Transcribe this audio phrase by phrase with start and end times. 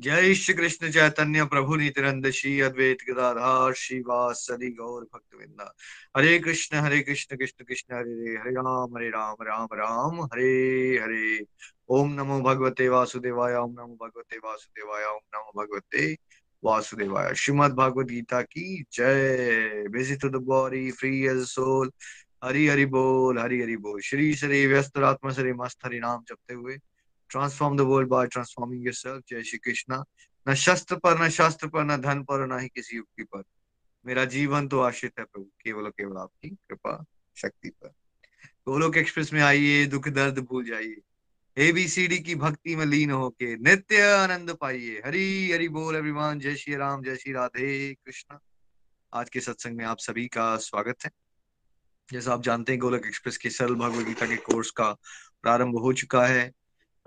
[0.00, 5.74] जय श्री कृष्ण चैतन्य प्रभु नित्यानंद श्री अद्वैत गदाधार श्रीवासदि गौर भक्त
[6.16, 11.46] हरे कृष्ण हरे कृष्ण कृष्ण कृष्ण, हरे हरे राम हरे राम राम राम, हरे हरे।
[11.88, 16.16] ओम नमो भगवते वासुदेवाय, ओम नमो भगवते वासुदेवाय, ओम नमो भगवते
[16.64, 21.90] वासुदेवाय। श्रीमद भागवत गीता की जय। Busy to the body free as soul
[22.44, 26.54] Hari Hari बोल, हरि हरि बोल। श्री श्री व्यस्त आत्मा श्री मस्त, हरि नाम जपते
[26.54, 26.78] हुए।
[27.30, 30.04] Transform the world by transforming yourself जय श्री कृष्णा
[30.48, 33.42] न शस्त्र पर न शास्त्र पर न धन पर न ही किसी युक्ति पर
[34.06, 37.04] मेरा जीवन तो आश्रित है प्रभु केवल केवल आपकी कृपा
[37.36, 37.88] शक्ति पर
[38.68, 41.00] गोलोक एक्सप्रेस में आइए दुख दर्द भूल जाइए
[41.56, 46.76] एबीसीडी की भक्ति में लीन होके नित्य आनंद पाइए हरी हरि बोल एवरीवन जय श्री
[46.76, 48.38] राम जय श्री राधे कृष्ण
[49.14, 51.10] आज के सत्संग में आप सभी का स्वागत है
[52.12, 54.92] जैसा आप जानते हैं गोलक एक्सप्रेस के सरल भगवद गीता के कोर्स का
[55.42, 56.57] प्रारंभ हो चुका है।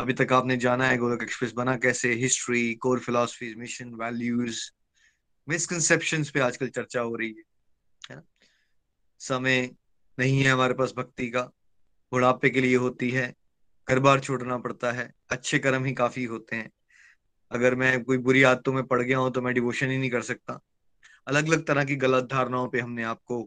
[0.02, 4.60] अभी तक आपने जाना है गोलक एक्सप्रेस बना कैसे history core philosophy mission values
[5.48, 7.44] misconception पे आजकल चर्चा हो रही है
[8.12, 8.22] है
[9.22, 9.70] समय
[10.20, 11.42] नहीं है हमारे पास भक्ति का,
[12.12, 13.34] बुढ़ापे के लिए होती है
[13.88, 16.70] घर बार छोड़ना पड़ता है, अच्छे कर्म ही काफ़ी होते हैं।
[17.52, 20.22] अगर मैं कोई बुरी आदतों में पड़ गया हूँ तो मैं डिवोशन ही नहीं कर
[20.22, 20.60] सकता।
[21.28, 23.44] अलग अलग तरह की गलत धारणाओं पे हमने आपको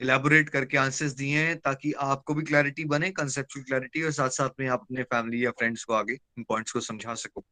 [0.00, 4.60] इलेबोरेट करके आंसर्स दिए हैं ताकि आपको भी क्लैरिटी बने कंसेप्चुअल क्लैरिटी और साथ साथ
[4.60, 7.44] में आप अपने फैमिली या फ्रेंड्स को आगे इन पॉइंट्स को समझा सको।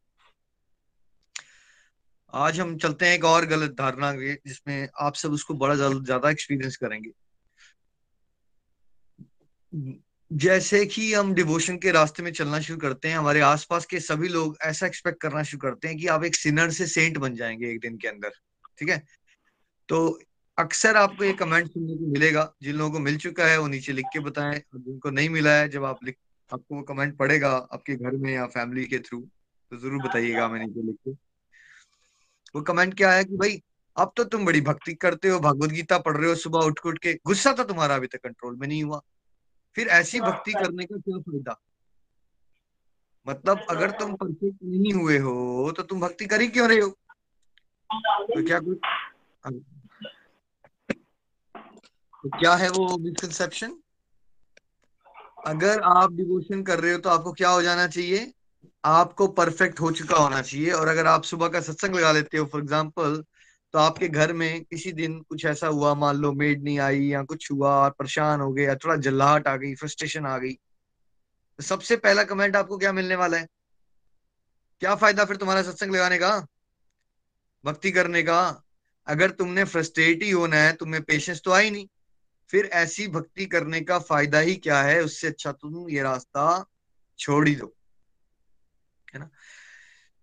[2.33, 6.77] आज हम चलते हैं एक और गलत धारणा जिसमें आप सब उसको बड़ा ज़्यादा एक्सपीरियंस
[6.77, 7.11] करेंगे।
[10.31, 14.29] जैसे कि हम डिवोशन के रास्ते में चलना शुरू करते हैं, हमारे आसपास के सभी
[14.29, 17.71] लोग ऐसा एक्सपेक्ट करना शुरू करते हैं कि आप एक सिनर से सेंट बन जाएँगे
[17.71, 18.31] एक दिन के अंदर,
[18.79, 19.03] ठीक है?
[19.89, 20.21] तो
[20.59, 23.93] अक्सर आपको ये कमेंट सुनने को मिलेगा। जिन लोगों को मिल चुका है वो नीचे
[23.93, 26.17] लिख के बताएँ और जिनको नहीं मिला है जब आप लिख
[26.53, 30.61] आपको वो कमेंट पड़ेगा आपके घर में या फैमिली के थ्रू तो ज़रूर बताइएगा मैं
[30.61, 31.13] नीचे लिख के।
[32.55, 33.61] वो कमेंट क्या है कि भाई
[33.97, 36.99] अब तो तुम बड़ी भक्ति करते हो भगवत गीता पढ़ रहे हो सुबह उठ उठ
[36.99, 39.01] के। गुस्सा तो तुम्हारा अभी तक कंट्रोल में नहीं हुआ।
[39.77, 41.61] फिर ऐसी भक्ति करने का क्या फ़ायदा?
[43.27, 46.89] मतलब अगर तुम परफेक्ट नहीं हुए हो तो तुम भक्ति कर ही क्यों रहे हो?
[47.91, 48.79] तो क्या कुछ
[52.25, 53.73] तो क्या है वो मिसकंसेप्शन
[55.47, 58.33] अगर आप डिवोशन कर रहे हो तो आपको क्या हो जाना चाहिए?
[58.85, 62.47] आपको परफेक्ट हो चुका होना चाहिए और अगर आप सुबह का सत्संग लगा लेते हो
[62.47, 63.23] फॉर एग्ज़ाम्पल
[63.75, 67.23] तो आपके घर में किसी दिन कुछ ऐसा हुआ, मान लो मेड नहीं आई या
[67.23, 71.63] कुछ हुआ और परेशान हो गए या थोड़ा जल्लाहट आ गई फ्रस्ट्रेशन आ गई तो
[71.63, 73.47] सबसे पहला कमेंट आपको क्या मिलने वाला है?
[74.83, 76.37] क्या फ़ायदा फिर तुम्हारा सत्संग लगाने का?
[77.65, 78.41] भक्ति करने का?
[79.07, 81.87] अगर तुमने फ्रस्ट्रेट ही होना है, तुम्हें पेशेंस तो आई नहीं।
[82.51, 85.01] फिर ऐसी भक्ति करने का फ़ायदा ही क्या है?
[85.03, 86.65] उससे अच्छा तुम ये रास्ता
[87.19, 87.75] छोड़ ही दो।
[89.09, 89.29] है ना?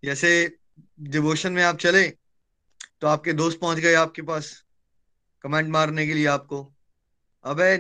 [0.04, 0.58] जैसे
[1.00, 2.08] डिवोशन में आप चले
[3.02, 4.52] तो आपके दोस्त पहुँच गए आपके पास
[5.44, 6.64] कमेंट मारने के लिए आपको।
[7.46, 7.78] अब, है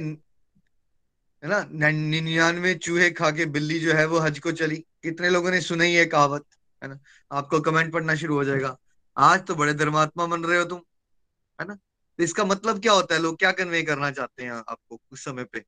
[1.44, 1.63] ना?
[1.91, 5.84] निन्यानवे चूहे खा के बिल्ली जो है वो हज को चली। कितने लोगों ने सुना
[5.84, 6.46] ही है कहावत,
[6.81, 7.00] है ना?
[7.31, 8.78] आपको कमेंट पढ़ना शुरू हो जाएगा।
[9.18, 10.81] आज तो बड़े धर्मात्मा बन रहे हो तुम,
[11.59, 11.78] है ना?
[12.17, 13.22] तो इसका मतलब क्या होता है?
[13.22, 15.59] लोग क्या कन्वे करना चाहते हैं आपको उस समय पे?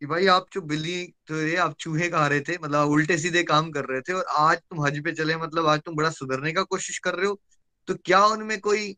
[0.00, 3.42] कि भाई आप जो बिल्ली तो ये आप चूहे खा रहे थे मतलब उल्टे सीधे
[3.42, 6.52] काम कर रहे थे और आज तुम हज पे चले मतलब आज तुम बड़ा सुधरने
[6.52, 7.40] का कोशिश कर रहे हो
[7.86, 8.96] तो क्या उनमें कोई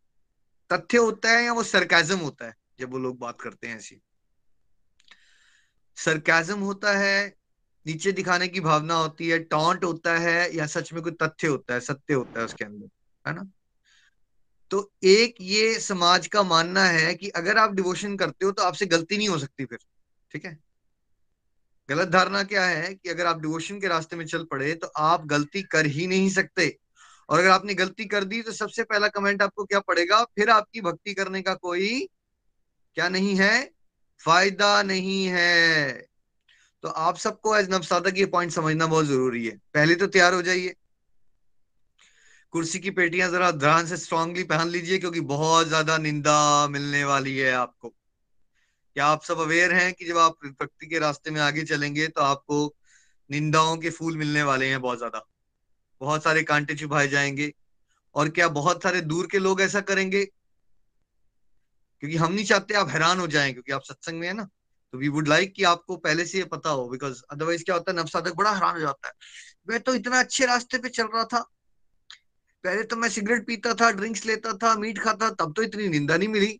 [0.73, 4.01] तथ्य होता है या वो सरकाजम होता है, जब वो लोग बात करते हैं ऐसी?
[5.97, 7.37] सरकाजम होता है,
[7.87, 11.75] नीचे दिखाने की भावना होती है टॉन्ट होता है या सच में कोई तथ्य होता
[11.75, 12.89] है, सत्य होता है उसके अंदर,
[13.29, 13.51] है ना?
[14.71, 18.87] तो एक ये समाज का मानना है कि अगर आप डिवोशन करते हो तो आपसे
[18.87, 19.79] गलती नहीं हो सकती फिर,
[20.31, 20.59] ठीक है?
[21.89, 25.27] गलत धारणा क्या है कि अगर आप डिवोशन के रास्ते में चल पड़े तो आप
[25.27, 26.77] गलती कर ही नहीं सकते।
[27.29, 30.23] और अगर आपने गलती कर दी तो सबसे पहला कमेंट आपको क्या पड़ेगा?
[30.25, 32.09] फिर आपकी भक्ति करने का कोई
[32.97, 33.71] क्या नहीं है?
[34.21, 35.93] फ़ायदा नहीं है।
[36.85, 40.43] तो आप सबको एज नवसाधक ये पॉइंट समझना बहुत ज़रूरी है। पहले तो तैयार हो
[40.43, 40.75] जाइए।
[42.53, 47.37] कुर्सी की पेटियाँ जरा ध्यान से स्ट्रांगली पहन लीजिए, क्योंकि बहुत ज़्यादा निंदा मिलने वाली
[47.37, 47.89] है आपको।
[48.97, 52.21] क्या आप सब अवेयर हैं कि जब आप भक्ति के रास्ते में आगे चलेंगे तो
[52.23, 52.65] आपको
[53.31, 55.25] निंदाओं के फूल मिलने वाले हैं बहुत ज़्यादा।
[56.01, 57.53] बहुत सारे कांटे चुभाए जाएँगे,
[58.15, 60.25] और क्या बहुत सारे दूर के लोग ऐसा करेंगे?
[62.03, 64.49] क्योंकि हम नहीं चाहते आप हैरान हो जाएँ, क्योंकि आप सत्संग में है ना।
[64.95, 67.93] तो वी वुड लाइक कि आपको पहले से ये पता हो बिकॉज़ अदरवाइज़ क्या होता
[67.93, 69.15] है नवसाधक बड़ा हैरान हो जाता है।
[69.69, 71.45] मैं तो इतना अच्छे रास्ते पे चल रहा था
[72.65, 76.17] पहले तो मैं सिगरेट पीता था, ड्रिंक्स लेता था, मीट खाता, तब तो इतनी निंदा
[76.17, 76.59] नहीं मिली।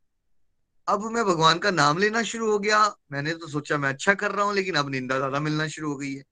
[0.89, 2.79] अब मैं भगवान का नाम लेना शुरू हो गया।
[3.13, 5.97] मैंने तो सोचा मैं अच्छा कर रहा हूँ, लेकिन अब निंदा ज़्यादा मिलना शुरू हो
[5.97, 6.23] गई है।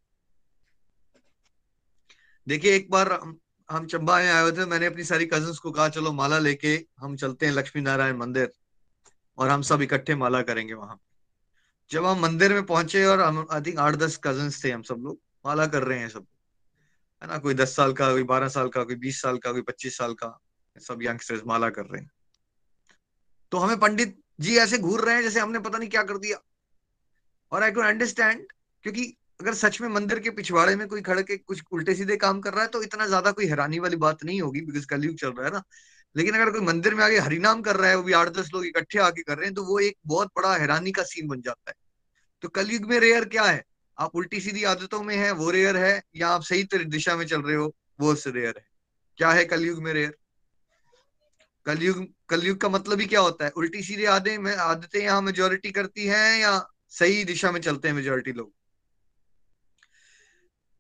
[2.47, 3.13] देखिए, एक बार
[3.69, 6.75] हम चंबा में आए हुए थे, मैंने अपनी सारी कजन्स को कहा, चलो माला लेके
[6.99, 8.53] हम चलते हैं लक्ष्मी नारायण मंदिर
[9.39, 10.99] और हम सब इकट्ठे माला करेंगे वहाँ
[11.91, 15.03] जब हम मंदिर में पहुँचे और हम आई थिंक आठ दस कजन्स थे हम सब
[15.05, 16.27] लोग, माला कर रहे हैं सब।
[17.27, 19.63] है ना, कोई दस साल का, कोई बारह साल का, कोई बीस साल का, कोई
[19.63, 20.39] पच्चीस साल का,
[20.77, 22.11] सब यंगस्टर्स माला कर रहे हैं।
[23.53, 26.39] तो हमें पंडित जी ऐसे घूर रहे हैं जैसे हमने पता नहीं क्या कर दिया।
[27.53, 28.47] और आई कैन अंडरस्टैंड
[28.85, 29.05] क्योंकि
[29.41, 32.53] अगर सच में मंदिर के पिछवाड़े में कोई खड़े के कुछ उल्टे सीधे काम कर
[32.53, 35.47] रहा है तो इतना ज़्यादा कोई हैरानी वाली बात नहीं होगी बिकॉज़ कलयुग चल रहा
[35.47, 35.63] है ना।
[36.17, 38.67] लेकिन अगर कोई मंदिर में आगे हरिनाम कर रहा है, वो भी आठ दस लोग
[38.67, 41.71] इकट्ठे आके कर रहे हैं तो वो एक बहुत बड़ा हैरानी का सीन बन जाता
[41.71, 41.75] है।
[42.43, 43.65] तो कलयुग में रेयर क्या है?
[43.99, 47.43] आप उल्टी सीधी आदतों में है, वो रेयर है, या आप सही दिशा में चल
[47.43, 48.67] रहे हो, वो रेयर है।
[49.17, 50.17] क्या है कलयुग में रेयर
[51.67, 53.51] कलयुग कलयुग का मतलब ही क्या होता है?
[53.51, 57.95] उल्टी सीधी आदतें में, आदतें यहाँ मेजोरिटी करती हैं, या सही दिशा में चलते हैं
[57.95, 58.53] मेजोरिटी लोग?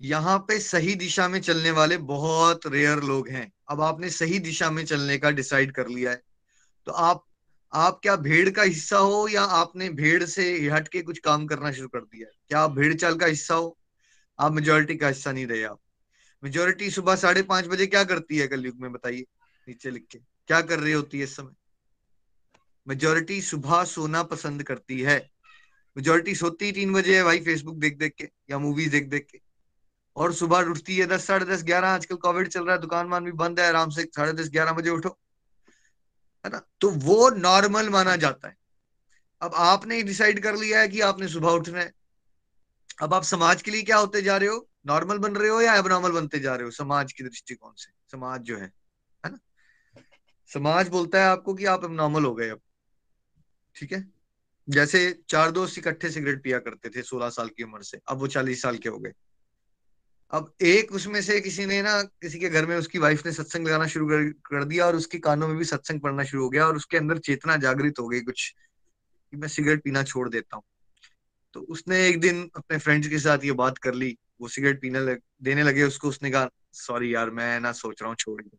[0.01, 4.71] यहाँ पे सही दिशा में चलने वाले बहुत रेयर लोग हैं। अब आपने सही दिशा
[4.71, 6.23] में चलने का डिसाइड कर लिया है।
[6.87, 7.25] तो आप
[7.73, 11.73] आप क्या भेड़ का हिस्सा हो या आपने भेड़ से हट के कुछ काम करना
[11.73, 12.29] शुरू कर दिया?
[12.49, 13.79] क्या आप भेड़ चाल का हिस्सा हो?
[14.39, 15.81] आप मेजोरिटी का हिस्सा नहीं रहे आप।
[16.45, 19.25] मेजोरिटी सुबह साढ़े पाँच बजे क्या करती है कलयुग में, बताइए,
[19.69, 20.19] नीचे लिख के?
[20.19, 21.53] क्या कर रही होती है इस समय?
[22.89, 25.31] मेजोरिटी सुबह सोना पसंद करती है।
[25.97, 29.41] मेजोरिटी सोती तीन बजे है भाई फेसबुक देख देख के या मूवीज़ देख देख के।
[30.17, 33.25] और सुबह उठती है दस, साढ़े दस, ग्यारह, आजकल कोविड चल रहा है दुकान वान
[33.25, 35.19] भी बंद है, आराम से साढ़े दस, ग्यारह बजे उठो।
[36.47, 36.63] है ना?
[36.81, 38.57] तो वो नॉर्मल माना जाता है।
[39.43, 41.93] अब आपने डिसाइड कर लिया है कि आपने सुबह उठना है।
[43.03, 44.69] अब आप समाज के लिए क्या होते जा रहे हो?
[44.87, 46.71] नॉर्मल बन रहे हो या एबनॉर्मल बनते जा रहे हो?
[46.71, 48.73] समाज की दृष्टिकोण से। समाज जो है
[49.27, 49.39] है ना?
[50.47, 52.61] समाज बोलता है आपको कि आप नॉर्मल हो गए अब।
[53.77, 54.13] ठीक है?
[54.69, 58.27] जैसे चार दोस्त इकट्ठे सिगरेट पिया करते थे सोलह साल की उम्र से। अब वो
[58.27, 59.13] चालीस साल के हो गए।
[60.32, 63.67] अब एक उसमें से किसी ने ना किसी के घर में उसकी वाइफ ने सत्संग
[63.67, 66.67] लगाना शुरू कर, कर दिया और उसके कानों में भी सत्संग पढ़ना शुरू हो गया
[66.67, 68.49] और उसके अंदर चेतना जागृत हो गई कुछ
[69.32, 70.64] कि मैं सिगरेट पीना छोड़ देता हूँ।
[71.55, 75.00] तो उसने एक दिन अपने फ्रेंड्स के साथ ये बात कर ली वो सिगरेट पीने
[75.00, 78.58] लग, देने लगे उसको उसने कहा सॉरी यार मैं ना सोच रहा हूँ छोड़ दू।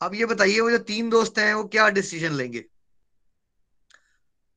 [0.00, 2.64] अब ये बताइए वो जो तीन दोस्त हैं वो क्या डिसीज़न लेंगे?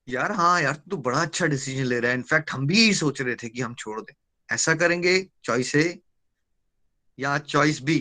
[0.08, 2.94] यार हाँ यार तू तो बड़ा अच्छा डिसीज़न ले रहा है। इनफैक्ट हम भी यही
[2.94, 4.14] सोच रहे थे कि हम छोड़ दें।
[4.50, 6.00] ऐसा करेंगे चॉइस ए
[7.20, 8.00] या चॉइस बी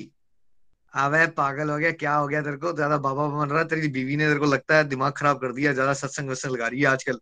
[0.94, 2.72] अबे पागल हो गया, क्या हो गया तेरे को?
[2.72, 5.52] ज़्यादा बाबा बन रहा है, तेरी बीवी ने तेरे को लगता है दिमाग खराब कर
[5.52, 7.20] दिया, ज़्यादा सत्संग वत्संग लगा रही है आजकल।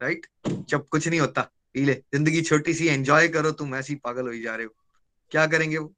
[0.00, 0.26] राइट
[0.68, 1.42] जब कुछ नहीं होता,
[1.74, 4.74] पी ले। ज़िंदगी छोटी सी एंजॉय करो तुम, ऐसी पागल हो जा रहे हो।
[5.30, 5.94] क्या करेंगे वो?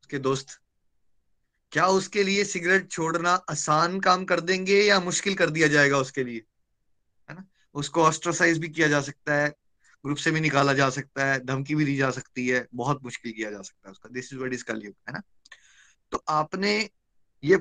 [0.00, 0.58] उसके दोस्त।
[1.72, 6.24] क्या उसके लिए सिगरेट छोड़ना आसान काम कर देंगे या मुश्किल कर दिया जाएगा उसके
[6.24, 6.42] लिए?
[7.28, 7.44] है ना?
[7.74, 9.54] उसको ऑस्ट्रोसाइज भी किया जा सकता है।
[10.04, 13.32] ग्रुप से भी निकाला जा सकता है, धमकी भी दी जा सकती है, बहुत मुश्किल
[13.32, 15.22] किया जा सकता है उसका। दिस इज़ वर्ड इज़ कलयुग है ना?
[16.12, 16.90] तो आपने
[17.44, 17.56] ये,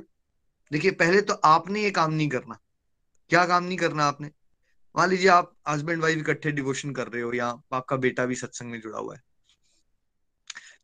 [0.71, 2.59] देखिए, पहले तो आपने ये काम नहीं करना।
[3.29, 4.31] क्या काम नहीं करना आपने?
[4.97, 8.71] मान लीजिए आप हस्बैंड वाइफ इकट्ठे डिवोशन कर रहे हो या आपका बेटा भी सत्संग
[8.71, 9.21] में जुड़ा हुआ है।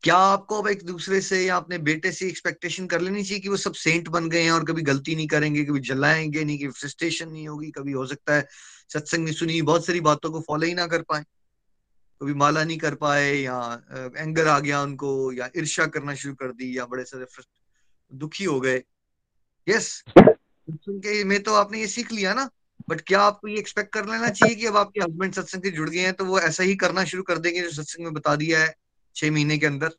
[0.04, 3.50] क्या आपको अब एक दूसरे से या अपने बेटे से एक्सपेक्टेशन कर लेनी चाहिए कि
[3.50, 6.68] वो सब सेंट बन गए हैं और कभी गलती नहीं करेंगे, कभी जलाएँगे नहीं कि
[6.68, 8.48] फ्रस्ट्रेशन नहीं होगी, कभी हो सकता है
[8.94, 11.26] सत्संग नहीं सुनी बहुत सारी बातों को फॉलो ही ना कर पाए।
[12.22, 13.58] कभी माला नहीं कर पाए या
[14.18, 17.26] एंगर आ गया उनको या ईर्ष्या करना शुरू कर दी या बड़े सारे
[18.12, 18.82] दुखी हो गए।
[19.68, 19.88] यस
[20.68, 22.50] सुन के में तो आपने ये सीख लिया ना
[22.90, 25.90] बट क्या आपको ये एक्सपेक्ट कर लेना चाहिए कि अब आपके हस्बैंड सत्संग से जुड़
[25.90, 28.60] गए हैं तो वो ऐसा ही करना शुरू कर देंगे जो सत्संग में बता दिया
[28.60, 28.74] है
[29.16, 29.90] छह महीने के अंदर?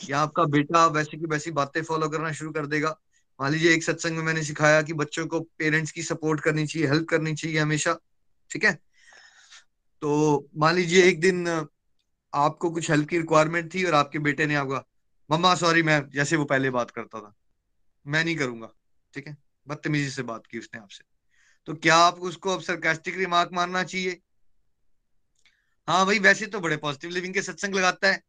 [0.00, 2.96] या आपका बेटा वैसे की वैसी बातें फॉलो करना शुरू कर देगा?
[3.40, 6.88] मान लीजिए एक सत्संग में मैंने सिखाया कि बच्चों को पेरेंट्स की सपोर्ट करनी चाहिए
[6.88, 7.98] हेल्प करनी चाहिए हमेशा,
[8.50, 8.78] ठीक है?
[10.02, 11.68] तो मान लीजिए एक दिन,
[12.34, 14.84] आपको कुछ हेल्प की रिक्वायरमेंट थी और आपके बेटे ने आपका,
[15.30, 17.34] मम्मा सॉरी मैं जैसे वो पहले बात करता था।
[18.06, 18.68] मैं नहीं करूँगा।
[19.14, 19.36] ठीक है?
[19.68, 21.04] बदतमीजी से बात की उसने आपसे।
[21.66, 24.20] तो क्या आपको उसको अब सरकास्टिक रिमार्क मारना चाहिए?
[25.88, 28.22] हाँ भाई, वैसे तो बड़े पॉजिटिव लिविंग के सत्संग लगाता है।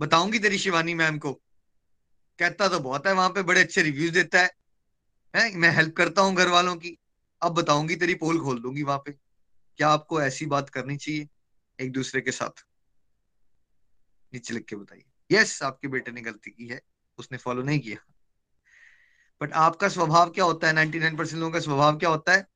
[0.00, 1.32] बताऊँगी तेरी शिवानी मैम को।
[2.38, 4.50] कहता तो बहुत है, वहाँ पे बड़े अच्छे रिव्यूज़ देता है।
[5.36, 5.56] हैं?
[5.56, 6.98] मैं हेल्प करता हूँ घर वालों की।
[7.42, 9.21] अब बताऊँगी, तेरी पोल खोल दूँगी वहाँ पे।
[9.76, 11.28] क्या आपको ऐसी बात करनी चाहिए
[11.80, 12.64] एक दूसरे के साथ?
[14.34, 16.80] नीचे लिख के बताइए। यस आपके बेटे ने गलती की है,
[17.18, 17.96] उसने फॉलो नहीं किया।
[19.42, 20.72] बट आपका स्वभाव क्या होता है?
[20.72, 22.46] 99 परसेंट लोगों का स्वभाव क्या होता है?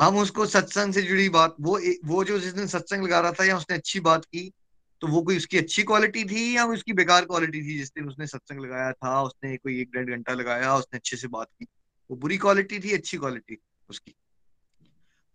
[0.00, 3.44] हम उसको सत्संग से जुड़ी बात, वो वो जो जिस दिन सत्संग लगा रहा था
[3.44, 4.52] या उसने अच्छी बात की
[5.00, 7.78] तो वो कोई उसकी अच्छी क्वालिटी थी या उसकी बेकार क्वालिटी थी?
[7.78, 11.28] जिस दिन उसने सत्संग लगाया था, उसने कोई एक डेढ़ घंटा लगाया, उसने अच्छे से
[11.28, 11.66] बात की,
[12.10, 13.58] वो बुरी क्वालिटी थी, अच्छी क्वालिटी
[13.88, 14.14] उसकी?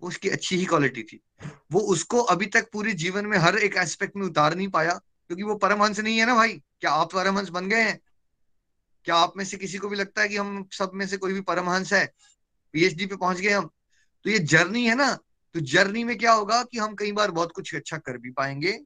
[0.01, 1.19] उसकी अच्छी ही क्वालिटी थी।
[1.71, 4.93] वो उसको अभी तक पूरे जीवन में हर एक एस्पेक्ट में उतार नहीं पाया,
[5.27, 7.99] क्योंकि वो परमहंस नहीं है ना भाई। क्या आप परमहंस बन गए हैं?
[9.05, 11.33] क्या आप में से किसी को भी लगता है कि हम सब में से कोई
[11.33, 12.05] भी परमहंस है?
[12.73, 13.69] पीएचडी पे पहुँच गए हम।
[14.25, 15.17] तो ये जर्नी है ना
[15.55, 18.77] तो जर्नी में क्या होगा कि हम कई बार बहुत कुछ अच्छा कर भी पाएँगे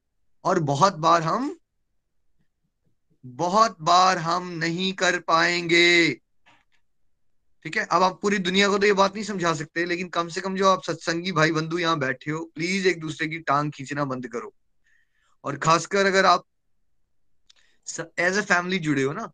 [0.45, 1.55] और बहुत बार हम,
[3.25, 6.21] बहुत बार हम नहीं कर पाएँगे।
[7.65, 7.83] ठीक है?
[7.85, 10.55] अब आप पूरी दुनिया को तो ये बात नहीं समझा सकते, लेकिन कम से कम
[10.55, 14.27] जो आप सत्संगी भाई बंधु यहाँ बैठे हो प्लीज़ एक दूसरे की टांग खींचना बंद
[14.27, 14.53] करो।
[15.43, 16.43] और खासकर अगर आप
[18.19, 19.31] एज ए फैमिली जुड़े हो ना,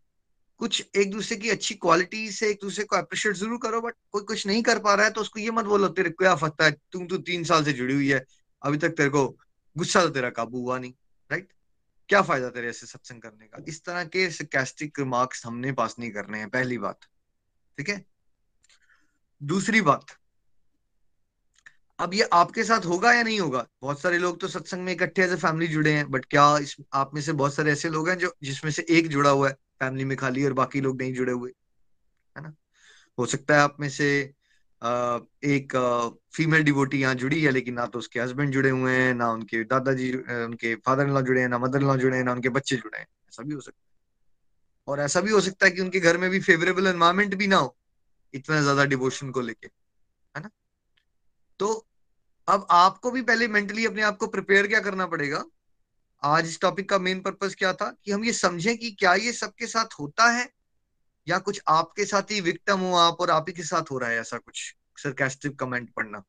[0.60, 4.24] कुछ एक दूसरे की अच्छी क्वालिटी से एक दूसरे को अप्रिशिएट ज़रूर करो बट कोई
[4.24, 6.76] कुछ नहीं कर पा रहा है तो उसको ये मत बोलो, तेरे क्या फत्ता है?
[6.92, 8.24] तुम तो तीन साल से जुड़ी हुई है,
[8.62, 9.26] अभी तक तेरे को
[9.76, 10.94] गुस्सा तो तेरा काबू हुआ नहीं
[11.30, 11.48] राइट
[12.10, 13.64] क्या फ़ायदा तेरे ऐसे सत्संग करने का?
[13.68, 17.06] इस तरह के कैस्टिक मार्क्स हमने पास नहीं करने हैं, पहली बात,
[17.78, 18.04] ठीक है?
[19.42, 20.06] दूसरी बात,
[22.00, 23.66] अब ये आपके साथ होगा या नहीं होगा?
[23.82, 26.76] बहुत सारे लोग तो सत्संग में इकट्ठे एज ए फैमिली जुड़े हैं बट क्या इस,
[26.94, 29.54] आप में से बहुत सारे ऐसे लोग हैं जो, जिसमें से एक जुड़ा हुआ है
[29.80, 31.52] फैमिली में खाली और बाकी लोग नहीं जुड़े हुए,
[32.36, 32.54] है ना?
[33.18, 34.10] हो सकता है आप में से
[35.46, 35.74] एक
[36.34, 39.64] फीमेल डिवोटी यहाँ जुड़ी है, लेकिन ना तो उसके हस्बैंड जुड़े हुए हैं, ना उनके
[39.66, 42.50] दादाजी उनके फादर इन लॉ जुड़े हैं, ना मदर इन लॉ जुड़े हैं, ना उनके
[42.52, 43.90] बच्चे जुड़े हैं, ऐसा भी हो सकता है।
[44.88, 47.58] और ऐसा भी हो सकता है कि उनके घर में भी फेवरेबल एनवायरमेंट भी ना
[47.58, 47.76] हो।
[48.34, 50.50] इतना ज़्यादा डिवोशन को लेके, है ना?
[51.60, 51.88] तो
[52.48, 55.44] अब आपको भी पहले मेंटली अपने आप को प्रिपेयर क्या करना पड़ेगा?
[56.24, 57.90] आज इस टॉपिक का मेन पर्पस क्या था?
[58.06, 60.50] कि हम ये समझें कि क्या ये सबके साथ होता है,
[61.28, 64.10] या कुछ आपके साथ ही विक्टम हो आप और आप ही के साथ हो रहा
[64.10, 66.24] है ऐसा कुछ सरकास्टिक कमेंट पढ़ना।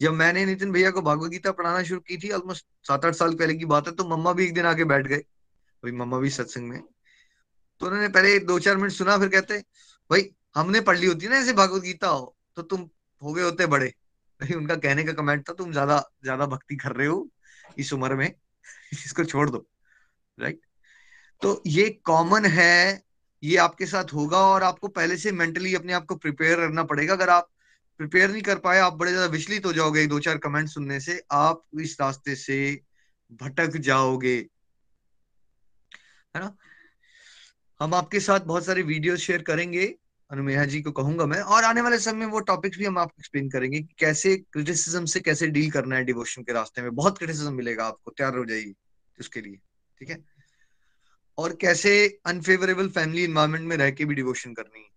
[0.00, 3.34] जब मैंने नितिन भैया को भागवत गीता पढ़ाना शुरू की थी ऑलमोस्ट सात आठ साल
[3.34, 6.30] पहले की बात है तो मम्मा भी एक दिन आके बैठ गए। भाई मम्मा भी
[6.30, 6.80] सत्संग में।
[7.80, 9.58] तो उन्होंने पहले दो चार मिनट सुना, फिर कहते,
[10.10, 12.88] भाई हमने पढ़ ली होती ना ऐसे भागवत गीता हो तो तुम
[13.22, 13.92] हो गए होते बड़े।
[14.40, 17.28] नहीं उनका कहने का कमेंट था, तुम ज़्यादा ज़्यादा भक्ति कर रहे हो
[17.78, 18.32] इस उम्र में,
[18.94, 19.66] इसको छोड़ दो
[20.38, 20.60] राइट
[21.42, 23.02] तो ये कॉमन है,
[23.42, 27.12] ये आपके साथ होगा और आपको पहले से मेंटली अपने आप को प्रिपेयर करना पड़ेगा।
[27.12, 27.48] अगर आप
[28.00, 31.20] प्रिपेयर नहीं कर पाए, आप बड़े ज़्यादा विचलित हो जाओगे दो चार कमेंट सुनने से,
[31.32, 32.80] आप इस रास्ते से
[33.32, 34.36] भटक जाओगे,
[36.34, 36.54] है ना?
[37.80, 39.86] हम आपके साथ बहुत सारे वीडियो शेयर करेंगे।
[40.30, 43.20] अनुमेहा जी को कहूँगा मैं। और आने वाले समय में वो टॉपिक्स भी हम आपको
[43.20, 47.18] एक्सप्लेन करेंगे कि कैसे क्रिटिसिज्म से कैसे डील करना है डिवोशन के रास्ते में। बहुत
[47.18, 48.74] क्रिटिसिज्म मिलेगा आपको, तैयार हो जाएगी
[49.18, 49.56] उसके लिए,
[49.98, 50.18] ठीक है?
[51.38, 51.92] और कैसे
[52.26, 54.88] अनफेवरेबल फैमिली इन्वायरमेंट में रह के भी डिवोशन करनी है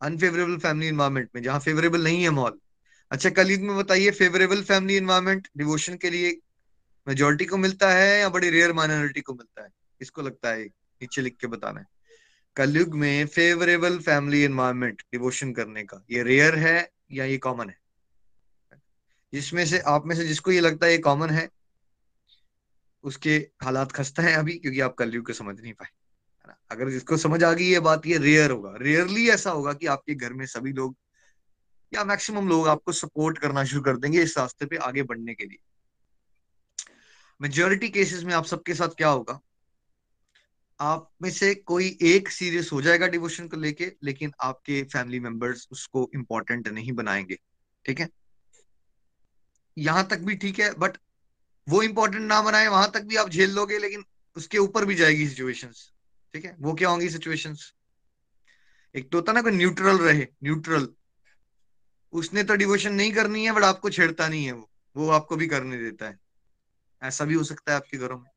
[0.00, 2.58] अनफेवरेबल फैमिली इन्वायरमेंट में, जहाँ फेवरेबल नहीं है माहौल।
[3.10, 6.36] अच्छा कल में बताइए फेवरेबल फैमिली इन्वायरमेंट डिवोशन के लिए
[7.06, 9.68] मेजोरिटी को मिलता है या बड़ी रेयर माइनॉरिटी को मिलता है?
[9.98, 10.64] किसको लगता है?
[10.64, 11.86] नीचे लिख के बताना है।
[12.58, 17.78] कलयुग में फेवरेबल फैमिली एनवायरमेंट डिवोशन करने का। ये रेयर है या ये कॉमन है?
[19.32, 21.50] जिसमें से, आप में से जिसको ये लगता है ये कॉमन है,
[23.02, 25.88] उसके हालात खस्ता है अभी, क्योंकि आप कलयुग को समझ नहीं पाए।
[26.70, 30.14] अगर जिसको समझ आ गई ये बात, ये रेयर होगा। रेयरली ऐसा होगा कि आपके
[30.14, 30.96] घर में सभी लोग
[31.94, 35.44] या मैक्सिमम लोग आपको सपोर्ट करना शुरू कर देंगे इस रास्ते पे आगे बढ़ने के
[35.44, 35.58] लिए।
[37.40, 39.40] मेजोरिटी केसेस में आप सबके साथ क्या होगा?
[40.80, 45.66] आप में से कोई एक सीरियस हो जाएगा डिवोशन को लेके, लेकिन आपके फैमिली मेंबर्स
[45.70, 47.38] उसको इंपॉर्टेंट नहीं बनाएँगे,
[47.84, 48.08] ठीक है?
[49.76, 50.96] यहाँ तक भी ठीक है बट
[51.66, 54.04] वो इंपॉर्टेंट ना बनाए, वहाँ तक भी आप झेल लोगे, लेकिन
[54.36, 55.90] उसके ऊपर भी जाएगी सिचुएशंस
[56.34, 56.56] ठीक है?
[56.60, 57.72] वो क्या होंगी सिचुएशंस
[58.94, 60.88] एक तो होता ना, कोई न्यूट्रल रहे न्यूट्रल
[62.12, 65.46] उसने तो डिवोशन नहीं करनी है बट आपको छेड़ता नहीं है वो वो आपको भी
[65.46, 66.18] करने देता है।
[67.02, 68.30] ऐसा भी हो सकता है आपके घरों में।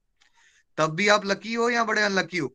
[0.77, 2.53] तब भी आप लकी हो या बड़े अनलकी हो?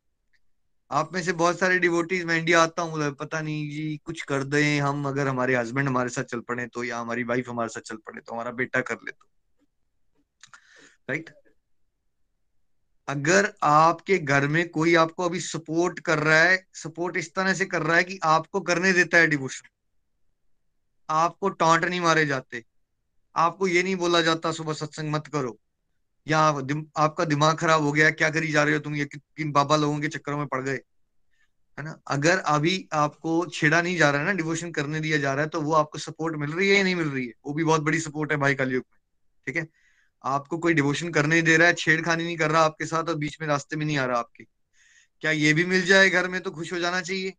[0.91, 4.45] आप में से बहुत सारे डिवोटीज मैं इंडिया आता हूँ पता नहीं जी, कुछ कर
[4.45, 7.83] दे हम, अगर हमारे हस्बैंड हमारे साथ चल पड़े तो या हमारी वाइफ हमारे साथ
[7.83, 9.27] चल पड़े तो हमारा बेटा कर ले तो।
[11.09, 11.31] राइट
[13.09, 17.67] अगर आपके घर में कोई आपको अभी सपोर्ट कर रहा है सपोर्ट इस तरह से
[17.67, 19.69] कर रहा है कि आपको करने देता है डिवोशन
[21.09, 22.63] आपको टॉन्ट नहीं मारे जाते।
[23.35, 25.59] आपको ये नहीं बोला जाता, सुबह सत्संग मत करो।
[26.27, 28.95] या दिम, आपका दिमाग खराब हो गया क्या करी जा रहे हो तुम?
[28.95, 30.81] ये किन बाबा लोगों के चक्करों में पड़ गए।
[31.79, 31.99] है ना?
[32.07, 35.49] अगर अभी आपको छेड़ा नहीं जा रहा है ना डिवोशन करने दिया जा रहा है
[35.49, 37.33] तो वो आपको सपोर्ट मिल रही है या नहीं मिल रही है?
[37.47, 38.99] वो भी बहुत बड़ी सपोर्ट है भाई कलयुग में।
[39.47, 39.67] ठीक है?
[40.25, 43.41] आपको कोई डिवोशन करने दे रहा है छेड़खानी नहीं कर रहा आपके साथ और बीच
[43.41, 44.45] में रास्ते में नहीं आ रहा आपके।
[45.23, 47.35] क्या ये भी मिल जाए घर में तो खुश हो जाना चाहिए।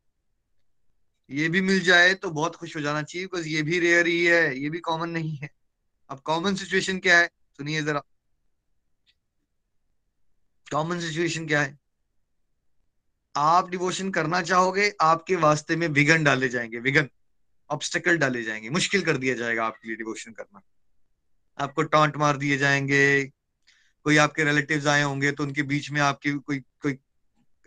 [1.30, 4.24] ये भी मिल जाए तो बहुत खुश हो जाना चाहिए बिकॉज़ ये भी रेयर ही
[4.26, 5.50] है ये भी कॉमन नहीं है।
[6.10, 7.30] अब कॉमन सिचुएशन क्या है?
[7.58, 8.04] सुनिए जरा।
[10.72, 11.78] कॉमन सिचुएशन क्या है?
[13.36, 17.10] आप डिवोशन करना चाहोगे, आपके वास्ते में विघन डाले जाएँगे, विघन
[17.70, 20.62] ऑब्स्टेकल डाले जाएँगे। मुश्किल कर दिया जाएगा आपके लिए डिवोशन करना।
[21.60, 23.26] आपको टॉन्ट मार दिए जाएँगे,
[24.04, 26.98] कोई आपके रिलेटिव्स आए होंगे तो उनके बीच में आपकी कोई कोई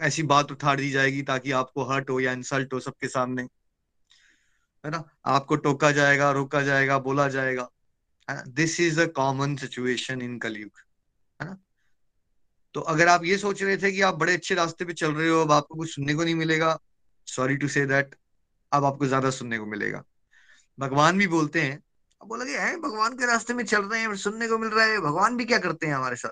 [0.00, 3.42] ऐसी बात उठा दी जाएगी ताकि आपको हर्ट हो या इंसल्ट हो सबके सामने।
[4.84, 5.04] है ना?
[5.24, 7.68] आपको टोका जाएगा, रोका जाएगा, बोला जाएगा।
[8.48, 10.89] This is a common situation in Kaliyug
[12.74, 15.28] तो अगर आप ये सोच रहे थे कि आप बड़े अच्छे रास्ते पे चल रहे
[15.28, 16.78] हो, अब आपको कुछ सुनने को नहीं मिलेगा।
[17.28, 18.14] सॉरी टू से दैट
[18.72, 20.02] अब आपको ज़्यादा सुनने को मिलेगा।
[20.78, 21.82] भगवान भी बोलते हैं
[22.20, 24.84] अब बोला कि है भगवान के रास्ते में चल रहे हैं, सुनने को मिल रहा
[24.84, 26.30] है, भगवान भी क्या करते हैं हमारे साथ?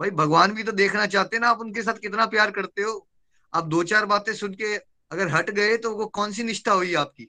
[0.00, 3.08] भाई, भगवान भी तो देखना चाहते हैं ना, आप उनके साथ कितना प्यार करते हो।
[3.52, 4.74] आप दो चार बातें सुन के
[5.10, 7.28] अगर हट गए तो वो कौन सी निष्ठा हुई आपकी?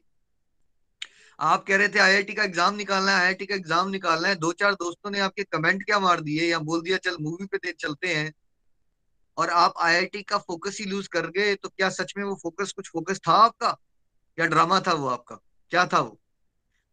[1.40, 4.52] आप कह रहे थे आईआईटी का एग्ज़ाम निकालना है आईआईटी का एग्ज़ाम निकालना है। दो
[4.54, 8.08] चार दोस्तों ने आपके कमेंट क्या मार दिए या बोल दिया, चल मूवी पे चलते
[8.08, 8.32] हैं।
[9.38, 12.72] और आप आईआईटी का फोकस ही लूज कर गए तो क्या सच में वो फोकस
[12.72, 13.76] कुछ फोकस था आपका?
[14.38, 15.36] या ड्रामा था वो आपका?
[15.72, 16.20] क्या था वो?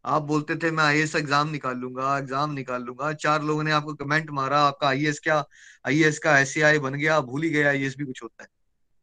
[0.05, 3.95] आप बोलते थे, मैं आईएएस एग्ज़ाम निकाल लूँगा एग्ज़ाम निकाल लूँगा। चार लोगों ने आपको
[3.97, 5.45] कमेंट मारा, आपका आईएएस क्या?
[5.85, 8.49] आईएएस का एससीआई बन गया भूल ही गया आईएएस भी कुछ होता है।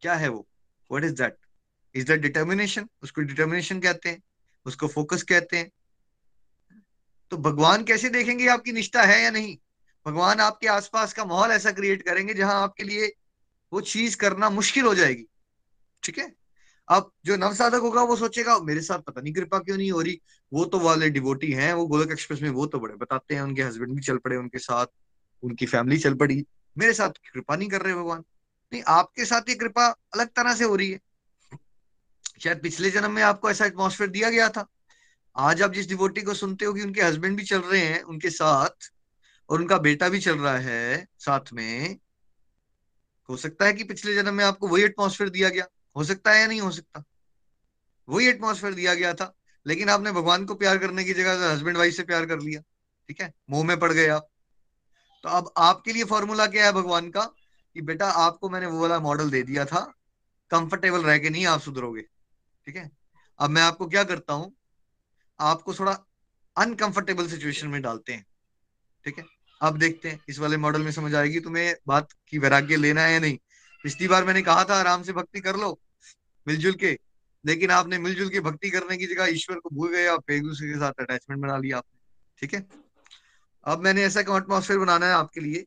[0.01, 0.45] क्या है वो?
[0.89, 1.38] What is that
[1.95, 4.21] is that determination उसको डिटर्मिनेशन कहते हैं।
[4.65, 5.72] उसको फोकस कहते हैं।
[7.32, 9.58] तो भगवान कैसे देखेंगे आपकी निष्ठा है या नहीं?
[10.05, 13.13] भगवान आपके आसपास का माहौल ऐसा क्रिएट करेंगे जहाँ आपके लिए
[13.74, 15.25] वो चीज़ करना मुश्किल हो जाएगी।
[16.03, 16.36] ठीक है?
[16.88, 20.01] अब जो नव साधक होगा वो सोचेगा, मेरे साथ पता नहीं कृपा क्यों नहीं हो
[20.01, 20.22] रही?
[20.53, 23.62] वो तो वाले डिवोटी हैं, वो गोलक एक्सप्रेस में वो तो बड़े बताते हैं, उनके
[23.62, 24.86] हस्बैंड भी चल पड़े उनके साथ,
[25.43, 26.46] उनकी फैमिली चल पड़ी।
[26.77, 28.24] मेरे साथ कृपा नहीं कर रहे भगवान।
[28.74, 31.00] नहीं, आपके साथ ये कृपा अलग तरह से हो रही है।
[32.39, 34.67] शायद पिछले जन्म में आपको ऐसा एटमोसफेयर दिया गया था।
[35.36, 38.29] आज आप जिस डिवोटी को सुनते हो कि उनके हस्बैंड भी चल रहे हैं, उनके
[38.29, 38.93] साथ,
[39.49, 41.97] और उनका बेटा भी चल रहा है साथ में,
[43.29, 45.65] हो सकता है कि पिछले जन्म में आपको वही एटमोसफेयर दिया गया।
[45.97, 47.03] हो सकता है या नहीं हो सकता?
[48.10, 49.34] वही एटमोसफेयर दिया गया था,
[49.67, 52.62] लेकिन आपने भगवान को प्यार करने की जगह हस्बैंड वाइफ से प्यार कर लिया,
[53.08, 53.34] ठीक है?
[53.49, 54.27] मुँह में पड़ गए आप।
[55.23, 57.23] तो अब आपके लिए फॉर्मूला क्या है भगवान का?
[57.73, 59.93] कि बेटा, आपको मैंने वो वाला मॉडल दे दिया था
[60.51, 62.12] कंफर्टेबल रह के नहीं आप सुधरोगे।
[62.67, 62.89] ठीक है?
[63.39, 64.54] अब मैं आपको क्या करता हूँ?
[65.39, 65.91] आपको थोड़ा
[66.58, 68.26] अनकंफर्टेबल सिचुएशन में डालते हैं,
[69.06, 69.26] ठीक है?
[69.62, 73.13] अब देखते हैं, इस वाले मॉडल में समझ आएगी तुम्हें बात की वैराग्य लेना है
[73.13, 73.38] या नहीं।
[73.84, 75.80] पिछली बार मैंने कहा था, आराम से भक्ति कर लो,
[76.47, 76.97] मिलजुल के।
[77.45, 80.73] लेकिन आपने मिलजुल के भक्ति करने की जगह ईश्वर को भूल गए, आप एक दूसरे
[80.73, 81.99] के साथ अटैचमेंट बना लिया आपने,
[82.38, 82.65] ठीक है?
[83.63, 85.65] अब मैंने ऐसा एटमोसफेयर बनाना है आपके लिए?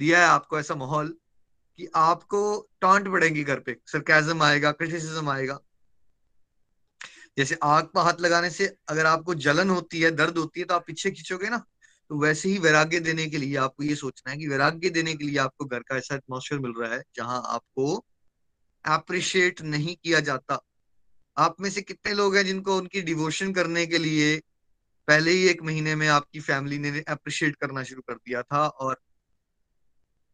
[0.00, 1.08] दिया है आपको ऐसा माहौल
[1.78, 5.58] कि आपको टॉन्ट पड़ेगी घर पे। सरकैजम आएगा क्रिटिसिज्म आएगा।
[7.36, 10.74] जैसे आग पर हाथ लगाने से अगर आपको जलन होती है, दर्द होती है तो
[10.74, 11.64] आप पीछे खींचोगे ना
[12.10, 15.24] तो वैसे ही वैराग्य देने के लिए आपको ये सोचना है कि वैराग्य देने के
[15.24, 18.04] लिए आपको घर का ऐसा एटमोसफेयर मिल रहा है जहाँ आपको
[18.84, 20.58] अप्रिशिएट नहीं किया जाता।
[21.36, 24.36] आप में से कितने लोग हैं जिनको उनकी डिवोशन करने के लिए
[25.08, 29.00] पहले ही एक महीने में आपकी फैमिली ने अप्रिशिएट करना शुरू कर दिया था और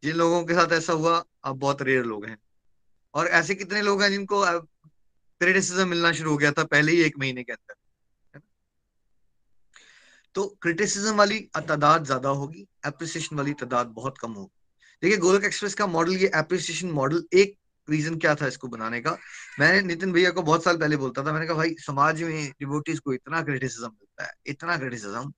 [0.03, 2.37] जिन लोगों के साथ ऐसा हुआ, आप बहुत रेयर लोग हैं।
[3.13, 4.39] और ऐसे कितने लोग हैं जिनको
[5.41, 7.75] क्रिटिसिज्म मिलना शुरू हो गया था पहले ही एक महीने के अंदर
[10.35, 14.51] तो क्रिटिसिज्म वाली तादाद ज़्यादा होगी एप्रिसिएशन वाली तादाद बहुत कम होगी।
[15.03, 17.55] देखिए गोलक एक्सप्रेस का मॉडल ये एप्रिसिएशन मॉडल एक
[17.87, 19.17] रीजन क्या था इसको बनाने का?
[19.59, 22.99] मैंने नितिन भैया को बहुत साल पहले बोलता था, मैंने कहा, भाई, समाज में डिवोटीज
[22.99, 25.31] को इतना क्रिटिसिज्म मिलता है, इतना क्रिटिसिज्म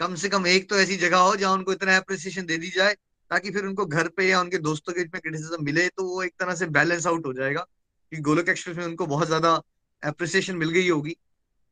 [0.00, 2.94] कम से कम एक तो ऐसी जगह हो जहाँ उनको इतना अप्रिसिएशन दे दी जाए,
[3.30, 6.22] ताकि फिर उनको घर पे या उनके दोस्तों के बीच में क्रिटिसिज्म मिले तो वो
[6.22, 7.66] एक तरह से बैलेंस आउट हो जाएगा।
[8.12, 9.54] कि गोलक एक्सप्रेस में उनको बहुत ज़्यादा
[10.02, 11.16] अप्रिसिएशन मिल गई होगी।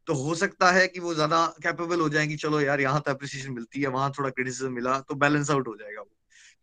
[0.07, 3.53] तो हो सकता है कि वो ज़्यादा कैपेबल हो जाएँगी, चलो यार यहाँ तो अप्रिसिएशन
[3.53, 6.11] मिलती है, वहाँ थोड़ा क्रिटिसिज्म मिला तो बैलेंस आउट हो जाएगा वो।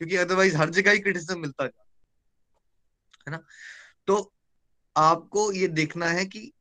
[0.02, 1.72] क्योंकि अदरवाइज़ हर जगह ही क्रिटिसिज्म मिलता है।
[3.28, 3.40] ना?
[4.08, 4.34] तो
[4.96, 6.52] आपको ये देखना है कि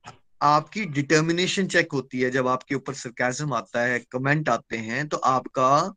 [0.41, 5.17] आपकी डिटर्मिनेशन चेक होती है, जब आपके ऊपर सरकाजम आता है कमेंट आते हैं तो
[5.17, 5.95] आपका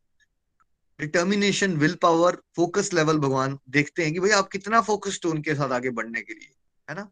[0.99, 5.55] determination will power focus level भगवान देखते हैं कि भाई आप कितना फोकस्ड हो उनके
[5.55, 6.53] साथ आगे बढ़ने के लिए।
[6.89, 7.09] है ना?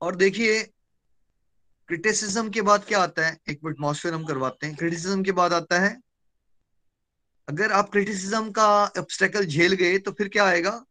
[0.00, 0.62] और देखिए
[1.88, 3.38] क्रिटिसिज्म के बाद क्या आता है?
[3.48, 5.96] एक एटमोसफेयर हम करवाते हैं। क्रिटिसिज्म के बाद आता है,
[7.48, 10.84] अगर आप क्रिटिसिज्म का ऑब्स्टेकल झेल गए तो फिर क्या आएगा?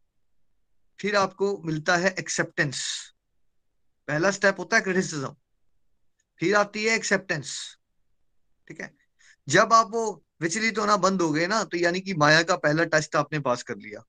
[0.98, 2.82] फिर आपको मिलता है एक्सेप्टेंस
[4.08, 5.34] पहला स्टेप होता है क्रिटिसिज्म
[6.40, 7.54] फिर आती है एक्सेप्टेंस
[8.68, 8.92] ठीक है?
[9.48, 12.84] जब आप वो विचलित होना बंद हो गए ना तो यानी कि माया का पहला
[12.86, 14.04] टेस्ट आपने पास कर लिया।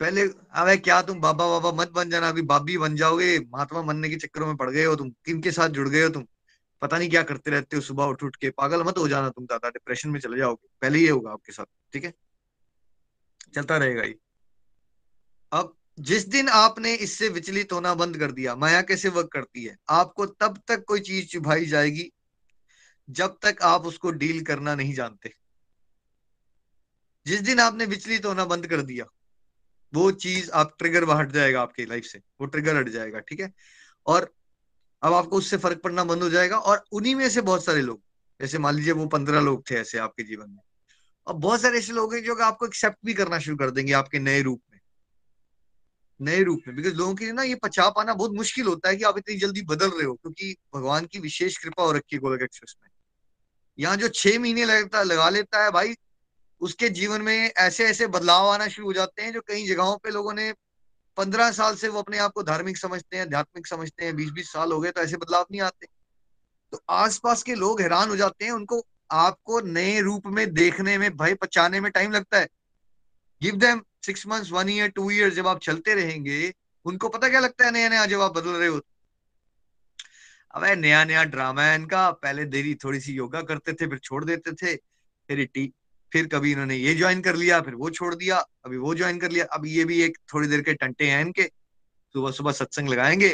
[0.00, 4.08] पहले, अबे क्या तुम बाबा बाबा मत बन जाना, अभी बाबी बन जाओगे, महात्मा बनने
[4.10, 6.26] के चक्करों में पड़ गए हो तुम किन के साथ जुड़ गए हो तुम?
[6.82, 9.46] पता नहीं क्या करते रहते हो, सुबह उठ उठ के, पागल मत हो जाना तुम
[9.46, 12.12] ज़्यादा डिप्रेशन में चले जाओगे, पहले ये होगा आपके साथ, ठीक है?
[13.54, 14.18] चलता रहेगा ये।
[15.52, 19.76] अब, जिस दिन आपने इससे विचलित होना बंद कर दिया, माया कैसे वर्क करती है?
[19.90, 22.10] आपको तब तक कोई चीज़ चुभाई जाएगी,
[23.08, 25.32] जब तक आप उसको डील करना नहीं जानते।
[27.26, 29.04] जिस दिन आपने विचलित होना बंद कर दिया
[29.92, 33.52] वो चीज़ आप ट्रिगर हट जाएगा आपके लाइफ से, वो ट्रिगर हट जाएगा, ठीक है?
[34.06, 34.30] और
[35.02, 38.00] अब आपको उससे फ़र्क पड़ना बंद हो जाएगा और उन्हीं में से बहुत सारे लोग,
[38.40, 40.60] जैसे मान लीजिए वो पंद्रह लोग थे ऐसे आपके जीवन में
[41.26, 44.18] और बहुत सारे ऐसे लोग हैं जो आपको एक्सेप्ट भी करना शुरू कर देंगे आपके
[44.18, 44.78] नए रूप में।
[46.20, 48.96] नए रूप में बिकॉज़ लोगों के लिए ना ये पचा पाना बहुत मुश्किल होता है
[48.96, 52.20] कि आप इतनी जल्दी बदल रहे हो, क्योंकि भगवान की विशेष कृपा हो रखी है
[52.20, 52.88] गोलक एक्सप्रेस में।
[53.78, 55.94] यहाँ जो छह महीने लगता, लगा लेता है भाई
[56.60, 60.10] उसके जीवन में ऐसे ऐसे बदलाव आना शुरू हो जाते हैं जो कई जगहों पे
[60.10, 60.52] लोगों ने
[61.16, 64.52] पंद्रह साल से वो अपने आप को धार्मिक समझते हैं, आध्यात्मिक समझते हैं बीस बीस
[64.52, 65.86] साल हो गए तो ऐसे बदलाव नहीं आते।
[66.72, 71.16] तो आसपास के लोग हैरान हो जाते हैं, उनको आपको नए रूप में देखने में,
[71.16, 72.48] भय पचाने में टाइम लगता है।
[73.42, 77.40] Give them six months one year two year जब आप चलते रहेंगे, उनको पता क्या
[77.40, 78.80] लगता है नया नया जब आप बदल रहे हो?
[80.54, 84.24] अब नया नया ड्रामा है इनका। पहले देरी थोड़ी सी योगा करते थे, फिर छोड़
[84.24, 84.76] देते थे,
[85.28, 85.48] फिर
[86.12, 89.30] फिर कभी इन्होंने ये ज्वाइन कर लिया फिर वो छोड़ दिया अभी वो ज्वाइन कर
[89.30, 91.44] लिया। अब ये भी एक थोड़ी देर के टंटे हैं इनके।
[92.14, 93.28] सुबह सुबह सत्संग लगाएँगे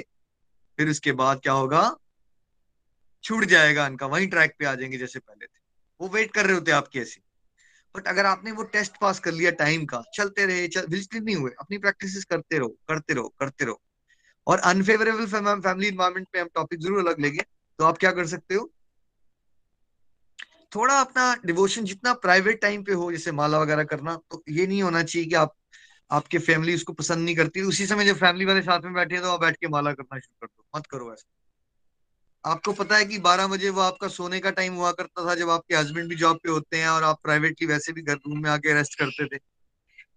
[0.78, 1.90] फिर उसके बाद क्या होगा?
[3.24, 5.58] छूट जाएगा इनका वही ट्रैक पे आ जाएँगे जैसे पहले थे।
[6.00, 7.20] वो वेट कर रहे होते आपके ऐसे
[7.94, 11.50] बट अगर आपने वो टेस्ट पास कर लिया टाइम का चलते रहे चल, नहीं हुए
[11.60, 13.80] अपनी प्रैक्टिस करते रहो करते रहो करते रहो।
[14.46, 17.42] और अनफेवरेबल फैमिली इन्वायरमेंट पे हम टॉपिक ज़रूर अलग लेंगे
[17.78, 18.70] तो आप क्या कर सकते हो?
[20.74, 24.82] थोड़ा अपना डिवोशन जितना प्राइवेट टाइम पे हो, जैसे माला वगैरह करना तो ये नहीं
[24.82, 25.54] होना चाहिए कि आप,
[26.10, 29.30] आपके फैमिली उसको पसंद नहीं करती। उसी समय जब फैमिली वाले साथ में बैठे तो
[29.30, 33.18] आप बैठ के माला करना शुरू कर दो। मत करो ऐसा। आपको पता है कि
[33.18, 36.36] 12 बजे वो आपका सोने का टाइम हुआ करता था, जब आपके हस्बैंड भी जॉब
[36.36, 39.38] पे होते हैं और आप प्राइवेटली वैसे भी घर रूम में आके रेस्ट करते थे।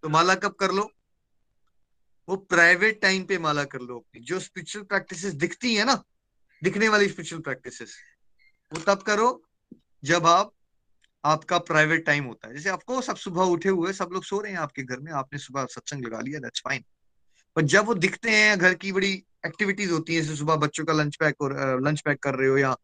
[0.02, 0.90] तो माला कब कर लो?
[2.28, 6.02] वो प्राइवेट टाइम पे माला कर लो अपनी। जो स्पिरिचुअल प्रैक्टिस दिखती है ना,
[6.62, 7.82] दिखने वाली स्पिरिचुअल प्रैक्टिस
[8.72, 9.44] वो तब करो
[10.04, 10.52] जब आप,
[11.24, 14.52] आपका प्राइवेट टाइम होता है, जैसे आपको सब सुबह उठे हुए, सब लोग सो रहे
[14.52, 16.84] हैं आपके घर में, आपने सुबह सत्संग लगा लिया दैट्स फाइन
[17.56, 19.12] पर जब वो दिखते हैं, घर की बड़ी
[19.46, 22.58] एक्टिविटीज़ होती है, जैसे सुबह बच्चों का लंच पैक और लंच पैक कर रहे हो
[22.58, 22.76] या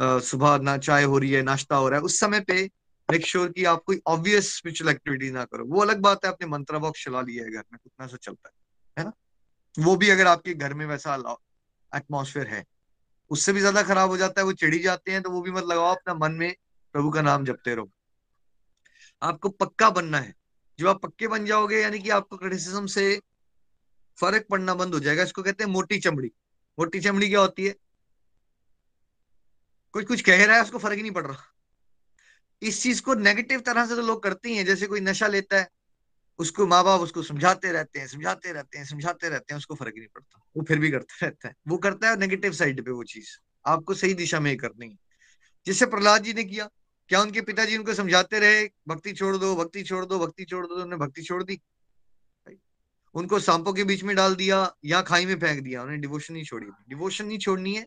[0.00, 2.70] सुबह ना चाय हो रही है, नाश्ता हो रहा है, उस समय पे
[3.10, 6.46] मेक श्योर कि आप कोई ऑब्वियस स्पिरिचुअल एक्टिविटी ना करो। वो अलग बात है, आपने
[6.46, 8.54] मंत्रा बॉक्स चला लिया है घर में कितना सा चलता है
[8.98, 9.12] है ना?
[9.78, 11.14] वो भी अगर आपके घर में वैसा
[11.92, 12.64] एटमोसफेयर है
[13.34, 15.64] उससे भी ज़्यादा खराब हो जाता है, वो चिड़ी जाते हैं तो वो भी मत
[15.64, 16.54] लगाओ, अपना मन में
[16.94, 17.90] प्रभु का नाम जपते रहो।
[19.22, 20.34] आपको पक्का बनना है।
[20.78, 23.20] जब आप पक्के बन जाओगे, यानी कि आपको क्रिटिसिज्म से
[24.18, 26.30] फ़र्क पड़ना बंद हो जाएगा। इसको कहते हैं मोटी चमड़ी।
[26.78, 27.74] मोटी चमड़ी क्या होती है?
[29.94, 31.44] कोई कुछ कह रहा है, उसको फ़र्क ही नहीं पड़ रहा।
[32.62, 35.60] इस चीज़ को नेगेटिव तरह से तो लोग करते ही हैं। जैसे कोई नशा लेता
[35.60, 35.68] है
[36.38, 39.94] उसको माँ बाप उसको समझाते रहते हैं, समझाते रहते हैं, समझाते रहते हैं, उसको फ़र्क
[39.96, 43.04] नहीं पड़ता। वो फिर भी करता रहता है। वो करता है नेगेटिव साइड पे वो
[43.04, 43.26] चीज़।
[43.66, 44.96] आपको सही दिशा में करनी है।
[45.66, 46.70] जिससे प्रहलाद जी ने किया,
[47.08, 50.74] क्या उनके पिताजी उनको समझाते रहे, भक्ति छोड़ दो, भक्ति छोड़ दो, भक्ति छोड़ दो
[50.74, 51.60] तो उन्होंने भक्ति छोड़ दी।
[53.14, 56.44] उनको सांपों के बीच में डाल दिया, या खाई में फेंक दिया उन्हें डिवोशन नहीं
[56.44, 57.86] छोड़ी। डिवोशन नहीं छोड़नी है।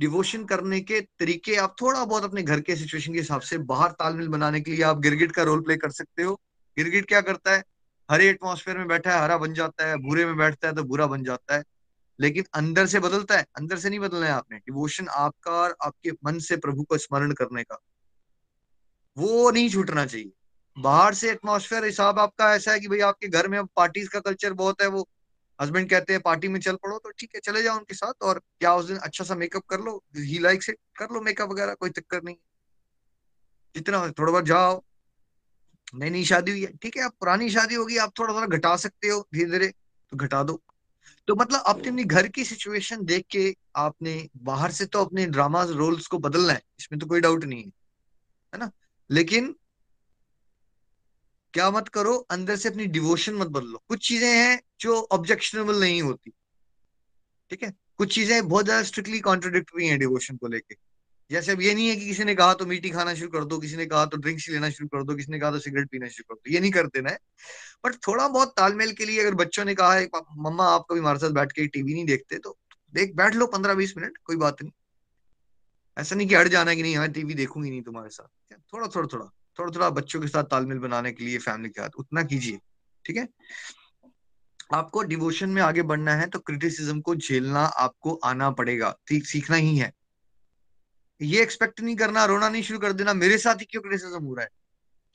[0.00, 3.90] डिवोशन करने के तरीके आप थोड़ा बहुत अपने घर के सिचुएशन के हिसाब से बाहर
[3.90, 6.34] तालमेल बनाने के लिए आप गिरगिट का रोल प्ले कर सकते हो।
[6.78, 7.64] गिरगिट क्या करता है?
[8.08, 11.06] हरे एटमोसफेयर में बैठा है, हरा बन जाता है बुरे में बैठता है तो बुरा
[11.06, 11.64] बन जाता है।
[12.18, 16.12] लेकिन अंदर से बदलता है, अंदर से नहीं बदलना है आपने। डिवोशन आपका और आपके
[16.24, 17.78] मन से प्रभु को स्मरण करने का।
[19.16, 20.32] वो नहीं छूटना चाहिए।
[20.76, 24.52] बाहर से एटमोसफेयर हिसाब आपका ऐसा है कि भाई आपके घर में पार्टीज़ का कल्चर
[24.52, 25.08] बहुत है, वो
[25.58, 28.38] हस्बैंड कहते हैं पार्टी में चल पड़ो तो ठीक है, चले जाओ उनके साथ और
[28.60, 31.74] क्या उस दिन अच्छा सा मेकअप कर लो ही लाइक से कर लो मेकअप वगैरह,
[31.74, 32.36] कोई चक्कर नहीं
[33.74, 34.82] जितना थोड़ा बहुत जाओ
[35.92, 38.76] नई नई शादी हुई है। ठीक है आप पुरानी शादी होगी, आप थोड़ा थोड़ा घटा
[38.78, 39.68] सकते हो धीरे धीरे
[40.12, 40.60] तो घटा दो।
[41.28, 45.62] तो मतलब आपने अपनी घर की सिचुएशन देख के आपने, बाहर से तो अपने ड्रामा
[45.64, 47.70] रोल्स को बदलना है, इसमें तो कोई डाउट नहीं है
[48.52, 48.70] है ना?
[49.10, 49.54] लेकिन
[51.54, 56.02] क्या मत करो, अंदर से अपनी डिवोशन मत बदलो। कुछ चीज़ें हैं जो ऑब्जेक्शनेबल नहीं
[56.02, 56.32] होती,
[57.50, 57.72] ठीक है?
[57.98, 60.74] कुछ चीज़ें बहुत ज़्यादा स्ट्रिक्टली कॉन्ट्रोडिक्टरी हैं डिवोशन को लेके।
[61.30, 63.58] जैसे अब ये नहीं है कि किसी ने कहा तो मीठी खाना शुरू कर दो,
[63.58, 66.08] किसी ने कहा तो ड्रिंक्स लेना शुरू कर दो, किसी ने कहा तो सिगरेट पीना
[66.08, 67.18] शुरू कर दो, ये नहीं कर देना है।
[67.84, 71.18] बट थोड़ा बहुत तालमेल के लिए अगर बच्चों ने कहा है मम्मा, आप कभी हमारे
[71.18, 72.38] साथ बैठ के टीवी नहीं देखते?
[72.38, 72.56] तो
[72.94, 74.72] देख, बैठ लो पंद्रह बीस मिनट, कोई बात नहीं।
[75.96, 79.06] ऐसा नहीं कि हट जाना कि नहीं हाँ टीवी देखूँगी नहीं तुम्हारे साथ। थोड़ा थोड़ा
[79.06, 79.24] थोड़ा
[79.58, 82.58] थोड़ा थोड़ा बच्चों के साथ तालमेल बनाने के लिए, फैमिली के साथ, उतना कीजिए,
[83.04, 83.28] ठीक है?
[84.74, 89.56] आपको डिवोशन में आगे बढ़ना है तो क्रिटिसिज्म को झेलना आपको आना पड़ेगा ठीक सीखना
[89.56, 89.92] ही है।
[91.22, 94.34] ये एक्सपेक्ट नहीं करना, रोना नहीं शुरू कर देना। मेरे साथ ही क्यों क्रिटिसिज्म हो
[94.34, 94.50] रहा है?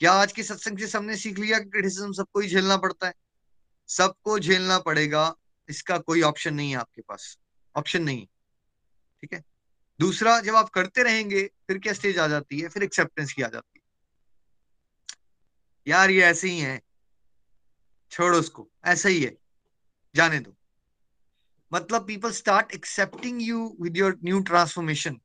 [0.00, 3.14] क्या आज के सत्संग से सबने सीख लिया कि क्रिटिसिज्म सबको ही झेलना पड़ता है?
[3.88, 5.36] सबको झेलना पड़ेगा।
[5.68, 7.38] इसका कोई ऑप्शन नहीं है आपके पास।
[7.76, 8.26] ऑप्शन नहीं
[9.20, 9.44] ठीक है?
[10.00, 12.68] दूसरा, जब आप करते रहेंगे, फिर क्या स्टेज आ जाती है?
[12.68, 13.84] फिर एक्सेप्टेंस की आ जाती है।
[15.86, 16.82] यार, ये ऐसे ही है।
[18.10, 19.36] छोड़ो उसको ऐसा ही है।
[20.14, 20.56] जाने दो।
[21.72, 25.20] मतलब people start accepting you with your new transformation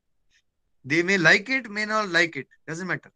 [0.86, 3.10] they may like it may not like it doesn't matter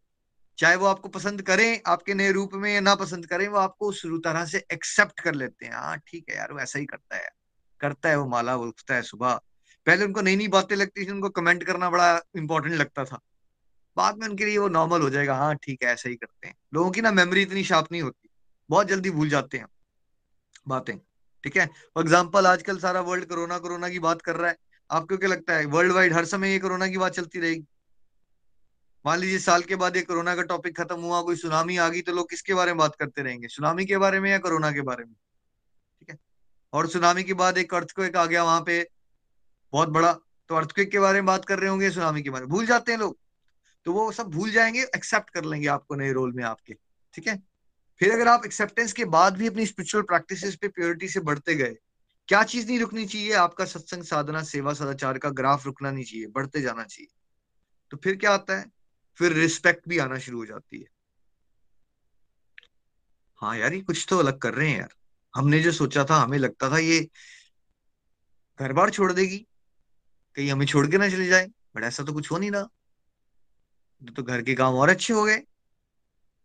[0.59, 3.89] चाहे वो आपको पसंद करें, आपके नए रूप में या ना पसंद करें, वो आपको
[3.89, 7.17] उस तरह से एक्सेप्ट कर लेते हैं। हाँ ठीक है यार, वो ऐसा ही करता
[7.17, 7.29] है।
[7.81, 9.41] करता है वो माला, वो उठता है सुबह।
[9.87, 13.21] पहले उनको नई नई बातें लगती थी, उनको कमेंट करना बड़ा इंपॉर्टेंट लगता था।
[13.97, 16.55] बाद में उनके लिए वो नॉर्मल हो जाएगा। हाँ ठीक है, ऐसा ही करते हैं।
[16.75, 18.29] लोगों की ना मेमोरी इतनी शार्प नहीं होती।
[18.71, 19.67] बहुत जल्दी भूल जाते हैं
[20.69, 20.97] बातें।
[21.45, 21.67] ठीक है?
[21.67, 24.57] फॉर एग्ज़ाम्पल आजकल सारा वर्ल्ड कोरोना कोरोना की बात कर रहा है।
[24.95, 25.67] आपको क्या लगता है?
[25.67, 27.65] वर्ल्ड वाइड हर समय ये कोरोना की बात चलती रहेगी?
[29.07, 32.01] मान लीजिए साल के बाद ये कोरोना का टॉपिक खत्म हुआ, कोई सुनामी आ गई
[32.01, 33.49] तो लोग किसके बारे में बात करते रहेंगे?
[33.49, 35.15] सुनामी के बारे में या कोरोना के बारे में?
[35.99, 36.19] ठीक है?
[36.73, 38.91] और सुनामी के बाद एक अर्थ को एक आ गया वहाँ पे,
[39.73, 40.13] बहुत बड़ा।
[40.49, 42.93] तो अर्थक्वेक के बारे में बात कर रहे होंगे सुनामी के बारे में। भूल जाते
[42.93, 43.19] हैं लोग।
[43.85, 46.77] तो वो सब भूल जाएँगे एक्सेप्ट कर लेंगे आपको नए रोल में आपके।
[47.15, 47.43] ठीक है?
[47.99, 51.77] फिर अगर आप एक्सेप्टेंस के बाद भी अपनी स्पिरिचुअल प्रैक्टिसेस पे प्योरिटी से बढ़ते गए
[52.29, 53.33] क्या चीज़ नहीं रुकनी चाहिए?
[53.33, 57.09] आपका सत्संग साधना, सेवा सदाचार का ग्राफ रुकना नहीं चाहिए, बढ़ते जाना चाहिए।
[57.91, 58.71] तो फिर क्या आता है?
[59.17, 60.87] फिर रिस्पेक्ट भी आना शुरू हो जाती है।
[63.37, 64.95] हाँ यार, ये कुछ तो अलग कर रहे हैं यार।
[65.37, 67.09] हमने जो सोचा था, हमें लगता था ये
[68.61, 69.47] घर बार छोड़ देगी।
[70.37, 72.69] कहीं हमें छोड़ के ना चले जाए, बट ऐसा तो कुछ हो नहीं रहा।
[74.17, 75.43] तो घर के काम और अच्छे हो गए।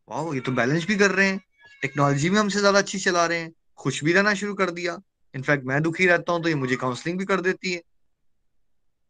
[0.09, 1.39] वाह ये तो बैलेंस भी कर रहे हैं।
[1.81, 4.97] टेक्नोलॉजी भी हमसे ज़्यादा अच्छी चला रहे हैं। खुश भी रहना शुरू कर दिया।
[5.33, 7.81] इनफैक्ट मैं दुखी रहता हूँ तो ये मुझे काउंसलिंग भी कर देती है।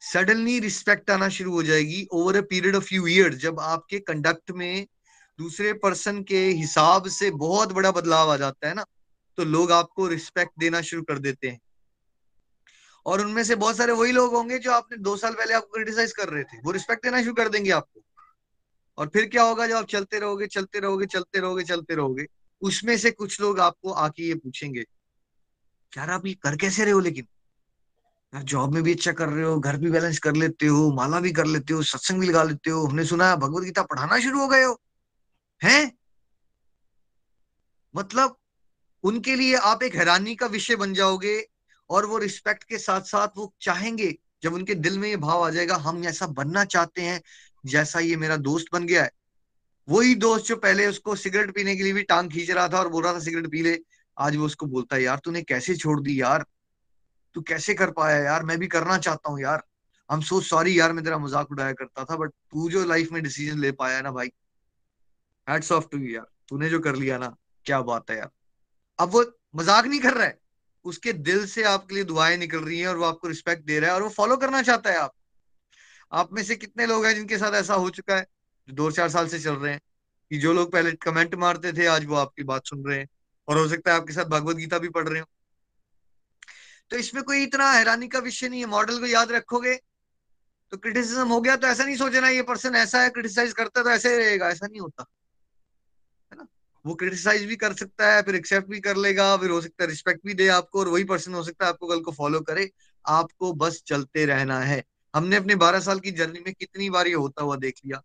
[0.01, 4.51] सडनली रिस्पेक्ट आना शुरू हो जाएगी over a period of few year जब आपके कंडक्ट
[4.51, 4.85] में
[5.39, 8.85] दूसरे पर्सन के हिसाब से बहुत बड़ा बदलाव आ जाता है ना
[9.37, 11.59] तो लोग आपको रिस्पेक्ट देना शुरू कर देते हैं।
[13.05, 16.11] और उनमें से बहुत सारे वही लोग होंगे जो आपने दो साल पहले आपको क्रिटिसाइज
[16.13, 18.01] कर रहे थे, वो रिस्पेक्ट देना शुरू कर देंगे आपको।
[18.97, 22.25] और फिर क्या होगा जब आप चलते रहोगे चलते रहोगे चलते रहोगे चलते रहोगे,
[22.61, 24.83] उसमें से कुछ लोग आपको आके ये पूछेंगे
[25.97, 27.27] यार आप ये कर कैसे रहे हो लेकिन?
[28.35, 31.19] यार जॉब में भी अच्छा कर रहे हो, घर भी बैलेंस कर लेते हो, माला
[31.19, 34.39] भी कर लेते हो, सत्संग भी लगा लेते हो। हमने सुना भगवत गीता पढ़ाना शुरू
[34.39, 34.81] हो गए हो।
[35.63, 35.97] हैं?
[37.95, 38.37] मतलब
[39.03, 41.47] उनके लिए आप एक हैरानी का विषय बन जाओगे
[41.89, 45.49] और वो रिस्पेक्ट के साथ साथ वो चाहेंगे, जब उनके दिल में ये भाव आ
[45.49, 47.21] जाएगा, हम ऐसा बनना चाहते हैं,
[47.65, 49.11] जैसा ये मेरा दोस्त बन गया है।
[49.89, 52.89] वही दोस्त जो पहले उसको सिगरेट पीने के लिए भी टांग खींच रहा था और
[52.89, 53.79] बोल रहा था सिगरेट पी ले।
[54.19, 56.45] आज वो उसको बोलता है, यार, तूने कैसे छोड़ दी यार?
[57.35, 58.43] तू कैसे कर पाया यार?
[58.43, 59.63] मैं भी करना चाहता हूँ यार।
[60.09, 63.21] एम सो सॉरी यार, मैं तेरा मज़ाक उड़ाया करता था बट तू जो लाइफ में
[63.23, 64.31] डिसीज़न ले पाया ना भाई
[65.47, 68.29] हैट्स ऑफ़ टू यार। तूने जो कर लिया ना, क्या बात है यार।
[68.99, 69.23] अब वो
[69.55, 70.37] मज़ाक नहीं कर रहा है।
[70.85, 73.89] उसके दिल से आपके लिए दुआएँ निकल रही हैं और वो आपको रिस्पेक्ट दे रहा
[73.89, 75.13] है और वो फॉलो करना चाहता है आप।
[76.11, 78.25] आप में से कितने लोग हैं जिनके साथ ऐसा हो चुका है,
[78.67, 79.81] जो दो चार साल से चल रहे हैं,
[80.31, 83.07] कि जो लोग पहले कमेंट मारते थे, आज वो आपकी बात सुन रहे हैं।
[83.49, 85.25] और हो सकता है आपके साथ भगवत गीता भी पढ़ रहे हो।
[86.91, 89.75] तो इसमें कोई इतना हैरानी का विषय नहीं है मॉडल को याद रखोगे
[90.71, 93.83] तो क्रिटिसिज्म हो गया तो ऐसा नहीं सोचना ये पर्सन ऐसा है क्रिटिसाइज करता है
[93.83, 95.05] तो ऐसे रहेगा, ऐसा नहीं होता।
[96.31, 96.47] है ना?
[96.85, 99.89] वो क्रिटिसाइज भी कर सकता है, फिर एक्सेप्ट भी कर लेगा, फिर हो सकता है
[99.89, 102.69] रिस्पेक्ट भी दे आपको और वही पर्सन हो सकता है आपको कल को फॉलो करे।
[103.05, 104.83] आपको बस चलते रहना है।
[105.13, 108.01] हमने अपने बारह साल की जर्नी में कितनी बार ये होता हुआ देख लिया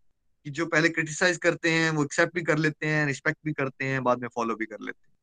[0.47, 3.85] कि जो पहले क्रिटिसाइज करते हैं, वो एक्सेप्ट भी कर लेते हैं रिस्पेक्ट भी करते
[3.85, 5.13] हैं, बाद में फॉलो भी कर लेते हैं।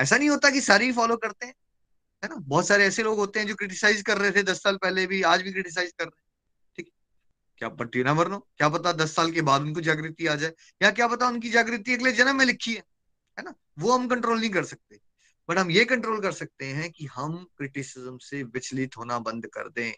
[0.00, 1.54] ऐसा नहीं होता कि सारे ही फॉलो करते हैं
[2.24, 2.36] है ना?
[2.36, 5.22] बहुत सारे ऐसे लोग होते हैं जो क्रिटिसाइज कर रहे थे दस साल पहले भी
[5.22, 6.28] आज भी क्रिटिसाइज कर रहे हैं
[6.76, 6.92] ठीक
[7.58, 10.90] क्या पट्टी ना मरनो क्या पता दस साल के बाद उनको जागृति आ जाए या
[10.90, 12.84] क्या पता उनकी जागृति अगले जन्म में लिखी है
[13.38, 13.54] है ना?
[13.78, 15.00] वो हम कंट्रोल नहीं कर सकते
[15.48, 19.68] बट हम ये कंट्रोल कर सकते हैं कि हम क्रिटिसिज्म से विचलित होना बंद कर
[19.68, 19.92] दें।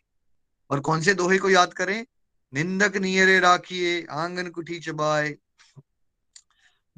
[0.71, 2.07] और कौन से दोहे को याद करें?
[2.55, 5.37] निंदक नियरे राखिए आँगन कुठी चबाए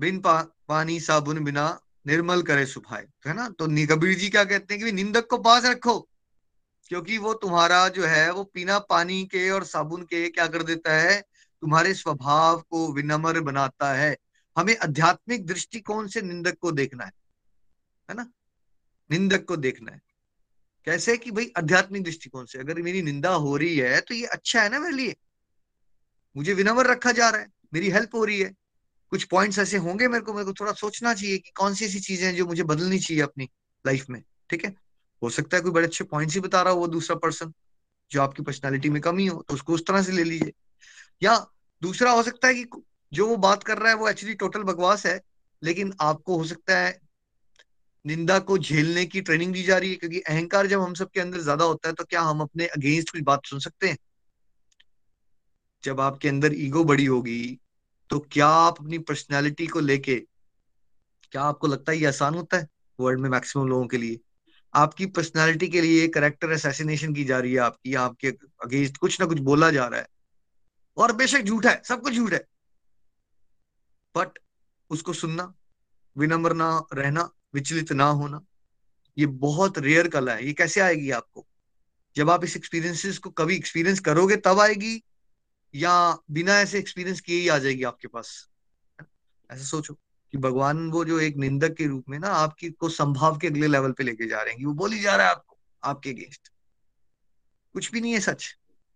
[0.01, 3.49] बिन पा, पानी साबुन बिना निर्मल करे सुभाए तो है ना?
[3.49, 5.99] तो कबीर जी क्या कहते हैं कि निंदक को पास रखो,
[6.91, 10.95] क्योंकि वो तुम्हारा जो है, वो पीना पानी के और साबुन के क्या कर देता
[10.95, 11.21] है?
[11.63, 14.17] तुम्हारे स्वभाव को विनम्र बनाता है।
[14.57, 17.13] हमें आध्यात्मिक दृष्टिकोण से निंदक को देखना है
[18.09, 18.31] है ना?
[19.11, 20.01] निंदक को देखना है।
[20.87, 24.63] कैसे कि भाई, आध्यात्मिक दृष्टिकोण से, अगर मेरी निंदा हो रही है तो ये अच्छा
[24.63, 25.17] है ना मेरे लिए?
[26.37, 28.53] मुझे विनम्र रखा जा रहा है, मेरी हेल्प हो रही है।
[29.15, 30.33] कुछ पॉइंट्स ऐसे होंगे मेरे को?
[30.33, 33.23] मेरे को थोड़ा सोचना चाहिए कि कौन सी ऐसी चीज़ें हैं जो मुझे बदलनी चाहिए
[33.23, 33.49] अपनी
[33.85, 34.75] लाइफ में, ठीक है?
[35.23, 37.53] हो सकता है कोई बड़े अच्छे पॉइंट्स ही बता रहा हो वो दूसरा पर्सन
[38.11, 40.53] जो आपकी पर्सनैलिटी में कमी हो तो उसको उस तरह से ले लीजिए।
[41.23, 41.37] या
[41.83, 45.07] दूसरा, हो सकता है कि जो वो बात कर रहा है वो एक्चुअली टोटल बकवास
[45.07, 45.21] है,
[45.63, 46.99] लेकिन आपको हो सकता है
[48.05, 51.41] निंदा को झेलने की ट्रेनिंग दी जा रही है, क्योंकि अहंकार जब हम सबके अंदर
[51.41, 53.97] ज़्यादा होता है तो क्या हम अपने अगेंस्ट कुछ बात सुन सकते हैं?
[55.85, 57.61] जब आपके अंदर ईगो बड़ी होगी
[58.15, 60.17] तो क्या आप अपनी पर्सनैलिटी को लेके,
[61.33, 62.69] क्या आपको लगता है ये आसान होता है
[63.01, 64.21] वर्ल्ड में मैक्सिमम लोगों के लिए?
[64.75, 68.29] आपकी पर्सनैलिटी के लिए करेक्टर असैसिनेशन की जा रही है आपकी, आपके
[68.65, 70.07] अगेंस्ट कुछ ना कुछ बोला जा रहा है।
[70.97, 72.45] और बेशक झूठ है, सब कुछ झूठ है।
[74.17, 74.39] बट
[74.91, 75.55] उसको सुनना,
[76.19, 78.41] विनम्र ना रहना, विचलित ना होना,
[79.19, 81.47] ये बहुत रेयर कला है। ये कैसे आएगी आपको?
[82.17, 85.05] जब आप इस एक्सपीरियंसेस को कभी एक्सपीरियंस करोगे, तब आएगी
[85.75, 85.93] या
[86.31, 88.49] बिना ऐसे एक्सपीरियंस किए ही आ जाएगी आपके पास।
[89.51, 93.39] ऐसे सोचो कि भगवान वो जो एक निंदक के रूप में ना आपकी, को संभाव
[93.39, 96.11] के अगले लेवल पे लेके जा रहे हैं। वो बोल जा रहा है आपको, आपके
[96.11, 96.49] अगेंस्ट
[97.75, 98.55] कुछ भी नहीं है सच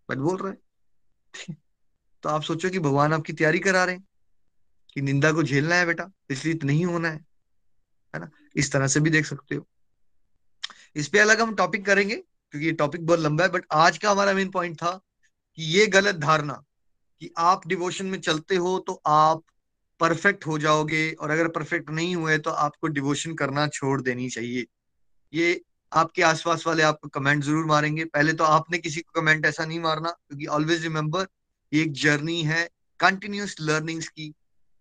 [0.09, 1.53] बट बोल रहे
[2.23, 4.05] तो आप सोचो कि भगवान आपकी तैयारी करा रहे हैं,
[4.95, 7.25] कि निंदा को झेलना है बेटा, इसलिए तो नहीं होना है
[8.15, 8.31] है ना?
[8.57, 9.67] इस तरह से भी देख सकते हो।
[10.97, 14.11] इस पे अलग हम टॉपिक करेंगे, क्योंकि ये टॉपिक बहुत लंबा है बट आज का
[14.11, 14.91] हमारा मेन पॉइंट था
[15.55, 16.63] कि ये गलत धारणा
[17.23, 19.43] कि आप डिवोशन में चलते हो तो आप
[20.01, 24.67] परफेक्ट हो जाओगे और अगर परफेक्ट नहीं हुए तो आपको डिवोशन करना छोड़ देनी चाहिए।
[25.33, 25.61] ये
[25.93, 29.81] आपके आसपास वाले आपको कमेंट ज़रूर मारेंगे। पहले तो आपने किसी को कमेंट ऐसा नहीं
[29.81, 31.27] मारना क्योंकि ऑलवेज रिमेम्बर
[31.73, 32.69] ये एक जर्नी है
[33.01, 34.33] कंटिन्यूस लर्निंग्स की।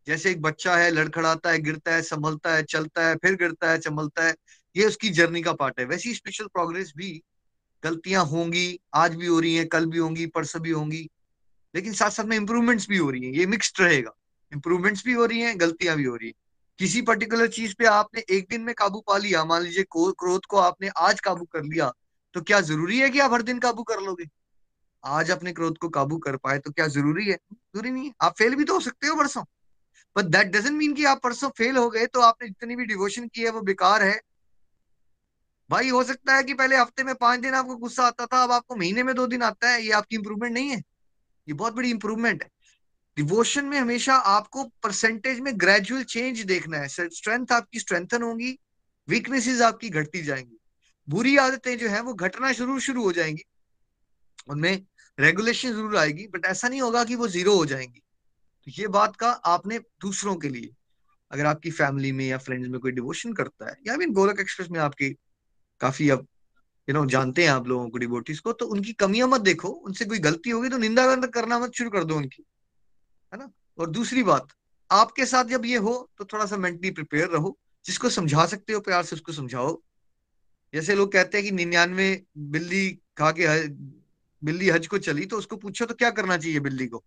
[0.08, 3.80] जैसे एक बच्चा है, लड़खड़ाता है, गिरता है, संभलता है, चलता है, फिर गिरता है,
[3.80, 4.36] संभलता है,
[4.76, 7.22] ये उसकी जर्नी का पार्ट है। वैसी स्पेशल प्रोग्रेस भी
[7.84, 11.10] गलतियाँ होंगी, आज भी हो रही हैं, कल भी होंगी, परसों भी होंगी।
[11.74, 14.12] लेकिन साथ साथ में इंप्रूवमेंट्स भी हो रही है, ये मिक्सड रहेगा।
[14.52, 16.34] इंप्रूवमेंट्स भी हो रही है, गलतियाँ भी हो रही है।
[16.80, 20.58] किसी पर्टिकुलर चीज़ पे आपने एक दिन में काबू पा लिया, मान लीजिए क्रोध को
[20.58, 21.92] आपने आज काबू कर लिया
[22.36, 24.26] तो क्या ज़रूरी है कि आप हर दिन काबू कर लोगे?
[25.04, 27.36] आज अपने क्रोध को काबू कर पाए तो क्या ज़रूरी है?
[27.54, 29.44] ज़रूरी नहीं है। आप फेल भी तो हो सकते हो परसों।
[30.16, 33.28] बट दैट डजेंट मीन कि आप परसों फेल हो गए तो आपने जितनी भी डिवोशन
[33.28, 34.20] की है, वो बेकार है।
[35.70, 38.52] भाई, हो सकता है कि पहले हफ़्ते में पाँच दिन आपको गुस्सा आता था, अब
[38.52, 40.82] आपको महीने में दो दिन आता है, ये आपकी इंप्रूवमेंट नहीं है।
[41.48, 42.50] ये बहुत बड़ी इंप्रूवमेंट है।
[43.18, 48.58] डिवोशन में हमेशा आपको परसेंटेज में ग्रेजुअल चेंज देखना है। स्ट्रेंथ आपकी स्ट्रेंथन होगी
[49.08, 50.58] वीकनेसेस आपकी घटती जाएँगी।
[51.08, 53.44] बुरी आदतें जो है वो घटना शुरू शुरू हो जाएँगी।
[54.50, 54.86] उनमें
[55.18, 58.00] रेगुलेशन ज़रूर आएगी बट ऐसा नहीं होगा कि वो ज़ीरो हो जाएँगी।
[58.68, 60.70] तो ये बात का आपने दूसरों के लिए,
[61.32, 64.70] अगर आपकी फैमिली में या फ्रेंड्स में कोई डिवोशन करता है, या मीन गोलक एक्सप्रेस
[64.72, 65.10] में आपकी
[65.82, 66.28] काफ़ी अब
[66.88, 70.06] यू नो जानते हैं आप लोगों को डिवोटीज को तो उनकी कमियाँ मत देखो, उनसे
[70.06, 72.44] कोई गलती होगी तो निंदा करना मत शुरू कर दो उनकी,
[73.34, 73.50] है ना?
[73.78, 74.48] और दूसरी बात,
[74.90, 78.80] आपके साथ जब ये हो तो थोड़ा सा मेंटली प्रिपेयर रहो, जिसको समझा सकते हो,
[78.80, 79.78] प्यार से उसको समझाओ।
[80.74, 83.68] जैसे लोग कहते हैं कि निन्यानवे बिल्ली खा के
[84.42, 87.04] बिल्ली हज को चली तो उसको पूछो तो क्या करना चाहिए बिल्ली को?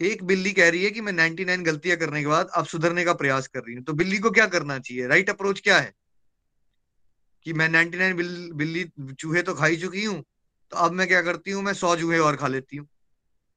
[0.00, 3.12] एक बिल्ली कह रही है कि, मैं 99 गलतियाँ करने के बाद अब सुधरने का
[3.14, 5.06] प्रयास कर रही हूँ। तो बिल्ली को क्या करना चाहिए?
[5.06, 5.92] राइट अप्रोच क्या है?
[7.46, 10.22] कि मैं 99 बिल, बिल्ली चूहे तो खाई चुकी हूँ
[10.72, 12.86] तो अब मैं क्या करती हूँ मैं सौ चूहे और खा लेती हूँ।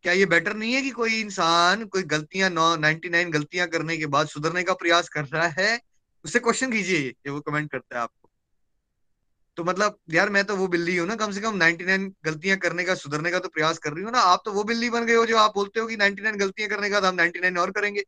[0.05, 3.97] क्या ये बेटर नहीं है कि कोई इंसान कोई गलतियाँ नौ नाइनटी नाइन गलतियाँ करने
[3.97, 5.79] के बाद सुधरने का प्रयास कर रहा है?
[6.25, 8.29] उससे क्वेश्चन कीजिए ये वो कमेंट करता है आपको।
[9.57, 12.83] तो मतलब यार मैं तो वो बिल्ली हूँ ना कम से कम 99 गलतियाँ करने
[12.83, 15.15] का सुधरने का तो प्रयास कर रही हूँ ना आप तो वो बिल्ली बन गए
[15.15, 18.01] हो जो आप बोलते हो कि 99 गलतियाँ करने का तो हम 99 और करेंगे।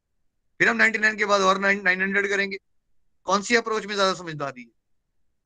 [0.59, 2.57] फिर हम 99 के बाद और 900 करेंगे।
[3.27, 4.69] कौन सी अप्रोच में ज़्यादा समझदारी है?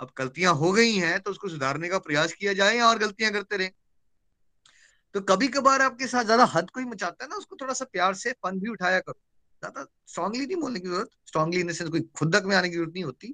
[0.01, 3.57] अब गलतियाँ हो गई हैं तो उसको सुधारने का प्रयास किया जाए और गलतियाँ करते
[3.57, 3.69] रहे।
[5.15, 8.13] तो कभी कभार आपके साथ ज़्यादा हद कोई मचाता है ना, उसको थोड़ा सा प्यार
[8.13, 9.19] से फन भी उठाया करो।
[9.63, 13.03] ज़्यादा स्ट्रांगली नहीं बोलने की ज़रूरत स्ट्रांगली इन कोई खुदक में आने की ज़रूरत नहीं
[13.03, 13.33] होती।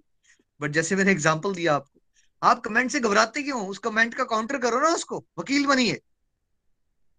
[0.60, 2.00] बट जैसे मैंने एग्ज़ाम्पल दिया आपको,
[2.42, 3.68] आप कमेंट से घबराते क्यों?
[3.68, 6.00] उस कमेंट का काउंटर करो ना उसको, वकील बनिए।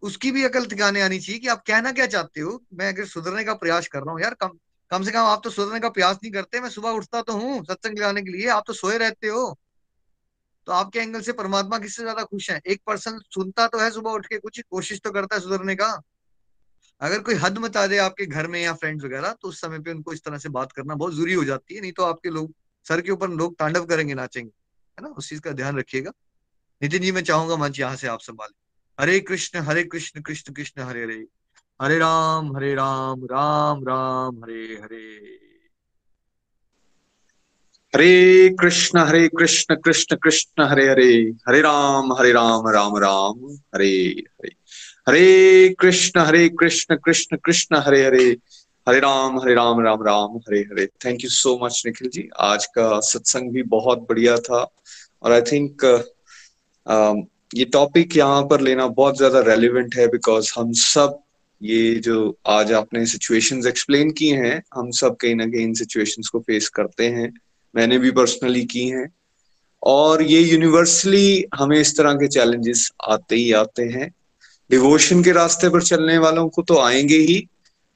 [0.03, 2.61] उसकी भी अकल ठिकाने आनी चाहिए कि आप कहना क्या चाहते हो?
[2.73, 4.57] मैं अगर सुधरने का प्रयास कर रहा हूँ, यार कम
[4.91, 7.63] कम से कम आप तो सुधरने का प्रयास नहीं करते, मैं सुबह उठता तो हूँ
[7.65, 9.57] सत्संग लगाने के लिए, आप तो सोए रहते हो।
[10.67, 12.59] तो आपके एंगल से परमात्मा किससे ज़्यादा खुश है?
[12.67, 15.89] एक पर्सन सुनता तो है सुबह उठ के, कुछ कोशिश तो करता है सुधरने का।
[17.01, 19.91] अगर कोई हद मचा दे आपके घर में या फ्रेंड्स वगैरह तो उस समय पे
[19.91, 22.53] उनको इस तरह से बात करना बहुत ज़रूरी हो जाती है, नहीं तो आपके लोग,
[22.85, 24.51] सर के ऊपर लोग तांडव करेंगे, नाचेंगे,
[24.97, 25.09] है ना?
[25.09, 26.11] उस चीज़ का ध्यान रखिएगा।
[26.81, 28.57] नितिन जी, मैं चाहूँगा मंच यहाँ से आप संभाले।
[28.97, 31.25] Hare Krishna Hare Krishna Krishna Krishna, Hare Hare.
[31.79, 35.37] Hare Ram Hare Ram Ram Ram Hare Hare.
[37.93, 41.13] Hare Krishna Hare Krishna Krishna Krishna Hare Hare.
[41.47, 44.51] Hare Ram Hare Ram Ram Ram Hare Hare.
[45.07, 48.25] Hare Krishna Hare Krishna Krishna Krishna Hare Hare.
[48.87, 50.85] Hare Ram Hare Ram Ram Ram Hare Hare.
[51.05, 52.27] Thank you so much Nikhil ji.
[52.39, 54.61] आज का सत्संग भी बहुत बढ़िया था।
[55.23, 55.85] और I think
[56.87, 57.23] um,
[57.55, 61.19] ये topic यहाँ पर लेना बहुत ज़्यादा रेलिवेंट है बिकॉज़ हम सब
[61.63, 66.29] ये जो आज आपने सिचुएशंस एक्सप्लेन किए हैं, हम सब कहीं ना कहीं इन सिचुएशंस
[66.29, 67.33] को फेस करते हैं।
[67.75, 69.13] मैंने भी पर्सनली की हैं।
[69.83, 74.11] और ये यूनिवर्सली हमें इस तरह के चैलेंजेस आते ही आते हैं।
[74.71, 77.47] डिवोशन के रास्ते पर चलने वालों को तो आएँगे ही।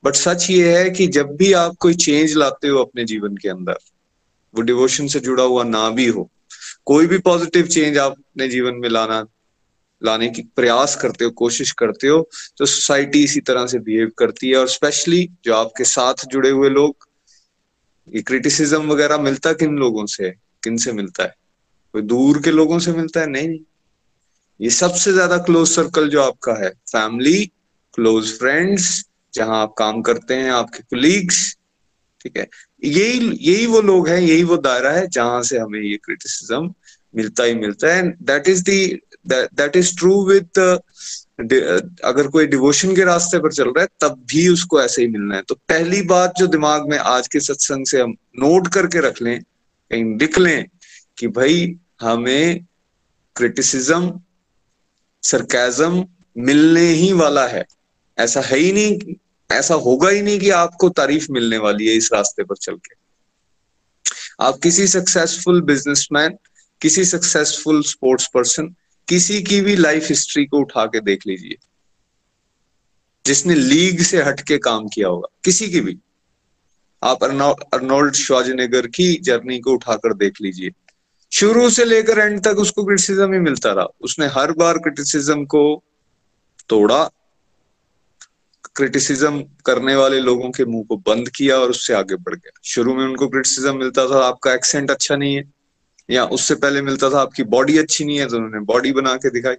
[0.06, 3.50] बट सच ये है कि जब भी आप कोई चेंज लाते हो अपने जीवन के
[3.50, 3.76] अंदर,
[4.56, 6.32] वो डिवोशन से जुड़ा हुआ ना भी हो,
[6.86, 9.26] कोई भी पॉजिटिव चेंज आप अपने जीवन में लाना
[10.02, 14.50] लाने की प्रयास करते हो, कोशिश करते हो तो सोसाइटी इसी तरह से बिहेव करती
[14.50, 17.08] है और स्पेशली जो आपके साथ जुड़े हुए लोग,
[18.08, 20.30] ये क्रिटिसिज्म वगैरह मिलता किन लोगों से?
[20.64, 21.36] किन से मिलता है?
[21.94, 23.28] कोई दूर के लोगों से मिलता है?
[23.28, 23.60] नहीं
[24.60, 27.46] ये सबसे ज़्यादा क्लोज सर्कल जो आपका है फैमिली
[27.94, 31.56] क्लोज फ्रेंड्स जहाँ आप काम करते हैं, आपके कुलीग्स
[32.22, 32.48] ठीक है?
[32.84, 36.74] यही यही वो लोग हैं, यही वो दायरा है जहाँ से हमें ये क्रिटिसिज्म
[37.16, 38.86] मिलता ही मिलता है। And that is the
[39.28, 40.60] that is true with
[42.04, 45.36] अगर कोई डिवोशन के रास्ते पर चल रहा है, तब भी उसको ऐसे ही मिलना
[45.36, 49.22] है। तो पहली बात जो दिमाग में आज के सत्संग से हम नोट करके रख
[49.22, 50.66] लें, कहीं लिख लें
[51.18, 52.66] कि भाई, हमें
[53.36, 54.20] क्रिटिसिज्म
[55.24, 56.04] सरकैजम
[56.38, 57.66] मिलने ही वाला है।
[58.18, 59.16] ऐसा है ही नहीं
[59.50, 62.96] ऐसा होगा ही नहीं कि आपको तारीफ़ मिलने वाली है इस रास्ते पर चल के।
[64.42, 66.38] आप किसी सक्सेसफुल बिजनेसमैन
[66.84, 68.76] किसी सक्सेसफुल स्पोर्ट्स पर्सन
[69.08, 71.56] किसी की भी लाइफ हिस्ट्री को उठा के देख लीजिए।
[73.26, 75.98] जिसने लीग से हटके काम किया होगा, किसी की भी।
[77.04, 77.24] आप
[77.74, 80.72] अर्नोल्ड श्वाजनेगर की जर्नी को उठाकर देख लीजिए।
[81.32, 85.84] शुरू से लेकर एंड तक उसको क्रिटिसिज्म ही मिलता रहा। उसने हर बार क्रिटिसिज्म को
[86.70, 87.10] तोड़ा
[88.76, 92.96] क्रिटिसिज्म करने वाले लोगों के मुँह को बंद किया और उससे आगे बढ़ गया। शुरू
[92.96, 95.53] में उनको क्रिटिसिज्म मिलता था, आपका एक्सेंट अच्छा नहीं है।
[96.10, 99.30] या उससे पहले मिलता था आपकी बॉडी अच्छी नहीं है तो उन्होंने बॉडी बना के
[99.30, 99.56] दिखाई।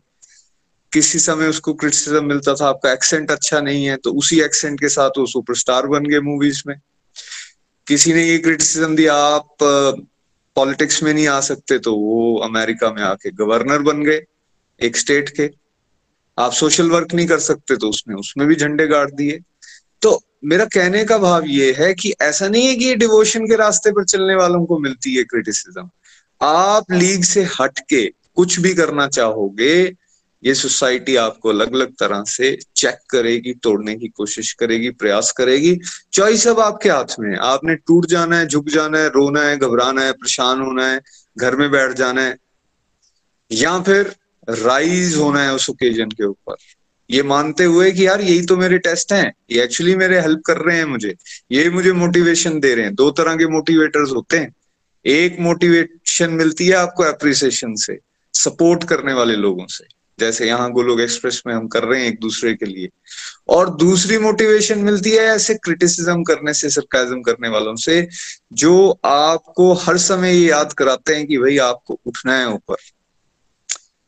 [0.92, 4.88] किसी समय उसको क्रिटिसिज्म मिलता था, आपका एक्सेंट अच्छा नहीं है तो उसी एक्सेंट के
[4.88, 6.76] साथ वो सुपरस्टार बन गए मूवीज़ में।
[7.86, 9.56] किसी ने ये क्रिटिसिज्म दिया, आप
[10.56, 14.22] पॉलिटिक्स में नहीं आ सकते तो वो अमेरिका में आके गवर्नर बन गए
[14.80, 15.50] एक स्टेट के।
[16.38, 19.38] आप सोशल वर्क नहीं कर सकते तो उसने, उसमें भी झंडे गाड़ दिए।
[20.02, 23.56] तो मेरा कहने का भाव ये है कि ऐसा नहीं है कि ये डिवोशन के
[23.56, 25.88] रास्ते पर चलने वालों को मिलती है क्रिटिसिज्म
[26.40, 28.06] आप लीग से हट के
[28.36, 29.92] कुछ भी करना चाहोगे,
[30.42, 35.78] ये सोसाइटी आपको अलग अलग तरह से चेक करेगी, तोड़ने की कोशिश करेगी, प्रयास करेगी।
[36.12, 40.02] चॉइस अब आपके हाथ में आपने टूट जाना है, झुक जाना है, रोना है, घबराना
[40.02, 41.00] है, परेशान होना है,
[41.38, 42.36] घर में बैठ जाना है,
[43.50, 44.14] या फिर
[44.48, 46.56] राइज होना है उस ओकेजन के ऊपर।
[47.10, 50.56] ये मानते हुए कि यार यही तो मेरे टेस्ट हैं, ये एक्चुअली मेरे हेल्प कर
[50.56, 51.14] रहे हैं मुझे,
[51.52, 54.54] ये मुझे मोटिवेशन दे रहे हैं। दो तरह के मोटिवेटर्स होते हैं।
[55.04, 57.98] एक मोटिवेशन मिलती है आपको अप्रिसिएशन से
[58.34, 59.84] सपोर्ट करने वाले लोगों से।
[60.18, 62.88] जैसे यहाँ गोलोक एक्सप्रेस में हम कर रहे हैं एक दूसरे के लिए।
[63.48, 68.08] और दूसरी मोटिवेशन मिलती है ऐसे क्रिटिसिज्म करने से सरकाजम करने वालों से,
[68.52, 72.76] जो आपको हर समय ये याद कराते हैं कि भाई आपको उठना है ऊपर।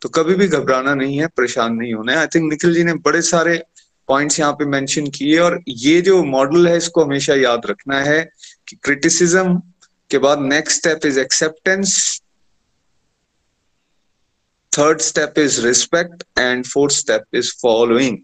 [0.02, 2.94] तो कभी भी घबराना नहीं है, परेशान नहीं होना है। आई थिंक निखिल जी ने
[2.94, 3.62] बड़े सारे
[4.08, 8.22] पॉइंट्स यहाँ पे मेंशन किए और ये जो मॉडल है, इसको हमेशा याद रखना है
[8.68, 9.60] कि क्रिटिसिज्म
[10.10, 12.20] के बाद next step is acceptance
[14.78, 18.18] third step is respect and fourth step is following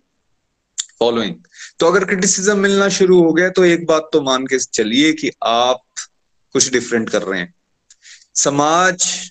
[0.98, 1.34] following
[1.78, 5.30] तो अगर क्रिटिसिज्म मिलना शुरू हो गया तो एक बात तो मान के चलिए कि
[5.44, 5.80] आप
[6.52, 7.54] कुछ डिफरेंट कर रहे हैं।
[8.34, 9.30] समाज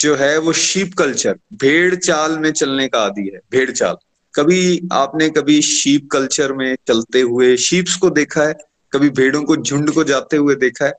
[0.00, 3.96] जो है, वो शीप कल्चर भेड़ चाल में चलने का आदि है, भेड़ चाल।
[4.34, 8.54] कभी आपने कभी शीप कल्चर में चलते हुए शीप्स को देखा है?
[8.92, 10.92] कभी भेड़ों को, झुंड को जाते हुए देखा है?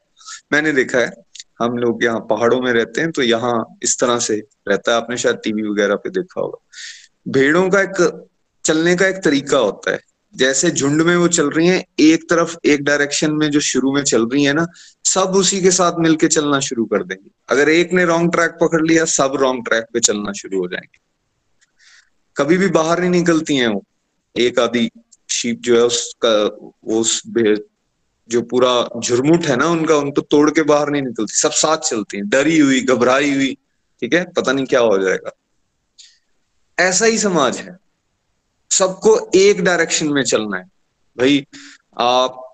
[0.52, 1.12] मैंने देखा है,
[1.62, 5.18] हम लोग यहाँ पहाड़ों में रहते हैं तो यहाँ इस तरह से रहता है। आपने
[5.18, 6.68] शायद टीवी वगैरह पे देखा होगा।
[7.28, 8.28] भेड़ों का एक,
[8.66, 10.00] चलने का एक तरीका होता है।
[10.36, 14.04] जैसे झुंड में वो चल रही हैं, एक तरफ़ एक डायरेक्शन में जो शुरू में
[14.04, 14.68] चल रही है ना,
[15.04, 18.88] सब उसी के साथ मिलके चलना शुरू कर देंगे। अगर एक ने रॉन्ग ट्रैक पकड़
[18.88, 21.00] लिया, सब रॉन्ग ट्रैक पे चलना शुरू हो जाएँगे।
[22.38, 23.84] कभी भी बाहर नहीं निकलती हैं वो।
[24.38, 24.92] एक आदि
[25.30, 26.46] शीप जो है, उसका,
[26.84, 27.22] उस
[28.30, 32.18] जो पूरा झुरमुट है ना उनका उनको तोड़ के बाहर नहीं निकलती, सब साथ चलती
[32.18, 33.58] है। डरी हुई, घबराई हुई,
[34.02, 34.26] ठीक है?
[34.26, 35.32] पता नहीं क्या हो जाएगा।
[36.80, 37.78] ऐसा ही समाज है।
[38.72, 40.64] सबको एक डायरेक्शन में चलना है।
[41.18, 41.48] भाई,
[41.98, 42.46] आप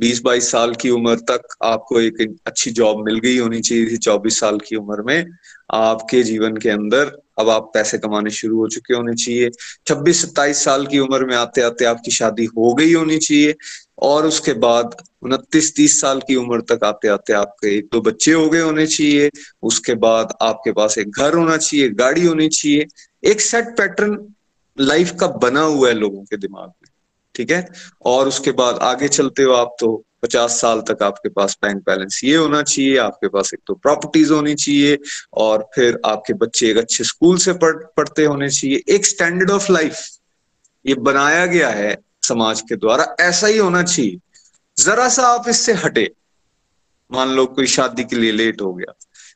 [0.00, 4.40] 20-22 साल की उम्र तक आपको एक अच्छी जॉब मिल गई होनी चाहिए थी 24
[4.40, 5.26] साल की उम्र में।
[5.72, 9.50] आपके जीवन के अंदर अब आप पैसे कमाने शुरू हो चुके होने चाहिए।
[9.86, 13.54] 26-27 साल की उम्र में आते आते आपकी शादी हो गई होनी चाहिए
[13.98, 18.32] और उसके बाद उनतीस, तीस साल की उम्र तक आते आते आपके एक दो बच्चे
[18.32, 19.30] हो गए होने चाहिए।
[19.62, 22.86] उसके बाद आपके पास एक घर होना चाहिए, गाड़ी होनी चाहिए।
[23.24, 24.34] एक सेट पैटर्न
[24.78, 26.90] लाइफ का बना हुआ है लोगों के दिमाग में,
[27.34, 27.68] ठीक है?
[28.04, 32.20] और उसके बाद आगे चलते हो आप तो पचास साल तक आपके पास बैंक बैलेंस
[32.24, 34.98] ये होना चाहिए, आपके पास एक तो प्रॉपर्टीज़ होनी चाहिए
[35.34, 39.70] और फिर आपके बच्चे एक अच्छे स्कूल से पढ़, पढ़ते होने चाहिए। एक स्टैंडर्ड ऑफ़
[39.72, 40.00] लाइफ
[40.84, 44.18] ये बनाया गया है समाज के द्वारा, ऐसा ही होना चाहिए।
[44.76, 46.10] जरा सा आप इससे हटे।
[47.10, 48.92] मान लो कोई शादी के लिए लेट हो गया,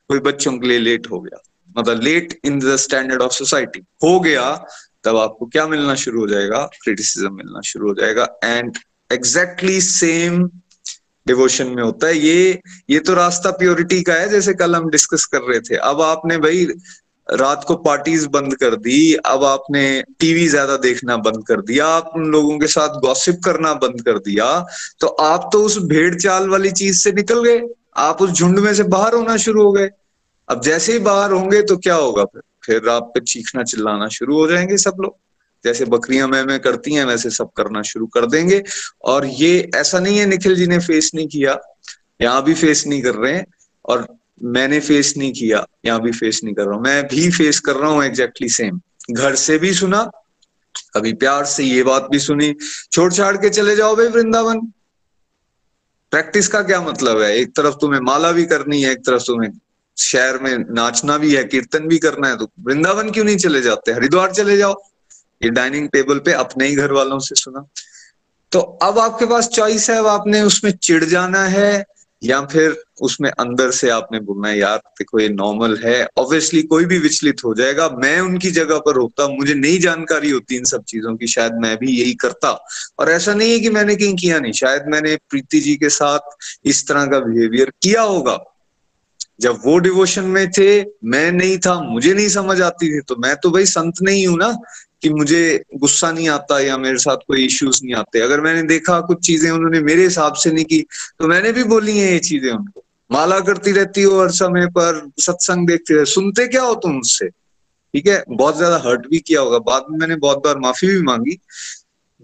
[0.08, 1.42] कोई बच्चों के लिए लेट हो गया
[1.76, 4.54] मतलब late in the standard of society हो गया,
[5.04, 6.58] तब आपको क्या मिलना शुरू हो जाएगा?
[6.82, 8.76] क्रिटिसिज्म मिलना शुरू हो जाएगा। एंड
[9.10, 10.48] एग्जैक्टली सेम
[11.26, 12.60] डिवोशन में होता है। ये
[12.90, 16.38] ये तो रास्ता प्योरिटी का है, जैसे कल हम डिस्कस कर रहे थे। अब आपने
[16.38, 16.66] भाई,
[17.28, 19.82] रात को पार्टीज़ बंद कर दी, अब आपने
[20.20, 24.18] टीवी ज़्यादा देखना बंद कर दिया, आप उन लोगों के साथ गॉसिप करना बंद कर
[24.20, 24.48] दिया
[25.00, 27.62] तो आप तो उस भेड़ चाल वाली चीज़ से निकल गए।
[27.98, 29.88] आप उस झुंड में से बाहर होना शुरू हो गए।
[30.48, 32.42] अब जैसे ही बाहर होंगे तो क्या होगा फिर?
[32.64, 35.16] फिर आप पे चीखना चिल्लाना शुरू हो जाएँगे सब लोग।
[35.64, 38.62] जैसे बकरियाँ मैं मैं करती हैं, वैसे सब करना शुरू कर देंगे।
[39.04, 41.58] और ये ऐसा नहीं है निखिल जी ने फेस नहीं किया।
[42.22, 43.46] यहाँ भी फेस नहीं कर रहे हैं।
[43.84, 44.06] और
[44.44, 47.76] मैंने फेस नहीं किया, यहाँ भी फेस नहीं कर रहा हूँ। मैं भी फेस कर
[47.76, 50.02] रहा हूँ एग्जैक्टली सेम घर से भी सुना,
[50.94, 52.52] कभी प्यार से ये बात भी सुनी।
[52.92, 54.60] छोड़ छाड़ के चले जाओ भाई वृंदावन।
[56.12, 57.36] प्रैक्टिस का क्या मतलब है?
[57.36, 59.50] एक तरफ़ तुम्हें माला भी करनी है, एक तरफ़ तुम्हें
[59.96, 63.92] शहर में नाचना भी है, कीर्तन भी करना है तो वृंदावन क्यों नहीं चले जाते?
[63.92, 64.74] हरिद्वार चले जाओ।
[65.44, 67.66] ये डाइनिंग टेबल पे अपने ही घर वालों से सुना।
[68.52, 71.84] तो अब आपके पास चॉइस है, अब आपने उसमें चिढ़ जाना है,
[72.22, 76.98] या फिर उसमें अंदर से आपने बोलना यार, देखो, ये नॉर्मल है। ऑब्वियसली कोई भी
[76.98, 81.16] विचलित हो जाएगा। मैं उनकी जगह पर होता, मुझे नहीं जानकारी होती इन सब चीज़ों
[81.16, 82.50] की, शायद मैं भी यही करता।
[82.98, 86.18] और ऐसा नहीं है कि मैंने कहीं किया नहीं। शायद मैंने प्रीति जी के साथ
[86.64, 88.38] इस तरह का बिहेवियर किया होगा।
[89.40, 93.36] जब वो डिवोशन में थे, मैं नहीं था, मुझे नहीं समझ आती थी तो मैं
[93.36, 94.56] तो भाई संत नहीं हूँ ना।
[95.02, 99.00] कि मुझे गुस्सा नहीं आता या मेरे साथ कोई इश्यूज़ नहीं आते। अगर मैंने देखा
[99.00, 100.80] कुछ चीज़ें उन्होंने मेरे हिसाब से नहीं की
[101.18, 105.10] तो मैंने भी बोली है ये चीज़ें उनको। माला करती रहती हो हर समय पर,
[105.20, 107.28] सत्संग देखते रहे, सुनते क्या हो तुम उससे?
[107.28, 108.24] ठीक है?
[108.28, 111.38] बहुत ज़्यादा हर्ट भी किया होगा। बाद में मैंने बहुत बार माफ़ी भी मांगी।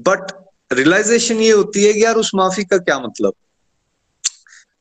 [0.00, 0.32] बट
[0.72, 3.34] रियलाइजेशन ये होती है कि यार उस माफ़ी का क्या मतलब?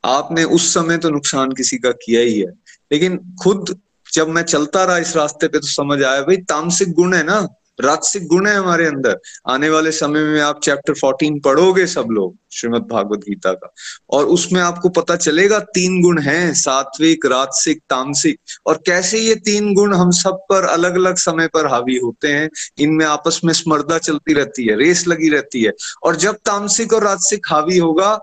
[0.05, 2.51] आपने उस समय तो नुकसान किसी का किया ही है।
[2.91, 3.79] लेकिन खुद
[4.13, 7.47] जब मैं चलता रहा इस रास्ते पे तो समझ आया, भाई, तामसिक गुण है ना।
[7.81, 12.35] राजसिक गुण है हमारे अंदर। आने वाले समय में आप चैप्टर 14 पढ़ोगे सब लोग,
[12.51, 13.73] श्रीमद भागवत गीता का।
[14.09, 19.73] और उसमें आपको पता चलेगा तीन गुण हैं, सात्विक, राजसिक, तामसिक। और कैसे ये तीन
[19.73, 22.49] गुण हम सब पर अलग अलग समय पर हावी होते हैं,
[22.79, 25.71] इनमें आपस में स्मर्धा चलती रहती है, रेस लगी रहती है।
[26.03, 28.19] और जब तामसिक और राजसिक हावी होगा,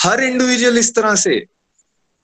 [0.00, 1.46] हर इंडिविजुअल इस तरह से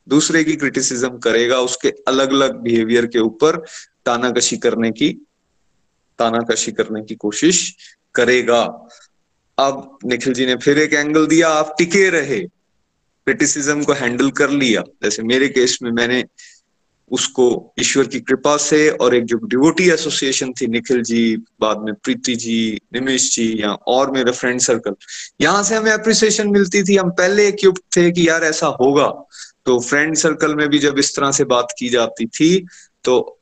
[0.09, 3.65] दूसरे की क्रिटिसिज्म करेगा, उसके अलग अलग बिहेवियर के ऊपर
[4.07, 5.27] तानाकशी करने की
[6.19, 7.77] तानाकशी करने की कोशिश
[8.15, 8.63] करेगा।
[9.59, 12.41] अब निखिल जी ने फिर एक एंगल दिया, आप टिके रहे।
[13.27, 16.25] क्रिटिसिज्म को हैंडल कर लिया। जैसे मेरे केस में मैंने
[17.11, 21.95] उसको ईश्वर की कृपा से और एक जो डिवोटी एसोसिएशन थी, निखिल जी, बाद में
[21.95, 24.95] प्रीति जी, निमेश जी, या और मेरे फ्रेंड सर्कल
[25.41, 29.09] यहाँ से हमें अप्रिसिएशन मिलती थी। हम पहले एक्युप्ट थे कि यार ऐसा होगा।
[29.67, 32.67] तो फ्रेंड सर्कल में भी जब इस तरह से बात की जाती थी
[33.05, 33.36] तो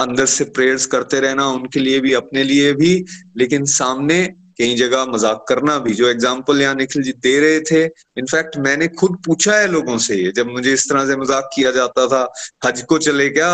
[0.00, 3.04] अंदर से प्रेयर्स करते रहना, उनके लिए भी, अपने लिए भी,
[3.36, 4.26] लेकिन सामने
[4.58, 7.84] कई जगह मज़ाक करना भी। जो एग्ज़ाम्पल यहाँ निखिल जी दे रहे थे
[8.18, 11.70] इनफैक्ट मैंने खुद पूछा है लोगों से ये, जब मुझे इस तरह से मज़ाक किया
[11.70, 12.28] जाता था,
[12.66, 13.50] हज को चले क्या?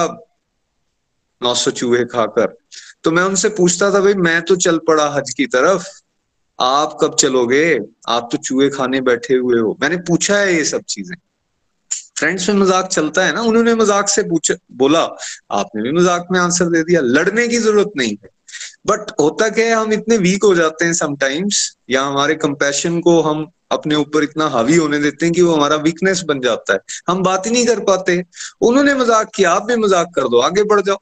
[1.40, 2.56] नौ सौ चूहे खाकर।
[3.04, 5.86] तो मैं उनसे पूछता था, भाई, मैं तो चल पड़ा हज की तरफ़।
[6.58, 7.78] आप कब चलोगे?
[8.08, 11.16] आप तो चूहे खाने बैठे हुए हो। मैंने पूछा है ये सब चीज़ें।
[12.20, 15.00] फ्रेंड्स में मज़ाक चलता है ना, उन्होंने मज़ाक से पूछा, बोला,
[15.50, 18.28] आपने भी मज़ाक में आंसर दे दिया, लड़ने की ज़रूरत नहीं है।
[18.86, 23.20] बट होता क्या है, हम इतने वीक हो जाते हैं समटाइम्स या हमारे कंपैशन को
[23.22, 26.78] हम अपने ऊपर इतना हावी होने देते हैं कि वो हमारा वीकनेस बन जाता है।
[27.08, 28.22] हम बात ही नहीं कर पाते।
[28.60, 30.98] उन्होंने मज़ाक किया, आप भी मज़ाक कर दो, आगे बढ़ जाओ।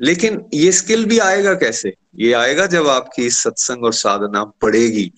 [0.00, 1.94] लेकिन ये स्किल भी आएगा कैसे?
[2.18, 5.10] ये आएगा जब आपकी सत्संग और साधना बढ़ेगी।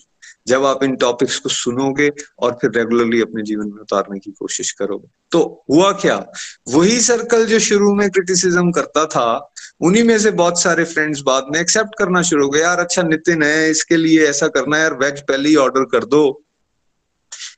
[0.47, 4.73] जब आप इन टॉपिक्स को सुनोगे और फिर रेगुलरली अपने जीवन में उतारने की कोशिश
[4.73, 6.27] करोगे। तो हुआ क्या?
[6.69, 11.47] वही सर्कल जो शुरू में क्रिटिसिज्म करता था, उन्हीं में से बहुत सारे फ्रेंड्स बाद
[11.53, 14.83] में एक्सेप्ट करना शुरू हो गए, यार अच्छा नितिन है, इसके लिए ऐसा करना है,
[14.83, 16.43] यार वेज पहले ही ऑर्डर कर दो।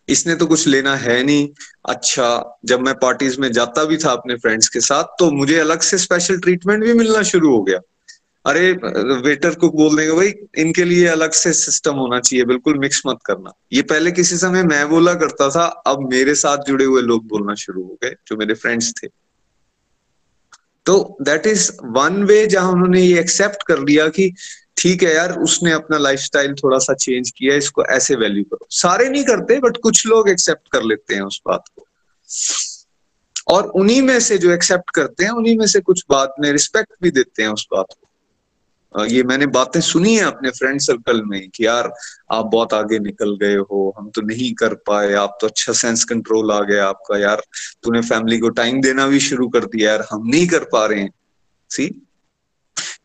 [0.09, 1.49] इसने तो कुछ लेना है नहीं।
[1.89, 5.81] अच्छा जब मैं पार्टीज़ में जाता भी था अपने फ्रेंड्स के साथ तो मुझे अलग
[5.81, 7.79] से स्पेशल ट्रीटमेंट भी मिलना शुरू हो गया।
[8.47, 8.73] अरे
[9.21, 13.19] वेटर को बोल देंगे, भाई, इनके लिए अलग से सिस्टम होना चाहिए, बिल्कुल मिक्स मत
[13.27, 17.27] करना। ये पहले किसी समय मैं बोला करता था, अब मेरे साथ जुड़े हुए लोग
[17.27, 19.09] बोलना शुरू हो गए, जो मेरे फ्रेंड्स थे।
[20.87, 24.35] तो दैट इज़ वन वे जहाँ उन्होंने ये एक्सेप्ट कर लिया कि,
[24.77, 29.09] ठीक है यार, उसने अपना लाइफस्टाइल थोड़ा सा चेंज किया इसको ऐसे वैल्यू करो। सारे
[29.09, 31.87] नहीं करते बट कुछ लोग एक्सेप्ट कर लेते हैं उस बात को।
[33.55, 36.93] और उन्हीं में से जो एक्सेप्ट करते हैं, उन्हीं में से कुछ बात में रिस्पेक्ट
[37.03, 38.04] भी देते हैं उस बात को।
[38.95, 41.93] ये मैंने बातें सुनी है अपने फ्रेंड सर्कल में कि यार,
[42.33, 46.05] आप बहुत आगे निकल गए हो, हम तो नहीं कर पाए, आप तो अच्छा सेंस
[46.05, 47.43] कंट्रोल आ गया आपका, यार,
[47.83, 51.01] तूने फैमिली को टाइम देना भी शुरू कर दिया, यार, हम नहीं कर पा रहे
[51.01, 51.11] हैं।
[51.71, 52.01] सी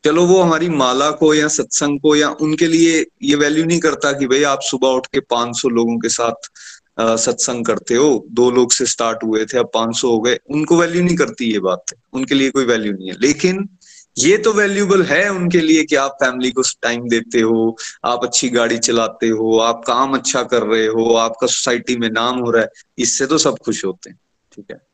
[0.03, 4.11] चलो वो हमारी माला को या सत्संग को या उनके लिए ये वैल्यू नहीं करता
[4.11, 6.49] कि भाई आप सुबह उठ के 500 लोगों के साथ
[6.99, 11.03] सत्संग करते हो, दो लोग से स्टार्ट हुए थे, अब 500 हो गए, उनको वैल्यू
[11.03, 13.69] नहीं करती ये बात, उनके लिए कोई वैल्यू नहीं है। लेकिन
[14.23, 18.49] ये तो वैल्यूबल है उनके लिए कि आप फैमिली को टाइम देते हो, आप अच्छी
[18.49, 22.63] गाड़ी चलाते हो, आप काम अच्छा कर रहे हो, आपका सोसाइटी में नाम हो रहा
[22.63, 24.19] है, इससे तो सब खुश होते हैं,
[24.51, 24.88] ठीक है?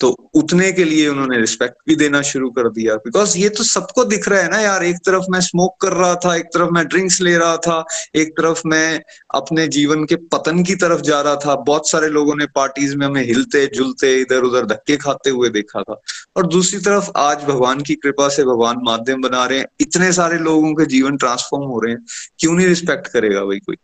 [0.00, 4.04] तो उतने के लिए उन्होंने रिस्पेक्ट भी देना शुरू कर दिया। बिकॉज़ ये तो सबको
[4.04, 6.86] दिख रहा है ना यार, एक तरफ़ मैं स्मोक कर रहा था, एक तरफ़ मैं
[6.86, 7.84] ड्रिंक्स ले रहा था,
[8.14, 9.00] एक तरफ़ मैं
[9.34, 13.06] अपने जीवन के पतन की तरफ़ जा रहा था। बहुत सारे लोगों ने पार्टीज़ में
[13.06, 16.00] हमें हिलते, जुलते इधर उधर धक्के खाते हुए देखा था।
[16.36, 20.38] और दूसरी तरफ़ आज भगवान की कृपा से भगवान माध्यम बना रहे हैं। इतने सारे
[20.38, 22.04] लोगों के जीवन ट्रांसफॉर्म हो रहे हैं।
[22.38, 23.76] क्यों नहीं रिस्पेक्ट करेगा भाई कोई?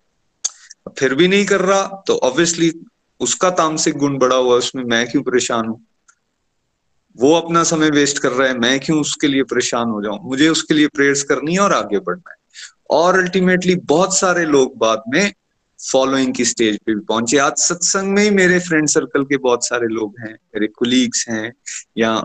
[0.98, 2.72] फिर भी नहीं कर रहा तो ऑब्वियसली
[3.20, 5.80] उसका तामसिक गुण बड़ा हुआ उसमें मैं क्यों परेशान हूँ?
[7.16, 10.18] वो अपना समय वेस्ट कर रहा है, मैं क्यों उसके लिए परेशान हो जाऊँ?
[10.22, 12.36] मुझे उसके लिए प्रेयर्स करनी है और आगे बढ़ना है।
[12.90, 15.32] और अल्टीमेटली बहुत सारे लोग बाद में
[15.80, 19.66] फॉलोइंग की स्टेज पे भी पहुँचे। आज सत्संग में ही मेरे फ्रेंड सर्कल के बहुत
[19.66, 21.52] सारे लोग हैं, मेरे कुलीग्स हैं,
[21.98, 22.20] या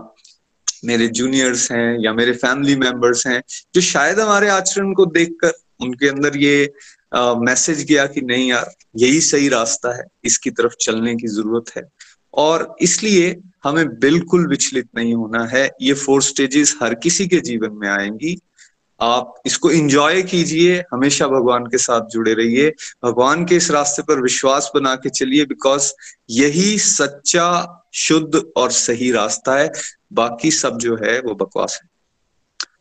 [0.84, 3.42] मेरे जूनियर्स हैं, या मेरे फैमिली मेंबर्स हैं,
[3.74, 6.72] जो शायद हमारे आचरण को देखकर उनके अंदर ये
[7.14, 11.82] मैसेज गया कि नहीं यार, यही सही रास्ता है, इसकी तरफ़ चलने की ज़रूरत है।
[12.34, 17.70] और इसलिए हमें बिल्कुल विचलित नहीं होना है। ये फोर स्टेजेस हर किसी के जीवन
[17.72, 18.40] में आएँगी।
[19.00, 22.74] आप इसको एंजॉय कीजिए। हमेशा भगवान के साथ जुड़े रहिए।
[23.04, 25.92] भगवान के इस रास्ते पर विश्वास बना के चलिए बिकॉज़
[26.30, 29.72] यही सच्चा, शुद्ध और सही रास्ता है।
[30.12, 31.90] बाकी सब जो है वो बकवास है।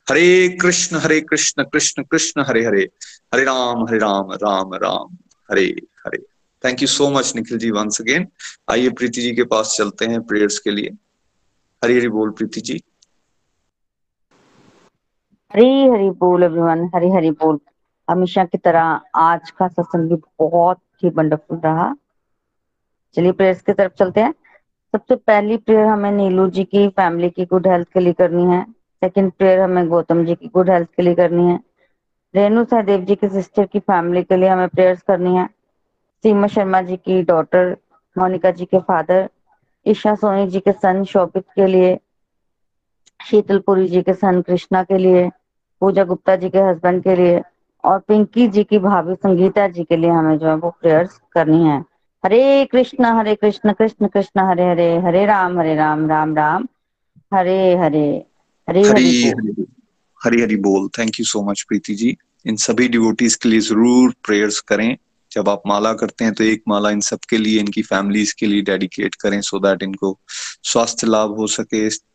[0.09, 2.89] Hare Krishna Hare Krishna Krishna Krishna, Hare Hare.
[3.33, 5.17] Hare Ram Hare Ram Ram Ram.
[5.51, 5.65] Hare
[6.07, 6.38] Hare.
[6.63, 8.27] Thank you so much Nikhil ji once again
[8.69, 10.89] आइए प्रीति जी के पास चलते हैं प्रेयर्स के लिए
[11.81, 12.81] हरी हरी बोल प्रीति जी
[15.53, 17.59] हरी हरी बोल एवरीवन हरी हरी बोल
[18.07, 21.93] हमेशा की तरह आज का सत्संग भी बहुत ही वंडरफुल रहा
[23.17, 24.33] चलिए प्रेयर्स की तरफ़ चलते हैं
[24.93, 28.63] सबसे पहली प्रेयर हमें नीलू जी की फैमिली की गुड हेल्थ के लिए करनी है
[29.01, 31.59] सेकंड प्रेयर हमें गौतम जी की गुड हेल्थ के लिए करनी है
[32.33, 35.47] रेणु सहदेव जी के सिस्टर की फैमिली के लिए हमें प्रेयर्स करनी है
[36.23, 37.75] सीमा शर्मा जी की डॉटर
[38.15, 39.29] मोनिका जी के फादर
[39.85, 41.97] ईशा सोनी जी के सन शोभित के लिए
[43.19, 45.29] शीतलपुरी जी के सन कृष्णा के लिए
[45.81, 47.41] पूजा गुप्ता जी के हस्बैंड के लिए
[47.83, 51.63] और पिंकी जी की भाभी संगीता जी के लिए हमें जो है वो प्रेयर्स करनी
[51.65, 51.77] है।
[52.23, 56.67] हरे कृष्ण हरे कृष्ण कृष्ण कृष्ण हरे हरे हरे राम हरे राम राम राम
[57.31, 58.07] हरे हरे
[58.67, 59.03] हरे हरे
[60.21, 62.15] हरे हरी बोल। Thank you so much Preeti ji.
[62.45, 64.97] इन सभी डिवोटीज के लिए ज़रूर प्रेयर्स करें।
[65.31, 68.45] जब आप माला करते हैं तो एक माला इन सब के लिए, इनकी फैमिलीज़ के
[68.45, 70.19] लिए डेडिकेट करें सो दैट इनको
[70.63, 72.09] स्वास्थ्य लाभ हो सके।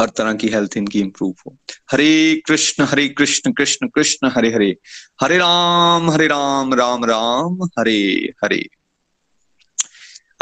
[0.00, 1.56] हर तरह की हेल्थ इनकी इंप्रूव हो।
[1.92, 4.76] हरे कृष्ण हरे कृष्ण कृष्ण कृष्ण, हरे हरे।
[5.20, 8.66] हरे राम हरे राम राम राम, हरे हरे।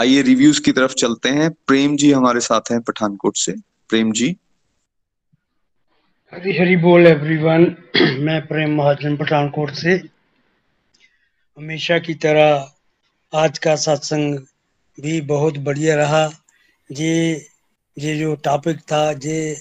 [0.00, 3.52] आइए रिव्यूज़ की तरफ़ चलते हैं। प्रेम जी हमारे साथ हैं पठानकोट से।
[3.88, 4.36] प्रेम जी।
[6.34, 7.76] हरी हरी बोल एवरीवन
[8.24, 10.13] मैं प्रेम महाजन पठानकोट से।
[11.58, 12.72] हमेशा की तरह
[13.34, 14.38] आज का सत्संग
[15.00, 16.30] भी बहुत बढ़िया रहा।
[16.92, 17.46] ये
[17.98, 19.56] ये जो टॉपिक था, ये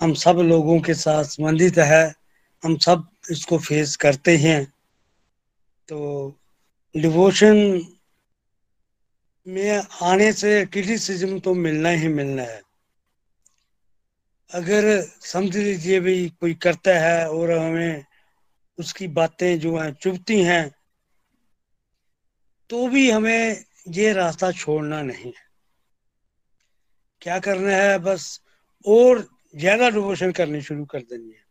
[0.00, 2.14] हम सब लोगों के साथ संबंधित है।
[2.64, 4.72] हम सब इसको फेस करते हैं।
[5.88, 6.38] तो
[6.96, 7.86] डिवोशन
[9.48, 12.62] में आने से क्रिटिसिज्म तो मिलना ही मिलना है।
[14.50, 18.04] अगर समझ लीजिए भाई कोई करता है और हमें
[18.78, 20.79] उसकी बातें जो हैं चुभती हैं
[22.70, 25.48] तो भी हमें ये रास्ता छोड़ना नहीं है।
[27.22, 27.98] क्या करना है?
[27.98, 28.40] बस
[28.86, 31.44] और ज़्यादा डिवोशन करनी शुरू कर देनी है।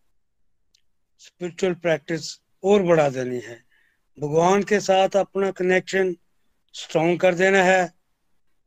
[1.20, 3.64] स्पिरिचुअल प्रैक्टिस और बढ़ा देनी है।
[4.18, 6.16] भगवान के साथ अपना कनेक्शन
[6.76, 7.94] स्ट्रॉन्ग कर देना है।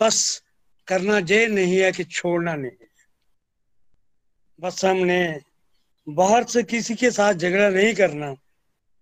[0.00, 0.42] बस
[0.88, 2.90] करना ये नहीं है कि छोड़ना नहीं है।
[4.58, 5.40] बस हमने
[6.08, 8.34] बाहर से किसी के साथ झगड़ा नहीं करना,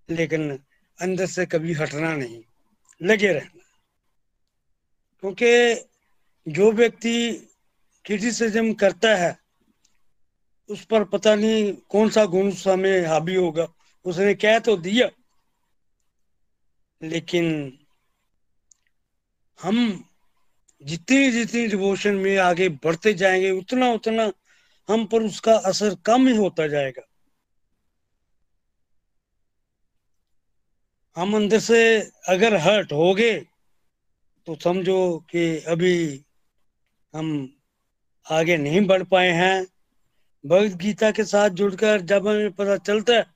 [0.09, 0.51] लेकिन
[0.99, 2.43] अंदर से कभी हटना नहीं।
[3.03, 3.63] लगे रहना।
[5.21, 5.75] क्योंकि
[6.49, 7.33] जो व्यक्ति
[8.05, 9.39] क्रिटिसिज्म करता है,
[10.69, 13.69] उस पर पता नहीं कौन सा गुण में हावी होगा।
[14.05, 15.09] उसने कह तो दिया।
[17.03, 17.79] लेकिन
[19.63, 20.05] हम
[20.83, 24.33] जितनी जितनी डिवोशन में आगे बढ़ते जाएँगे, उतना उतना
[24.89, 27.10] हम पर उसका असर कम ही होता जाएगा।
[31.21, 31.81] हम अंदर से
[32.29, 33.35] अगर हर्ट हो गए
[34.47, 35.01] तो समझो
[35.31, 35.97] कि अभी
[37.15, 37.27] हम
[38.27, 39.67] आगे नहीं बढ़ पाए हैं।
[40.45, 43.27] भगवत गीता के साथ जुड़कर जब हमें पता चलता है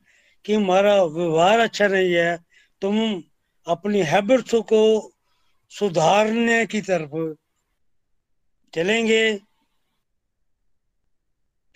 [0.45, 2.39] कि हमारा व्यवहार अच्छा नहीं है
[2.83, 3.23] तो हम
[3.67, 4.83] अपनी हैबिट्स को
[5.73, 7.17] सुधारने की तरफ़
[8.75, 9.37] चलेंगे।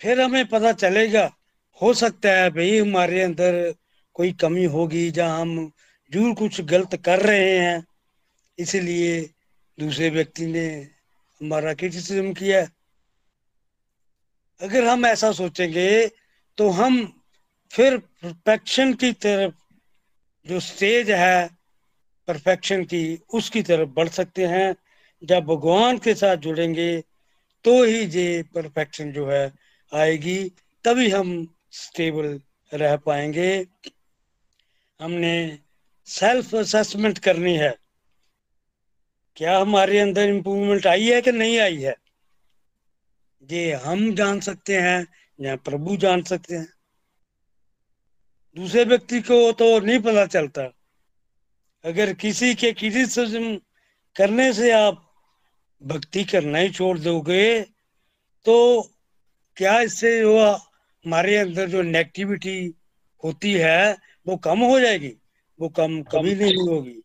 [0.01, 1.29] फिर हमें पता चलेगा,
[1.81, 3.75] हो सकता है भाई हमारे अंदर
[4.15, 5.71] कोई कमी होगी, जहाँ हम
[6.11, 7.83] ज़रूर कुछ गलत कर रहे हैं।
[8.57, 9.21] इसलिए
[9.77, 10.67] दूसरे व्यक्ति ने
[11.41, 12.61] हमारा क्रिटिसिज्म किया।
[14.61, 16.07] अगर हम ऐसा सोचेंगे
[16.57, 17.05] तो हम
[17.71, 19.53] फिर परफेक्शन की तरफ़,
[20.45, 21.49] जो स्टेज है
[22.27, 24.75] परफेक्शन की, उसकी तरफ़ बढ़ सकते हैं।
[25.23, 26.91] जब भगवान के साथ जुड़ेंगे
[27.65, 29.51] तो ही ये परफेक्शन जो है,
[29.91, 30.43] आएगी।
[30.85, 31.31] तभी हम
[31.71, 32.39] स्टेबल
[32.71, 33.65] रह पाएँगे।
[34.99, 35.59] हमने
[36.09, 37.73] सेल्फ असेसमेंट करनी है।
[39.37, 41.95] क्या हमारे अंदर इंप्रूवमेंट आई है कि नहीं आई है?
[43.49, 45.05] ये हम जान सकते हैं,
[45.39, 46.67] या प्रभु जान सकते हैं।
[48.55, 50.63] दूसरे व्यक्ति को तो नहीं पता चलता।
[51.85, 53.55] अगर किसी के क्रिटिसिज्म
[54.15, 55.05] करने से आप
[55.81, 57.61] भक्ति करना ही छोड़ दोगे
[58.45, 58.55] तो
[59.57, 62.73] क्या इससे वो हमारे अंदर जो नेगेटिविटी
[63.23, 63.97] होती है,
[64.27, 65.15] वो कम हो जाएगी।
[65.59, 67.01] वो कम कभी नहीं होगी।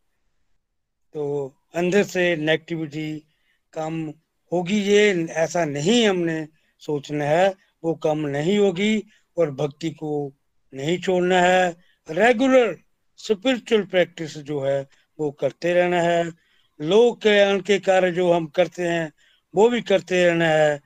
[1.15, 3.27] तो अंदर से नेगेटिविटी
[3.73, 4.13] कम
[4.53, 6.49] होगी ये, ऐसा नहीं हमने
[6.79, 9.05] सोचना है, वो कम नहीं होगी
[9.39, 10.33] और भक्ति को
[10.75, 11.77] नहीं छोड़ना है।
[12.11, 12.79] रेगुलर
[13.17, 14.89] स्पिरिचुअल प्रैक्टिस जो है,
[15.19, 16.33] वो करते रहना है।
[16.81, 19.13] लोग कल्याण के कार्य जो हम करते हैं,
[19.55, 20.81] वो भी करते रहना है।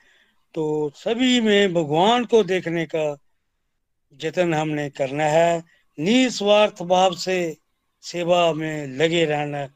[0.55, 3.19] तो सभी में भगवान को देखने का
[4.15, 7.57] जतन हमने करना है। निस्वार्थ भाव से
[8.05, 9.67] सेवा में लगे रहना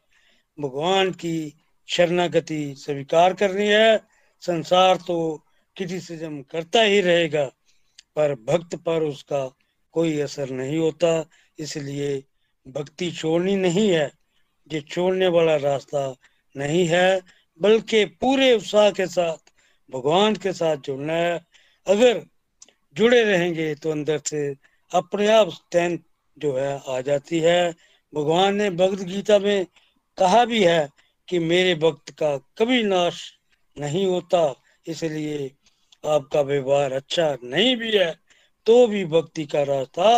[0.58, 1.54] भगवान की
[1.88, 4.00] शरणागति स्वीकार करनी है।
[4.42, 5.44] संसार तो
[5.76, 7.44] क्रिटिसिज्म करता ही रहेगा,
[8.16, 9.44] पर भक्त पर उसका
[9.94, 11.24] कोई असर नहीं होता।
[11.58, 12.22] इसलिए
[12.66, 14.10] भक्ति छोड़नी नहीं है,
[14.70, 16.14] ये छोड़ने वाला रास्ता
[16.54, 17.20] नहीं है,
[17.60, 19.38] बल्कि पूरे उत्साह के साथ,
[19.90, 21.40] भगवान के साथ जुड़ना है।
[21.86, 22.22] अगर
[22.96, 24.54] जुड़े रहेंगे तो अंदर से
[24.92, 25.98] अपने आप स्ट्रेंथ
[26.42, 27.74] जो है, आ जाती है।
[28.12, 29.66] भगवान ने भगवत गीता में
[30.18, 30.88] कहा भी है
[31.28, 33.22] कि मेरे भक्त का कभी नाश
[33.76, 34.54] नहीं होता,
[34.86, 35.50] इसलिए
[36.04, 38.14] आपका व्यवहार अच्छा नहीं भी है
[38.66, 40.10] तो भी भक्ति का रास्ता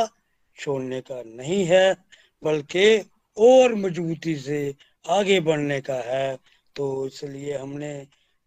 [0.56, 1.96] छोड़ने का नहीं है,
[2.42, 6.36] बल्कि और मजबूती से आगे बढ़ने का है।
[6.76, 7.94] तो इसलिए हमने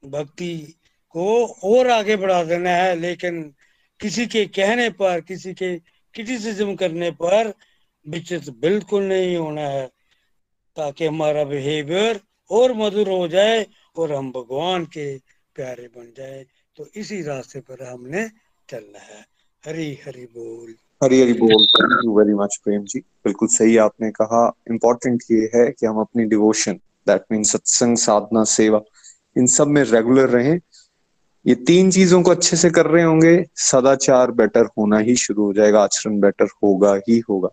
[0.03, 0.55] भक्ति
[1.15, 3.41] को और आगे बढ़ा देना है, लेकिन
[3.99, 5.75] किसी के कहने पर, किसी के
[6.17, 7.53] क्रिटिसिज्म करने पर
[8.07, 9.87] विचित्र बिल्कुल नहीं होना है,
[10.75, 15.17] ताकि हमारा बिहेवियर और मधुर हो जाए और हम भगवान के
[15.55, 16.45] प्यारे बन जाए।
[16.75, 18.29] तो इसी रास्ते पर हमने
[18.69, 19.25] चलना है।
[19.65, 22.99] हरी हरी बोल। हरी हरी बोल। Thank you very much Prem ji.
[22.99, 26.73] बिल्कुल सही आपने कहा। इम्पोर्टेंट ये है कि हम अपनी डिवोशन
[27.07, 28.81] दैट मीन सत्संग, साधना, सेवा,
[29.37, 30.59] इन सब में रेगुलर रहें।
[31.47, 35.53] ये तीन चीज़ों को अच्छे से कर रहे होंगे। सदाचार बेटर होना ही शुरू हो
[35.53, 37.49] जाएगा, आचरण बेटर होगा ही होगा।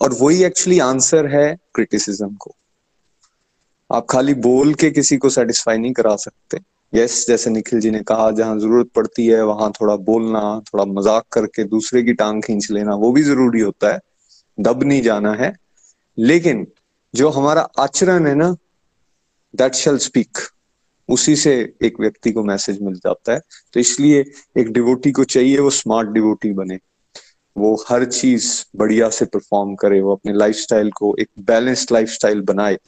[0.00, 2.54] और वही एक्चुअली आंसर है क्रिटिसिज्म को।
[3.92, 6.58] आप खाली बोल के किसी को सेटिस्फाई नहीं करा सकते।
[6.94, 11.24] यस जैसे निखिल जी ने कहा, जहाँ ज़रूरत पड़ती है, वहाँ थोड़ा बोलना, थोड़ा मज़ाक
[11.32, 14.00] करके दूसरे की टांग खींच लेना, वो भी ज़रूरी होता है।
[14.60, 15.56] दब नहीं जाना है।
[16.18, 16.66] लेकिन
[17.14, 18.56] जो हमारा आचरण है ना
[19.56, 20.38] दैट शेल स्पीक
[21.08, 23.40] उसी से एक व्यक्ति को मैसेज मिल जाता है।
[23.72, 24.24] तो इसलिए
[24.58, 26.78] एक डिवोटी को चाहिए वो स्मार्ट डिवोटी बने।
[27.56, 32.78] वो हर चीज़ बढ़िया से परफॉर्म करे, वो अपने लाइफस्टाइल को एक बैलेंस्ड लाइफस्टाइल बनाए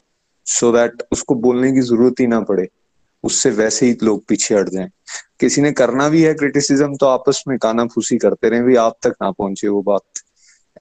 [0.45, 2.67] सो so दैट उसको बोलने की ज़रूरत ही ना पड़े।
[3.23, 4.89] उससे वैसे ही लोग पीछे हट जाएँ।
[5.39, 8.97] किसी ने करना भी है क्रिटिसिज्म तो आपस में काना फूसी करते रहे, भी आप
[9.03, 10.01] तक ना पहुँचे वो बात।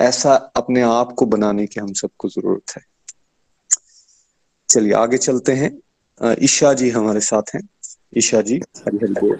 [0.00, 2.82] ऐसा अपने आप को बनाने की हम सबको ज़रूरत है।
[4.68, 5.78] चलिए, आगे चलते हैं।
[6.20, 7.68] ईशा जी हमारे साथ हैं।
[8.18, 9.38] ईशा जी हरी हरी बोल।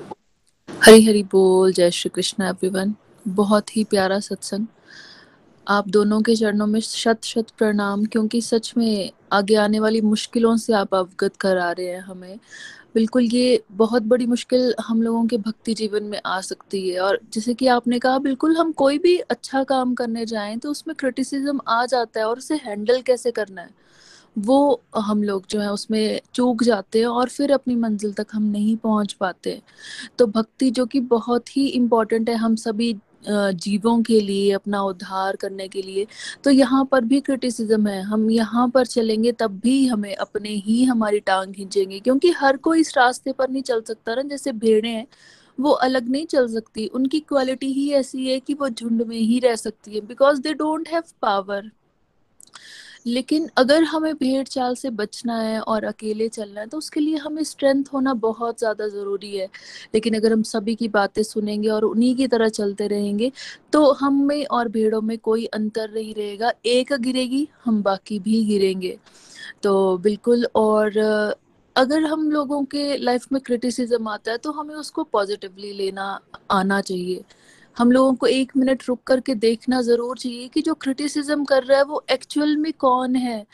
[0.69, 2.95] हरी हरी बोल, जय श्री कृष्ण एवरीवन
[3.29, 4.67] बहुत ही प्यारा सत्संग।
[5.67, 10.57] आप दोनों के चरणों में शत शत प्रणाम, क्योंकि सच में आगे आने वाली मुश्किलों
[10.57, 12.39] से आप अवगत करा रहे हैं हमें।
[12.95, 17.21] बिल्कुल, ये बहुत बड़ी मुश्किल हम लोगों के भक्ति जीवन में आ सकती है। और
[17.33, 21.61] जैसे कि आपने कहा, बिल्कुल, हम कोई भी अच्छा काम करने जाएँ तो उसमें क्रिटिसिज्म
[21.69, 23.80] आ जाता है, और उसे हैंडल कैसे करना है?
[24.37, 28.43] वो हम लोग जो है उसमें चूक जाते हैं और फिर अपनी मंजिल तक हम
[28.43, 29.61] नहीं पहुँच पाते।
[30.19, 32.97] तो भक्ति जो कि बहुत ही इम्पोर्टेंट है हम सभी
[33.29, 36.07] जीवों के लिए, अपना उद्धार करने के लिए।
[36.45, 40.83] तो यहाँ पर भी क्रिटिसिज्म है। हम यहाँ पर चलेंगे तब भी हमें अपने ही
[40.85, 44.89] हमारी टांग खींचेंगे। क्योंकि हर कोई इस रास्ते पर नहीं चल सकता ना, जैसे भेड़े
[44.89, 45.07] हैं,
[45.59, 49.39] वो अलग नहीं चल सकती। उनकी क्वालिटी ही ऐसी है कि वो झुंड में ही
[49.39, 51.71] रह सकती है। Because they don't have power
[53.07, 57.17] लेकिन अगर हमें भेड़ चाल से बचना है और अकेले चलना है तो उसके लिए
[57.19, 59.47] हमें स्ट्रेंथ होना बहुत ज़्यादा ज़रूरी है।
[59.95, 63.31] लेकिन अगर हम सभी की बातें सुनेंगे और उन्हीं की तरह चलते रहेंगे
[63.73, 68.45] तो हम में और भेड़ों में कोई अंतर नहीं रहेगा। एक गिरेगी, हम बाकी भी
[68.47, 68.97] गिरेंगे।
[69.63, 70.99] तो बिल्कुल, और
[71.77, 76.19] अगर हम लोगों के लाइफ में क्रिटिसिज्म आता है तो हमें उसको पॉजिटिवली लेना,
[76.51, 77.23] आना चाहिए।
[77.77, 81.79] हम लोगों को एक मिनट रुक करके देखना ज़रूर चाहिए कि जो क्रिटिसिज्म कर रहा
[81.79, 83.45] है वो एक्चुअल में कौन है।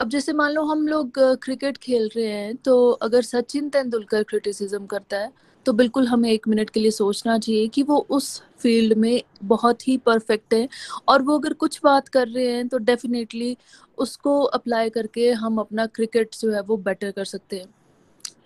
[0.00, 4.86] अब जैसे मान लो हम लोग क्रिकेट खेल रहे हैं तो अगर सचिन तेंदुलकर क्रिटिसिज्म
[4.86, 5.30] करता है
[5.66, 9.88] तो बिल्कुल हमें एक मिनट के लिए सोचना चाहिए कि वो उस फ़ील्ड में बहुत
[9.88, 10.68] ही परफेक्ट है
[11.08, 13.56] और वो अगर कुछ बात कर रहे हैं तो डेफिनेटली
[13.98, 17.66] उसको अप्लाई करके हम अपना क्रिकेट जो है वो बेटर कर सकते हैं।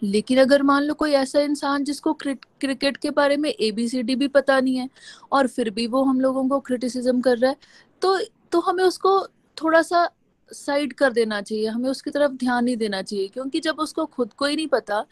[0.03, 4.59] लेकिन अगर मान लो कोई ऐसा इंसान जिसको क्रिकेट के बारे में एबीसीडी भी पता
[4.61, 4.89] नहीं है
[5.33, 7.57] और फिर भी वो हम लोगों को क्रिटिसिज्म कर रहा है
[8.03, 8.19] तो
[8.53, 9.21] तो हमें उसको
[9.57, 10.09] थोड़ा सा
[10.51, 14.33] साइड कर देना चाहिए, हमें उसकी तरफ़ ध्यान नहीं देना चाहिए, क्योंकि जब उसको खुद
[14.33, 15.05] को ही नहीं पता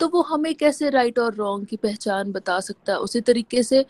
[0.00, 2.98] तो वो हमें कैसे राइट और रॉन्ग की पहचान बता सकता है?
[2.98, 3.84] उसी तरीके से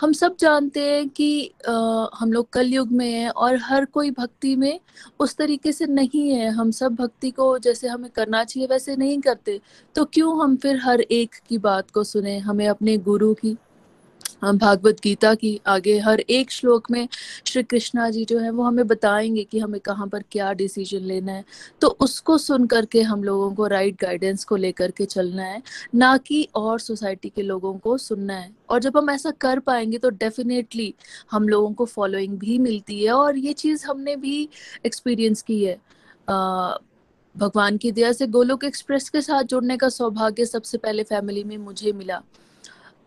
[0.00, 1.72] हम सब जानते हैं कि आ,
[2.14, 4.80] हम लोग कलयुग में हैं और हर कोई भक्ति में
[5.20, 9.20] उस तरीके से नहीं है। हम सब भक्ति को जैसे हमें करना चाहिए वैसे नहीं
[9.20, 9.60] करते।
[9.94, 13.56] तो क्यों हम फिर हर एक की बात को सुने हमें अपने गुरु की?
[14.42, 17.08] भागवत गीता की आगे हर एक श्लोक में
[17.46, 21.32] श्री कृष्णा जी जो है वो हमें बताएँगे कि हमें कहाँ पर क्या डिसीज़न लेना
[21.32, 21.44] है।
[21.80, 25.62] तो उसको सुन करके हम लोगों को राइट गाइडेंस को लेकर के चलना है
[25.94, 29.98] ना कि और सोसाइटी के लोगों को सुनना है। और जब हम ऐसा कर पाएँगे
[29.98, 30.94] तो डेफिनेटली
[31.30, 34.48] हम लोगों को फॉलोइंग भी मिलती है और ये चीज़ हमने भी
[34.86, 35.78] एक्सपीरियंस की है।
[36.28, 36.74] आ,
[37.36, 41.58] भगवान की दया से गोलोक एक्सप्रेस के साथ जुड़ने का सौभाग्य सबसे पहले फैमिली में
[41.58, 42.22] मुझे मिला।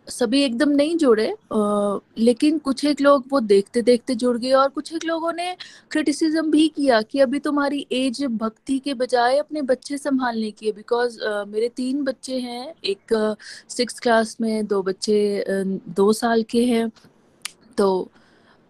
[0.08, 4.68] सभी एकदम नहीं जुड़े आ, लेकिन कुछ एक लोग वो देखते देखते जुड़ गए और
[4.68, 5.56] कुछ एक लोगों ने
[5.90, 10.72] क्रिटिसिज्म भी किया कि अभी तुम्हारी एज भक्ति के बजाय अपने बच्चे संभालने की है।
[10.72, 13.36] बिकॉज़ मेरे तीन बच्चे हैं एक
[13.68, 15.44] सिक्स क्लास में दो बच्चे
[15.88, 16.90] दो साल के हैं।
[17.78, 18.10] तो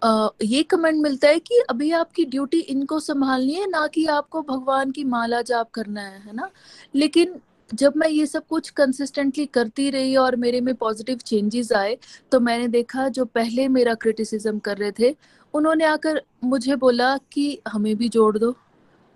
[0.03, 4.43] Uh, ये कमेंट मिलता है कि अभी आपकी ड्यूटी इनको संभालनी है ना कि आपको
[4.43, 6.51] भगवान की माला जाप करना है है ना?
[6.95, 7.35] लेकिन
[7.71, 11.97] जब मैं ये सब कुछ कंसिस्टेंटली करती रही और मेरे में पॉजिटिव चेंजेस आए
[12.33, 15.15] तो मैंने देखा जो पहले मेरा क्रिटिसिज्म कर रहे थे,
[15.55, 18.55] उन्होंने आकर मुझे बोला कि हमें भी जोड़ दो।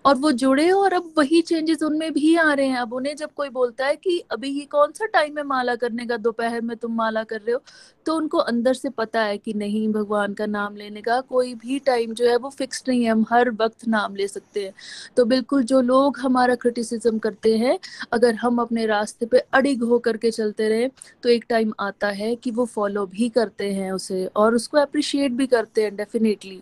[0.09, 3.29] और वो जुड़े और अब वही चेंजेस उनमें भी आ रहे हैं। अब उन्हें जब
[3.35, 6.17] कोई बोलता है कि अभी ये कौन सा टाइम है माला करने का?
[6.17, 7.61] दोपहर में तुम माला कर रहे हो।
[8.05, 11.77] तो उनको अंदर से पता है कि नहीं, भगवान का नाम लेने का कोई भी
[11.79, 14.73] टाइम जो है वो फिक्स नहीं है। हम हर वक्त नाम ले सकते हैं।
[15.17, 17.77] तो बिल्कुल जो लोग हमारा क्रिटिसिज्म करते हैं,
[18.11, 20.89] अगर हम अपने रास्ते पे अड़िग होकर के चलते रहे
[21.23, 25.31] तो एक टाइम आता है कि वो फॉलो भी करते हैं उसे और उसको अप्रिशिएट
[25.31, 26.61] भी करते हैं डेफिनेटली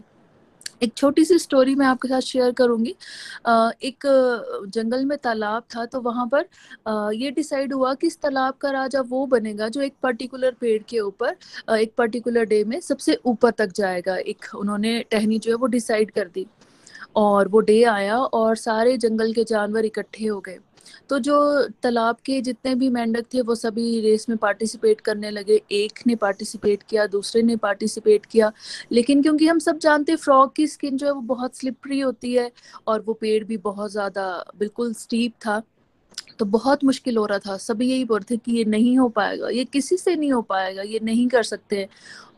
[0.81, 2.95] एक छोटी सी स्टोरी मैं आपके साथ शेयर करूँगी।
[3.83, 4.05] एक
[4.67, 9.01] जंगल में तालाब था तो वहाँ पर ये डिसाइड हुआ कि इस तालाब का राजा
[9.09, 13.73] वो बनेगा जो एक पर्टिकुलर पेड़ के ऊपर एक पर्टिकुलर डे में सबसे ऊपर तक
[13.75, 16.45] जाएगा। एक उन्होंने टहनी जो है वो डिसाइड कर दी
[17.15, 20.57] और वो डे आया और सारे जंगल के जानवर इकट्ठे हो गए।
[21.09, 21.37] तो जो
[21.83, 26.15] तालाब के जितने भी मेंढक थे, वो सभी रेस में पार्टिसिपेट करने लगे। एक ने
[26.17, 28.51] पार्टिसिपेट किया, दूसरे ने पार्टिसिपेट किया।
[28.91, 32.33] लेकिन क्योंकि हम सब जानते हैं फ्रॉग की स्किन जो है, वो बहुत स्लिपरी होती
[32.33, 32.51] है
[32.87, 35.61] और वो पेड़ भी बहुत ज़्यादा बिल्कुल स्टीप था।
[36.39, 39.49] तो बहुत मुश्किल हो रहा था। सभी यही बोल थे कि ये नहीं हो पाएगा,
[39.49, 41.87] ये किसी से नहीं हो पाएगा, ये नहीं कर सकते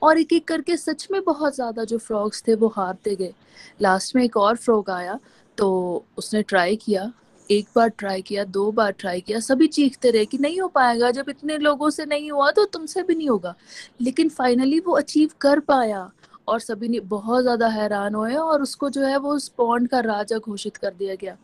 [0.02, 3.34] और एक एक करके सच में बहुत ज़्यादा जो फ्रॉग्स थे, वो हारते गए।
[3.82, 5.20] लास्ट में एक और फ्रॉग आया
[5.58, 7.12] तो उसने ट्राई किया।
[7.50, 11.12] एक बार ट्राई किया, दो बार ट्राई किया, सभी चीखते रहे कि नहीं हो पाएगा,
[11.12, 13.56] जब इतने लोगों से नहीं हुआ तो तुमसे भी नहीं होगा।
[14.02, 16.10] लेकिन फाइनली वो अचीव कर पाया
[16.48, 20.00] और सभी ने बहुत ज़्यादा हैरान हुए और उसको जो है वो उस पॉन्ड का
[20.00, 21.38] राजा घोषित कर दिया गया।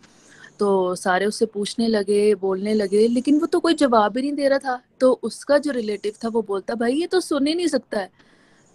[0.59, 4.47] तो सारे उससे पूछने लगे, बोलने लगे, लेकिन वो तो कोई जवाब ही नहीं दे
[4.47, 7.67] रहा था। तो उसका जो रिलेटिव था वो बोलता, भाई, ये तो सुन ही नहीं
[7.67, 8.09] सकता है।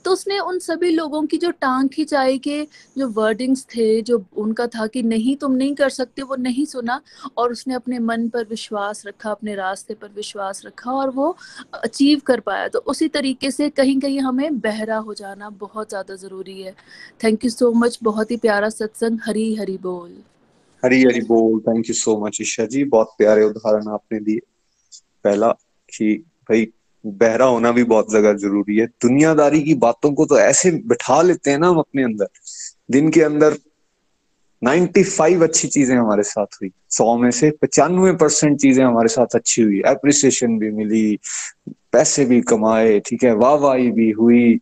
[0.05, 2.63] तो उसने उन सभी लोगों की जो टांग खिंचाई के
[2.99, 7.01] जो वर्डिंग्स थे, जो उनका था कि नहीं, तुम नहीं कर सकते, वो नहीं सुना
[7.37, 11.37] और उसने अपने मन पर विश्वास रखा, अपने रास्ते पर विश्वास रखा और वो
[11.75, 16.15] अचीव कर पाया। तो उसी तरीके से कहीं कहीं हमें बहरा हो जाना बहुत ज़्यादा
[16.15, 16.75] ज़रूरी है।
[17.25, 20.11] थैंक यू सो मच बहुत ही प्यारा सत्संग, हरी हरी बोल।
[20.83, 24.41] हरी हरी बोल thank you so much Isha ji, बहुत प्यारे उदाहरण आपने दिए।
[25.25, 25.51] पहला
[25.89, 26.15] कि
[26.49, 26.65] भाई
[27.07, 31.51] बहरा होना भी बहुत ज़्यादा ज़रूरी है। दुनियादारी की बातों को तो ऐसे बिठा लेते
[31.51, 32.29] हैं ना हम अपने अंदर।
[32.91, 33.57] दिन के अंदर
[34.63, 39.63] 95 अच्छी चीज़ें हमारे साथ हुई। सौ में से पचानवे परसेंट चीज़ें हमारे साथ अच्छी
[39.63, 41.19] हुई। एप्रिसिएशन भी मिली,
[41.93, 43.35] पैसे भी कमाए, ठीक है?
[43.35, 44.61] वाह वाही भी हुई।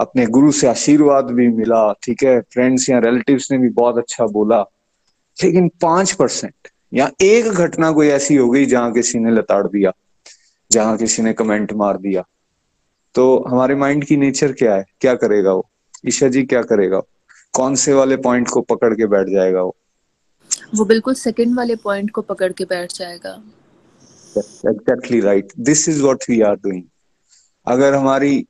[0.00, 2.40] अपने गुरु से आशीर्वाद भी मिला, ठीक है?
[2.40, 4.60] फ्रेंड्स या रिलेटिव्स ने भी बहुत अच्छा बोला।
[5.44, 9.92] लेकिन पाँच परसेंट या एक घटना कोई ऐसी हो गई जहाँ किसी ने लताड़ दिया।
[10.70, 12.24] जहाँ किसी ने कमेंट मार दिया।
[13.14, 14.84] तो हमारे माइंड की नेचर क्या है?
[15.00, 15.66] क्या करेगा वो?
[16.06, 17.00] ईशा जी क्या करेगा
[17.52, 19.76] कौन से वाले पॉइंट को पकड़ के बैठ जाएगा वो?
[20.74, 23.42] वो बिल्कुल सेकंड वाले पॉइंट को पकड़ के बैठ जाएगा।
[24.38, 26.82] Exactly right this is what we are doing
[27.66, 28.40] अगर हमारी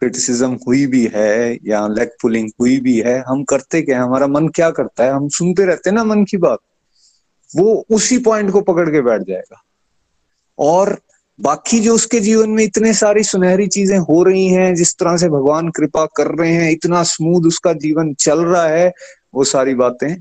[0.00, 4.04] क्रिटिसिज्म हुई भी है या लेग पुलिंग हुई भी है हम करते क्या है?
[4.04, 5.10] हमारा मन क्या करता है?
[5.10, 6.58] हम सुनते रहते हैं ना मन की बात।
[7.56, 9.62] वो उसी पॉइंट को पकड़ के बैठ जाएगा।
[10.58, 10.98] और
[11.38, 15.28] बाकी जो उसके जीवन में इतने सारी सुनहरी चीज़ें हो रही हैं, जिस तरह से
[15.28, 18.92] भगवान कृपा कर रहे हैं, इतना स्मूथ उसका जीवन चल रहा है,
[19.34, 20.14] वो सारी बातें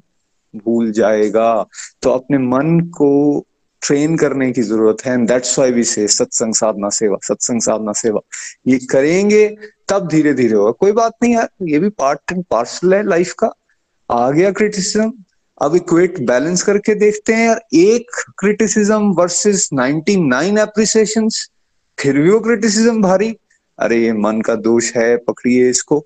[0.53, 1.65] भूल जाएगा।
[2.01, 3.45] तो अपने मन को
[3.81, 7.93] ट्रेन करने की ज़रूरत है एंड दैट्स व्हाई वी से सत्संग साधना सेवा सत्संग साधना
[7.93, 8.21] सेवा
[8.67, 9.47] ये करेंगे,
[9.89, 13.33] तब धीरे धीरे होगा। कोई बात नहीं यार, ये भी पार्ट एंड पार्सल है लाइफ
[13.33, 13.51] का।
[14.09, 15.11] आ गया क्रिटिसिज्म
[15.61, 21.29] अब इक्वेट बैलेंस करके देखते हैं यार, एक क्रिटिसिज्म वर्सेस 99 एप्रिसिएशन
[21.99, 23.37] फिर भी वो क्रिटिसिज्म भारी।
[23.79, 26.05] अरे, ये मन का दोष है, पकड़िए इसको।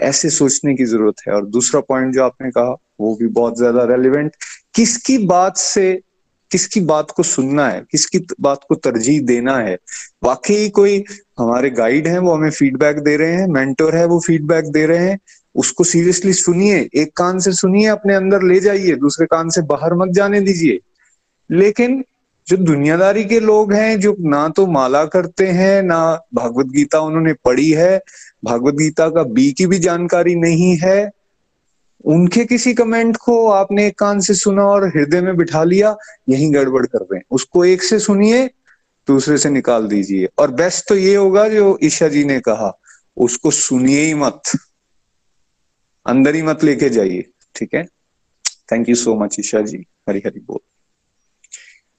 [0.00, 3.84] ऐसे सोचने की ज़रूरत है। और दूसरा पॉइंट जो आपने कहा, वो भी बहुत ज़्यादा
[3.84, 4.32] रेलिवेंट
[4.74, 6.00] किसकी बात से,
[6.50, 9.78] किसकी बात को सुनना है, किसकी बात को तरजीह देना है?
[10.24, 11.04] वाकई कोई
[11.38, 14.98] हमारे गाइड हैं, वो हमें फीडबैक दे रहे हैं मेंटोर है, वो फीडबैक दे रहे
[14.98, 15.18] हैं।
[15.58, 19.94] उसको सीरियसली सुनिए, एक कान से सुनिए, अपने अंदर ले जाइए, दूसरे कान से बाहर
[19.94, 20.78] मत जाने दीजिए।
[21.50, 22.04] लेकिन
[22.48, 27.32] जो दुनियादारी के लोग हैं, जो ना तो माला करते हैं, ना भागवत गीता उन्होंने
[27.32, 28.02] पढ़ी है,
[28.44, 31.10] भागवत गीता का बी की भी जानकारी नहीं है,
[32.04, 35.96] उनके किसी कमेंट को आपने एक कान से सुना और हृदय में बिठा लिया,
[36.28, 38.50] यही गड़बड़ कर रहे हैं। उसको एक से सुनिए,
[39.08, 42.80] दूसरे से निकाल दीजिए। और बेस्ट तो ये होगा जो ईशा जी ने कहा,
[43.16, 44.42] उसको सुनिए ही मत।
[46.08, 47.84] अंदर ही मत लेके जाइए, ठीक है?
[48.72, 49.78] Thank you so much Isha ji.
[50.08, 50.58] Hari Hari बोल।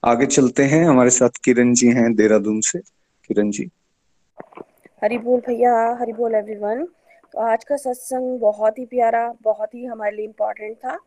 [0.03, 2.79] आगे चलते हैं। हमारे साथ किरण जी हैं देहरादून से।
[3.27, 3.69] किरण जी।
[5.03, 6.85] हरी बोल भैया, हरी बोल एवरीवन
[7.33, 10.97] तो आज का सत्संग बहुत ही प्यारा, बहुत ही हमारे लिए इम्पोर्टेंट था।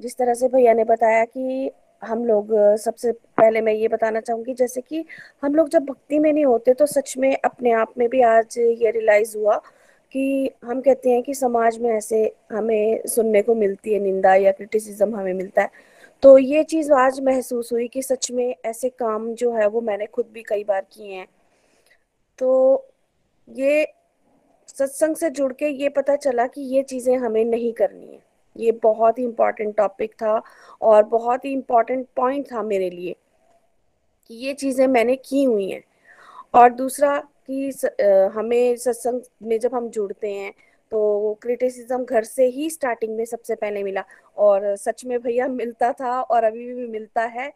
[0.00, 1.70] जिस तरह से भैया ने बताया कि
[2.02, 5.04] हम लोग, सबसे पहले मैं ये बताना चाहूँगी, जैसे कि
[5.42, 8.58] हम लोग जब भक्ति में नहीं होते तो सच में अपने आप में भी आज
[8.58, 9.60] ये रियलाइज़ हुआ
[10.14, 14.52] कि हम कहते हैं कि समाज में ऐसे हमें सुनने को मिलती है, निंदा या
[14.52, 15.70] क्रिटिसिज्म हमें मिलता है।
[16.22, 20.06] तो ये चीज़ आज महसूस हुई कि सच में ऐसे काम जो है वो मैंने
[20.06, 21.26] खुद भी कई बार किए हैं।
[22.38, 22.86] तो
[23.48, 23.86] ये
[24.68, 28.18] सत्संग से जुड़ के ये पता चला कि ये चीज़ें हमें नहीं करनी है।
[28.56, 30.40] ये बहुत ही इम्पोर्टेंट टॉपिक था
[30.80, 33.16] और बहुत ही इम्पोर्टेंट पॉइंट था मेरे लिए
[34.30, 35.82] कि ये चीज़ें मैंने की हुई हैं।
[36.54, 37.16] और दूसरा
[37.48, 40.52] कि स, आ, हमें सत्संग में जब हम जुड़ते हैं
[40.92, 44.04] तो क्रिटिसिज्म घर से ही स्टार्टिंग में सबसे पहले मिला।
[44.38, 47.52] और सच में भैया मिलता था और अभी भी मिलता है।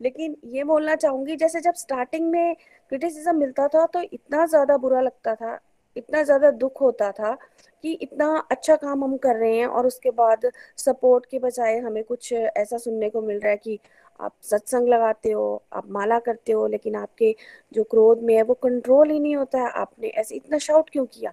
[0.00, 2.54] लेकिन ये बोलना चाहूँगी जैसे जब स्टार्टिंग में
[2.92, 5.58] क्रिटिसिज्म मिलता था तो इतना ज़्यादा बुरा लगता था
[5.96, 7.36] इतना ज़्यादा दुख होता था
[7.84, 12.02] कि इतना अच्छा काम हम कर रहे हैं और उसके बाद सपोर्ट के बजाय हमें
[12.04, 13.78] कुछ ऐसा सुनने को मिल रहा है कि
[14.20, 17.34] आप सत्संग लगाते हो, आप माला करते हो, लेकिन आपके
[17.72, 21.06] जो क्रोध में है वो कंट्रोल ही नहीं होता है। आपने ऐसे इतना शाउट क्यों
[21.06, 21.32] किया?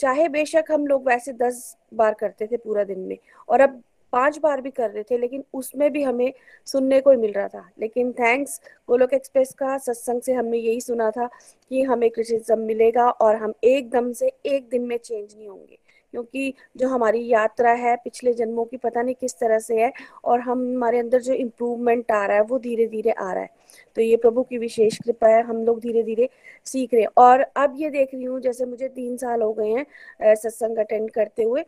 [0.00, 3.16] चाहे बेशक हम लोग वैसे दस बार करते थे पूरा दिन में,
[3.48, 6.32] और अब पाँच बार भी कर रहे थे, लेकिन उसमें भी हमें
[6.66, 10.80] सुनने को ही मिल रहा था। लेकिन थैंक्स गोलोक एक्सप्रेस का सत्संग से हमने यही
[10.80, 11.26] सुना था
[11.70, 15.78] कि हमें क्रिटिसिज्म मिलेगा और हम एकदम से एक दिन में चेंज नहीं होंगे।
[16.14, 19.92] क्योंकि जो हमारी यात्रा है पिछले जन्मों की पता नहीं किस तरह से है
[20.24, 23.48] और हम हमारे अंदर जो इम्प्रूवमेंट आ रहा है वो धीरे धीरे आ रहा है।
[23.96, 26.28] तो ये प्रभु की विशेष कृपा है हम लोग धीरे धीरे
[26.66, 29.70] सीख रहे हैं। और अब ये देख रही हूँ जैसे मुझे तीन साल हो गए
[29.70, 31.64] हैं सत्संग अटेंड करते हुए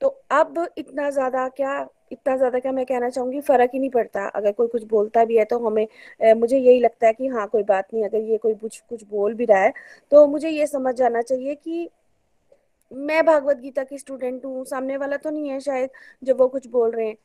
[0.00, 4.26] तो अब इतना ज़्यादा क्या इतना ज़्यादा क्या मैं कहना चाहूँगी फ़र्क ही नहीं पड़ता।
[4.30, 5.86] अगर कोई कुछ बोलता भी है तो हमें
[6.20, 9.04] ए, मुझे यही लगता है कि हाँ कोई बात नहीं अगर ये कोई कुछ कुछ
[9.06, 9.72] बोल भी रहा है
[10.12, 11.88] तो मुझे ये समझ जाना चाहिए कि
[12.90, 15.90] मैं भागवत गीता की स्टूडेंट हूँ, सामने वाला तो नहीं है शायद,
[16.22, 17.16] जब वो कुछ बोल रहे हैं।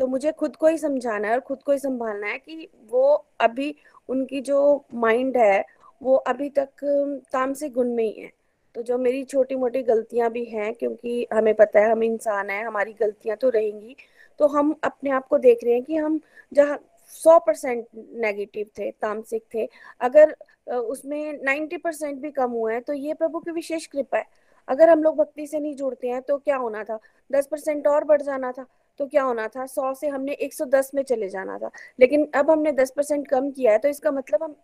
[0.00, 3.12] तो मुझे खुद को ही समझाना है और खुद को ही संभालना है कि वो
[3.40, 3.74] अभी
[4.08, 5.64] उनकी जो माइंड है,
[6.02, 6.84] वो अभी तक
[7.32, 8.30] तामसिक गुण में ही है।
[8.74, 12.64] तो जो मेरी छोटी मोटी गलतियाँ भी हैं, क्योंकि हमें पता है हम इंसान हैं,
[12.66, 13.96] हमारी गलतियाँ तो रहेंगी
[14.40, 16.20] तो हम अपने आप को देख रहे हैं कि हम
[16.52, 16.78] जहाँ
[17.12, 19.68] सौ परसेंट नेगेटिव थे, तामसिक थे,
[20.00, 20.34] अगर
[20.68, 24.24] उसमें नाइन्टी परसेंट भी कम हुए हैं तो ये प्रभु की विशेष कृपा है।
[24.68, 26.98] अगर हम लोग भक्ति से नहीं जुड़ते हैं तो क्या होना था?
[27.30, 28.66] दस परसेंट और बढ़ जाना था
[29.00, 29.66] तो क्या होना था?
[29.66, 33.26] सौ से हमने एक सौ दस में चले जाना था। लेकिन अब हमने दस परसेंट
[33.28, 34.56] कम किया है तो इसका मतलब हम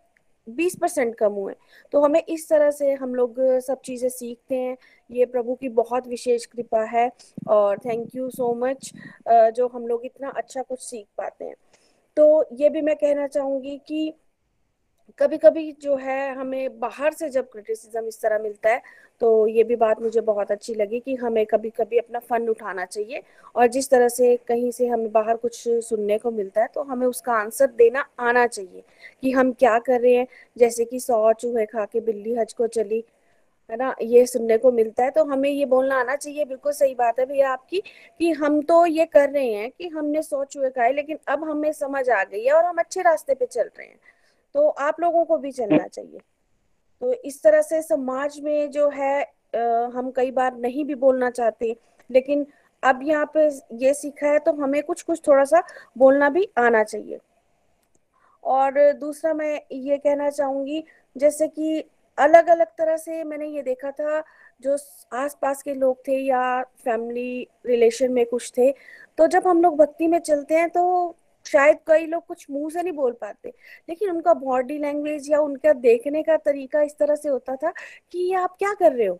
[0.47, 1.53] बीस परसेंट कम हुए
[1.93, 4.75] तो हमें इस तरह से हम लोग सब चीज़ें सीखते हैं।
[5.09, 7.09] ये प्रभु की बहुत विशेष कृपा है
[7.49, 8.91] और थैंक यू सो मच
[9.29, 11.55] जो हम लोग इतना अच्छा कुछ सीख पाते हैं।
[12.17, 14.13] तो ये भी मैं कहना चाहूँगी कि
[15.19, 18.81] कभी कभी जो है हमें बाहर से जब क्रिटिसिज्म इस तरह मिलता है
[19.21, 22.85] तो ये भी बात मुझे बहुत अच्छी लगी कि हमें कभी कभी अपना फन उठाना
[22.85, 23.21] चाहिए
[23.55, 27.05] और जिस तरह से कहीं से हमें बाहर कुछ सुनने को मिलता है तो हमें
[27.07, 28.83] उसका आंसर देना आना चाहिए
[29.23, 32.67] कि हम क्या कर रहे हैं। जैसे कि सौ चूहे खा के बिल्ली हज को
[32.67, 33.03] चली,
[33.69, 33.93] है ना?
[34.01, 37.25] ये सुनने को मिलता है तो हमें ये बोलना आना चाहिए। बिल्कुल सही बात है
[37.25, 37.81] भैया आपकी
[38.19, 41.71] कि हम तो ये कर रहे हैं कि हमने सौ चूहे खाए, लेकिन अब हमें
[41.73, 43.99] समझ आ गई है और हम अच्छे रास्ते पे चल रहे हैं।
[44.55, 46.19] तो आप लोगों को भी चलना चाहिए।
[47.01, 49.59] तो इस तरह से समाज में जो है आ,
[49.95, 51.75] हम कई बार नहीं भी बोलना चाहते
[52.09, 52.45] लेकिन
[52.83, 53.47] अब यहाँ पे
[53.77, 55.61] ये सीखा है तो हमें कुछ कुछ थोड़ा सा
[55.97, 57.19] बोलना भी आना चाहिए।
[58.43, 60.83] और दूसरा मैं ये कहना चाहूँगी
[61.15, 61.83] जैसे कि
[62.17, 64.23] अलग अलग तरह से मैंने ये देखा था
[64.61, 64.77] जो
[65.13, 68.71] आसपास के लोग थे या फैमिली रिलेशन में कुछ थे
[69.17, 70.83] तो जब हम लोग भक्ति में चलते हैं तो
[71.51, 73.49] शायद कई लोग कुछ मुँह से नहीं बोल पाते।
[73.89, 77.71] लेकिन उनका बॉडी लैंग्वेज या उनका देखने का तरीका इस तरह से होता था
[78.11, 79.19] कि ये आप क्या कर रहे हो?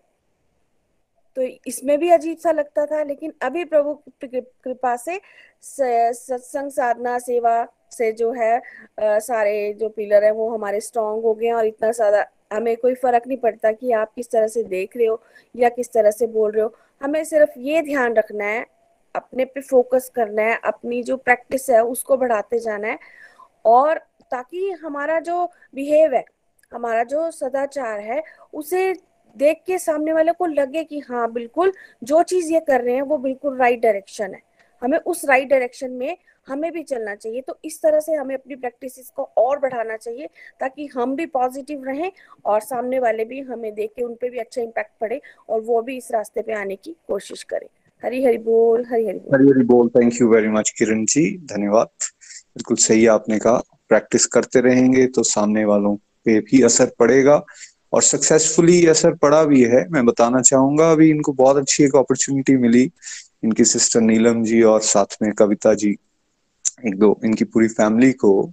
[1.38, 5.20] तो इसमें भी अजीब सा लगता था लेकिन अभी प्रभु कृपा से
[5.64, 11.34] सत्संग साधना सेवा से जो है आ, सारे जो पिलर है वो हमारे स्ट्रांग हो
[11.34, 14.98] गए और इतना सारा हमें कोई फ़र्क नहीं पड़ता कि आप किस तरह से देख
[14.98, 15.22] रहे हो
[15.56, 18.66] या किस तरह से बोल रहे हो। हमें सिर्फ़ ये ध्यान रखना है
[19.16, 23.00] अपने पे फोकस करना है, अपनी जो प्रैक्टिस है, उसको बढ़ाते जाना है
[23.66, 23.98] और
[24.32, 25.46] ताकि हमारा जो
[25.76, 26.24] बिहेव है,
[26.72, 28.94] हमारा जो सदाचार है, उसे
[29.36, 31.72] देख के सामने वाले को लगे कि हाँ बिल्कुल
[32.04, 34.42] जो चीज़ ये कर रहे हैं, वो बिल्कुल राइट डायरेक्शन है।
[34.82, 38.56] हमें उस राइट डायरेक्शन में हमें भी चलना चाहिए। तो इस तरह से हमें अपनी
[38.56, 42.12] प्रैक्टिस को और बढ़ाना चाहिए ताकि हम भी पॉजिटिव रहें
[42.46, 45.82] और सामने वाले भी हमें देख के उन पर भी अच्छा इम्पैक्ट पड़े और वो
[45.82, 47.68] भी इस रास्ते पे आने की कोशिश करें।
[48.04, 51.38] हरी हरी बोल, हरी हरी बोल। हरी हरी बोल thank you very much Kiran ji,
[51.38, 51.88] धन्यवाद।
[52.56, 55.96] बिल्कुल सही आपने कहा प्रैक्टिस करते रहेंगे तो सामने वालों
[56.26, 57.44] पे भी असर पड़ेगा।
[57.94, 62.56] और सक्सेसफुली असर पड़ा भी है, मैं बताना चाहूँगा, अभी इनको बहुत अच्छी एक अपॉर्चुनिटी
[62.58, 62.92] मिली,
[63.44, 65.96] इनकी सिस्टर नीलम जी और साथ में कविता जी।
[66.88, 68.52] एक दो, इनकी पूरी फैमिली को,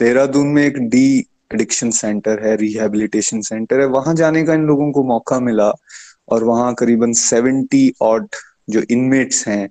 [0.00, 1.18] देहरादून में एक डी
[1.54, 5.72] एडिक्शन सेंटर है रिहेबिलिटेशन सेंटर है। वहाँ जाने का इन लोगों को मौका मिला,
[6.28, 8.28] और वहाँ करीबन सेवेंटी ऑड
[8.70, 9.68] जो इनमेट्स हैं,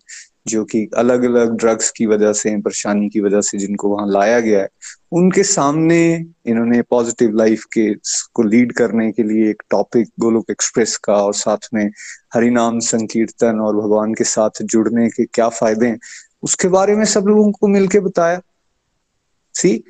[0.47, 4.39] जो कि अलग अलग ड्रग्स की वजह से, परेशानी की वजह से जिनको वहाँ लाया
[4.39, 4.70] गया है,
[5.12, 6.00] उनके सामने
[6.45, 7.93] इन्होंने पॉजिटिव लाइफ के
[8.34, 11.86] को लीड करने के लिए एक टॉपिक गोलोक एक्सप्रेस का और साथ में
[12.34, 16.00] हरिनाम संकीर्तन और भगवान के साथ जुड़ने के क्या फ़ायदे हैं,
[16.43, 18.42] उसके बारे में सब लोगों को मिलके बताया।
[19.55, 19.84] सी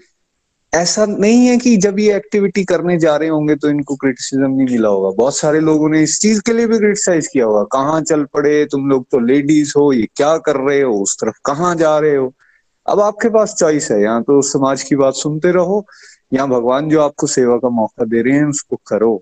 [0.74, 4.66] ऐसा नहीं है कि जब ये एक्टिविटी करने जा रहे होंगे तो इनको क्रिटिसिज्म नहीं
[4.68, 8.02] मिला होगा। बहुत सारे लोगों ने इस चीज़ के लिए भी क्रिटिसाइज किया होगा। कहाँ
[8.02, 8.66] चल पड़े?
[8.66, 10.94] तुम लोग तो लेडीज़ हो, ये क्या कर रहे हो?
[10.94, 12.34] उस तरफ़ कहाँ जा रहे हो?
[12.86, 15.86] अब आपके पास चॉइस है। यहाँ तो समाज की बात सुनते रहो।
[16.34, 19.16] यहाँ भगवान जो आपको सेवा का मौका दे रहे हैं, उसको करो।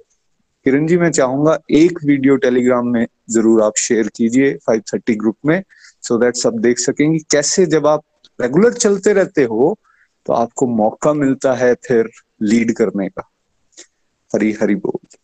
[0.65, 5.37] किरण जी, मैं चाहूँगा एक वीडियो टेलीग्राम में ज़रूर आप शेयर कीजिए फाइव थर्टी ग्रुप
[5.45, 5.61] में
[6.03, 8.01] सो दैट सब देख सकेंगे कैसे जब आप
[8.39, 9.77] रेगुलर चलते रहते हो
[10.27, 12.09] तो आपको मौका मिलता है फिर
[12.41, 13.29] लीड करने का।
[14.35, 15.17] हरी हरी बोल।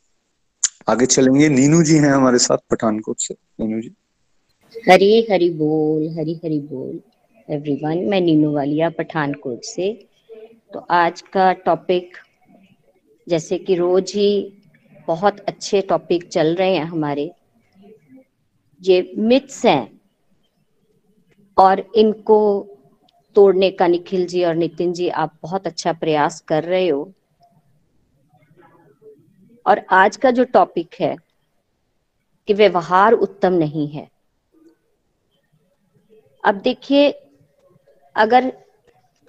[0.87, 3.91] आगे चलेंगे। नीनू जी हैं हमारे साथ पठानकोट से। नीनू जी।
[4.91, 6.99] हरी हरी बोल, हरी हरी बोल।
[7.49, 10.07] एवरीवन मैं नीनू वालिया पठानकोट से।
[10.73, 12.17] तो आज का टॉपिक
[13.29, 14.53] जैसे कि रोज ही
[15.07, 17.31] बहुत अच्छे टॉपिक चल रहे हैं हमारे।
[18.81, 20.01] ये मिथ्स हैं
[21.57, 22.67] और इनको
[23.35, 27.11] तोड़ने का निखिल जी और नितिन जी, आप बहुत अच्छा प्रयास कर रहे हो।
[29.65, 31.15] और आज का जो टॉपिक है
[32.47, 34.07] कि व्यवहार उत्तम नहीं है।
[36.43, 37.09] अब देखिए,
[38.15, 38.51] अगर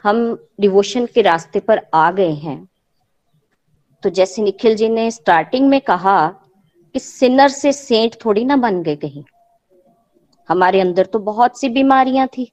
[0.05, 2.69] हम डिवोशन के रास्ते पर आ गए हैं
[4.03, 6.17] तो जैसे निखिल जी ने स्टार्टिंग में कहा
[6.95, 9.25] कि सिनर से सेंट थोड़ी ना बन गए कहीं।
[10.49, 12.51] हमारे अंदर तो बहुत सी बीमारियाँ थी।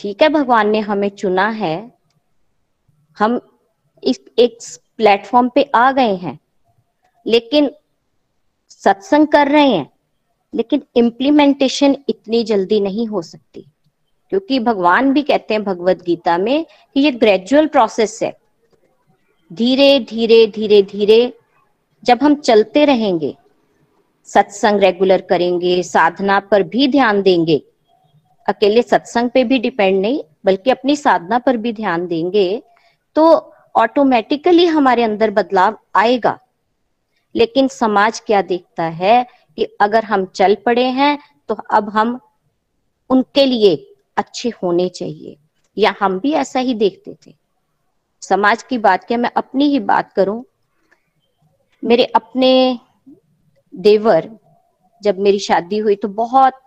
[0.00, 1.92] ठीक है, भगवान ने हमें चुना है।
[3.18, 3.40] हम
[4.04, 4.58] इस, एक
[4.96, 6.38] प्लेटफॉर्म पे आ गए हैं,
[7.26, 7.70] लेकिन
[8.68, 9.90] सत्संग कर रहे हैं,
[10.54, 13.66] लेकिन इम्प्लीमेंटेशन इतनी जल्दी नहीं हो सकती।
[14.30, 18.36] क्योंकि भगवान भी कहते हैं भगवत गीता में कि ये ग्रेजुअल प्रोसेस है।
[19.52, 21.32] धीरे धीरे धीरे धीरे
[22.04, 23.36] जब हम चलते रहेंगे,
[24.24, 27.62] सत्संग रेगुलर करेंगे, साधना पर भी ध्यान देंगे
[28.50, 32.62] अकेले सत्संग पे भी डिपेंड नहीं, बल्कि अपनी साधना पर भी ध्यान देंगे
[33.16, 33.24] तो
[33.74, 36.38] ऑटोमेटिकली हमारे अंदर बदलाव आएगा।
[37.34, 39.22] लेकिन समाज क्या देखता है
[39.58, 41.18] कि अगर हम चल पड़े हैं
[41.48, 42.18] तो अब हम
[43.10, 43.74] उनके लिए
[44.16, 45.36] अच्छे होने चाहिए।
[45.76, 47.34] या हम भी ऐसा ही देखते थे।
[48.22, 50.44] समाज की बात क्या मैं अपनी ही बात करूँ?
[51.82, 52.78] मेरे अपने
[53.72, 54.30] देवर,
[55.02, 56.60] जब मेरी शादी हुई तो बहुत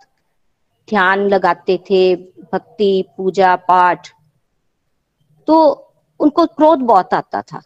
[0.88, 4.08] ध्यान लगाते थे, भक्ति, पूजा, पाठ
[5.46, 5.72] तो
[6.20, 7.62] उनको क्रोध बहुत आता था।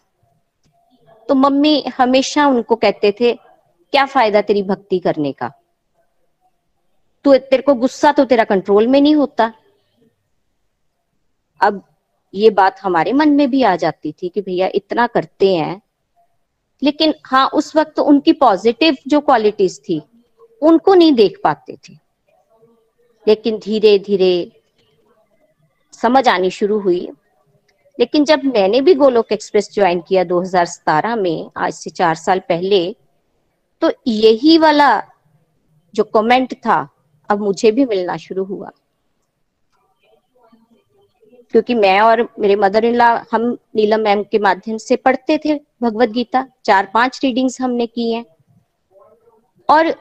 [1.28, 3.34] तो मम्मी हमेशा उनको कहते थे,
[3.92, 5.52] क्या फ़ायदा तेरी भक्ति करने का?
[7.24, 9.52] तू तेरे को गुस्सा तो तेरा कंट्रोल में नहीं होता।
[11.60, 11.82] अब
[12.34, 15.82] ये बात हमारे मन में भी आ जाती थी कि भैया इतना करते हैं।
[16.82, 20.02] लेकिन हाँ उस वक्त तो उनकी पॉजिटिव जो क्वालिटीज थी,
[20.62, 22.07] उनको नहीं देख पाते थे।
[23.28, 24.62] लेकिन धीरे धीरे
[25.92, 27.08] समझ आनी शुरू हुई।
[28.00, 32.96] लेकिन जब मैंने भी गोलोक एक्सप्रेस ज्वाइन किया 2017 में, आज से चार साल पहले
[33.82, 35.02] तो यही वाला
[35.94, 36.88] जो कमेंट था,
[37.28, 38.70] अब मुझे भी मिलना शुरू हुआ।
[41.50, 43.00] क्योंकि मैं और मेरे मदर इन
[43.32, 48.12] हम नीलम मैम के माध्यम से पढ़ते थे भगवत गीता। चार पाँच रीडिंग्स हमने की
[48.12, 48.24] हैं।
[49.70, 49.94] और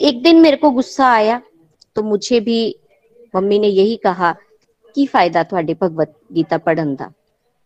[0.00, 1.42] एक दिन मेरे को गुस्सा आया
[1.96, 2.58] तो मुझे भी
[3.36, 4.32] मम्मी ने यही कहा
[4.94, 7.12] की फ़ायदा थोड़े भगवत गीता पढ़न का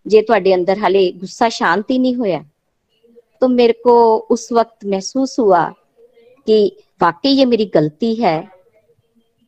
[0.07, 2.45] जे थोड़े अंदर हाले गुस्सा शांत नहीं होया
[3.43, 5.65] तो मेरे को उस वक्त महसूस हुआ
[6.47, 8.41] कि वाकई ये मेरी गलती है।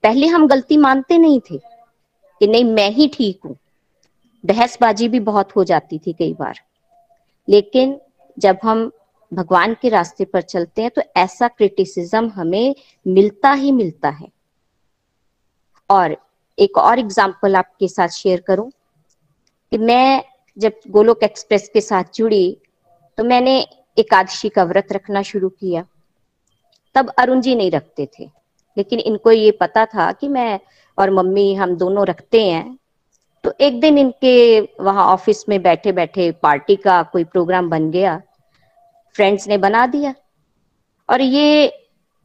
[0.04, 3.56] पहले हम गलती मानते नहीं थे कि नहीं, मैं ही ठीक हूँ।
[4.44, 6.60] बहसबाजी भी बहुत हो जाती थी कई बार।
[7.48, 7.98] लेकिन
[8.36, 8.90] जब हम
[9.32, 12.74] भगवान के रास्ते पर चलते हैं तो ऐसा क्रिटिसिज्म हमें
[13.06, 14.28] मिलता ही मिलता है।
[15.90, 16.16] और
[16.58, 18.70] एक और एग्ज़ाम्पल आपके साथ शेयर करूँ
[19.72, 20.22] कि मैं
[20.56, 22.56] जब गोलोक एक्सप्रेस के साथ जुड़ी
[23.18, 23.58] तो मैंने
[23.96, 25.84] एकादशी का व्रत रखना शुरू किया।
[26.94, 28.24] तब अरुण जी नहीं रखते थे,
[28.76, 30.58] लेकिन इनको ये पता था कि मैं
[30.98, 32.78] और मम्मी हम दोनों रखते हैं।
[33.44, 38.20] तो एक दिन इनके वहाँ ऑफ़िस में बैठे बैठे पार्टी का कोई प्रोग्राम बन गया।
[39.16, 40.14] फ्रेंड्स ने बना दिया।
[41.08, 41.66] और ये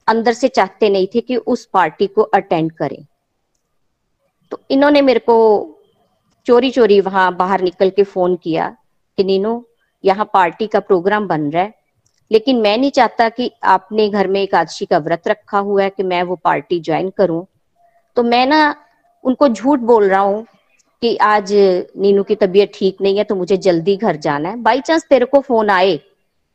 [0.07, 3.05] अंदर से चाहते नहीं थे कि उस पार्टी को अटेंड करें।
[4.53, 5.35] तो इन्होंने मेरे को
[6.47, 8.67] चोरी चोरी वहाँ बाहर निकल के फ़ोन किया
[9.17, 9.63] कि, नीनू,
[10.03, 11.73] यहाँ पार्टी का प्रोग्राम बन रहा है,
[12.31, 16.03] लेकिन मैं नहीं चाहता कि आपने घर में एकादशी का व्रत रखा हुआ है कि
[16.03, 17.45] मैं वो पार्टी ज्वाइन करूँ।
[18.17, 18.59] तो मैं ना
[19.23, 20.45] उनको झूठ बोल रहा हूँ
[21.01, 21.53] कि आज
[21.97, 25.25] नीनू की तबीयत ठीक नहीं है तो मुझे जल्दी घर जाना है। बाई चांस तेरे
[25.25, 25.99] को फ़ोन आए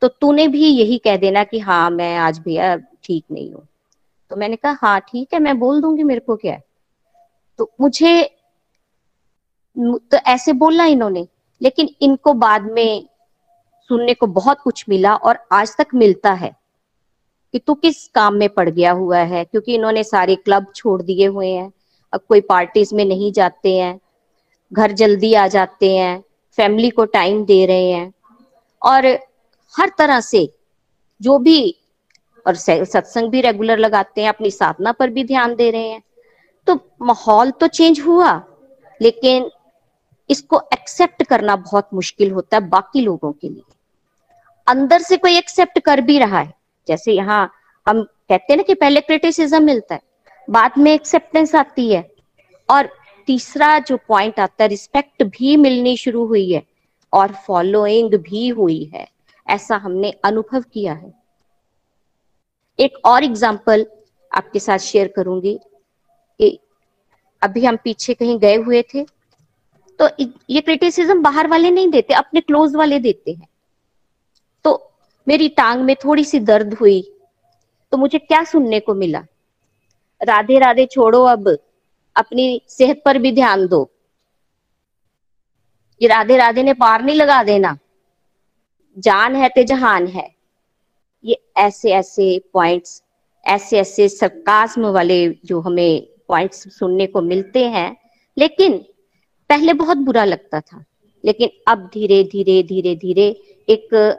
[0.03, 3.67] तो तूने भी यही कह देना कि हाँ मैं आज भैया ठीक नहीं हूँ।
[4.31, 6.63] तो मैंने कहा हाँ ठीक है, मैं बोल दूँगी, मेरे को क्या है?
[7.59, 8.23] तो मुझे
[9.77, 11.27] तो ऐसे बोलना इन्होंने,
[11.61, 13.09] लेकिन इनको बाद में
[13.91, 16.53] सुनने को बहुत कुछ मिला और आज तक मिलता है
[17.55, 21.27] कि तू किस काम में पड़ गया हुआ है, क्योंकि इन्होंने सारे क्लब छोड़ दिए
[21.27, 21.71] हुए हैं,
[22.13, 23.99] अब कोई पार्टीज़ में नहीं जाते हैं,
[24.73, 26.23] घर जल्दी आ जाते हैं,
[26.59, 28.13] फैमिली को टाइम दे रहे हैं,
[28.83, 29.07] और
[29.75, 30.49] हर तरह से
[31.21, 31.75] जो भी,
[32.47, 36.03] और सत्संग भी रेगुलर लगाते हैं, अपनी साधना पर भी ध्यान दे रहे हैं
[36.69, 38.33] तो माहौल तो चेंज हुआ,
[39.01, 39.51] लेकिन
[40.31, 43.63] इसको एक्सेप्ट करना बहुत मुश्किल होता है बाकी लोगों के लिए।
[44.67, 46.53] अंदर से कोई एक्सेप्ट कर भी रहा है।
[46.89, 47.51] जैसे यहाँ
[47.87, 50.01] हम कहते हैं ना कि पहले क्रिटिसिज्म मिलता है,
[50.49, 52.09] बाद में एक्सेप्टेंस आती है।
[52.69, 52.89] और
[53.29, 56.63] तीसरा जो पॉइंट आता है रिस्पेक्ट भी मिलनी शुरू हुई है
[57.13, 59.07] और फॉलोइंग भी हुई है।
[59.47, 61.13] ऐसा हमने अनुभव किया है।
[62.79, 63.87] एक और एग्ज़ाम्पल
[64.33, 65.59] आपके साथ शेयर करूँगी।
[67.43, 69.05] अभी हम पीछे कहीं गए हुए थे
[70.01, 70.09] तो
[70.51, 73.49] ये क्रिटिसिज्म बाहर वाले नहीं देते, अपने क्लोज वाले देते हैं।
[74.65, 74.93] तो
[75.27, 77.01] मेरी टांग में थोड़ी सी दर्द हुई
[77.93, 79.25] तो मुझे क्या सुनने को मिला?
[80.21, 81.49] राधे राधे छोड़ो अब,
[82.17, 83.89] अपनी सेहत पर भी ध्यान दो।
[86.01, 87.77] ये राधे राधे ने पार नहीं लगा देना।
[88.97, 90.29] जान है ते जहान है।
[91.25, 93.03] ये ऐसे ऐसे पॉइंट्स
[93.47, 97.97] ऐसे ऐसे सरकास्म वाले जो हमें पॉइंट्स सुनने को मिलते हैं।
[98.37, 98.79] लेकिन
[99.51, 100.85] पहले बहुत बुरा लगता था।
[101.25, 103.29] लेकिन अब धीरे धीरे धीरे धीरे
[103.69, 104.19] एक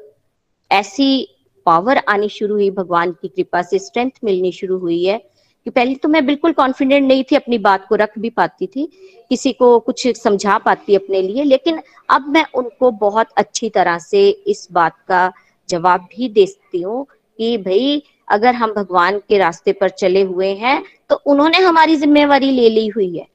[0.71, 1.27] ऐसी
[1.65, 5.17] पावर आनी शुरू हुई, भगवान की कृपा से स्ट्रेंथ मिलनी शुरू हुई है
[5.65, 8.85] कि पहले तो मैं बिल्कुल कॉन्फिडेंट नहीं थी, अपनी बात को रख भी पाती थी,
[9.29, 14.29] किसी को कुछ समझा पाती अपने लिए, लेकिन अब मैं उनको बहुत अच्छी तरह से
[14.29, 15.31] इस बात का
[15.69, 17.05] जवाब भी देती हूँ
[17.37, 22.51] कि भाई अगर हम भगवान के रास्ते पर चले हुए हैं तो उन्होंने हमारी जिम्मेवारी
[22.51, 23.27] ले ली हुई है।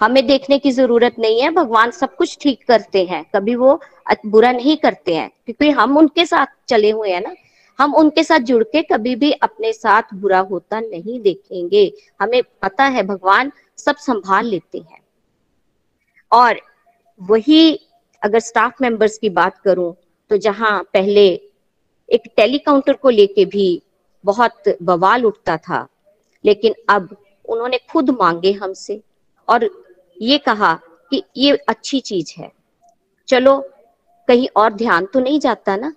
[0.00, 3.80] हमें देखने की ज़रूरत नहीं है, भगवान सब कुछ ठीक करते हैं। कभी वो
[4.26, 7.34] बुरा नहीं करते हैं, क्योंकि हम उनके साथ चले हुए हैं ना।
[7.78, 12.84] हम उनके साथ जुड़ के कभी भी अपने साथ बुरा होता नहीं देखेंगे। हमें पता
[12.84, 15.00] है, भगवान सब संभाल लेते हैं।
[16.32, 16.60] और
[17.20, 17.78] वही
[18.22, 19.94] अगर स्टाफ मेंबर्स की बात करूँ
[20.30, 21.28] तो जहाँ पहले
[22.08, 23.70] एक टेलीकाउंटर को लेके भी
[24.24, 25.88] बहुत बवाल उठता था।
[26.44, 27.16] लेकिन अब
[27.48, 29.02] उन्होंने खुद मांगे हमसे
[29.48, 29.84] और
[30.22, 30.74] ये कहा
[31.10, 32.52] कि ये अच्छी चीज़ है।
[33.28, 33.60] चलो,
[34.28, 35.94] कहीं और ध्यान तो नहीं जाता ना?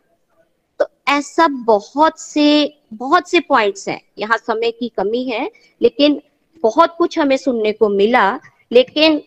[0.80, 6.22] तो ऐसा बहुत से बहुत से पॉइंट्स हैं। यहाँ समय की कमी है, लेकिन
[6.64, 8.40] बहुत कुछ हमें सुनने को मिला।
[8.72, 9.24] लेकिन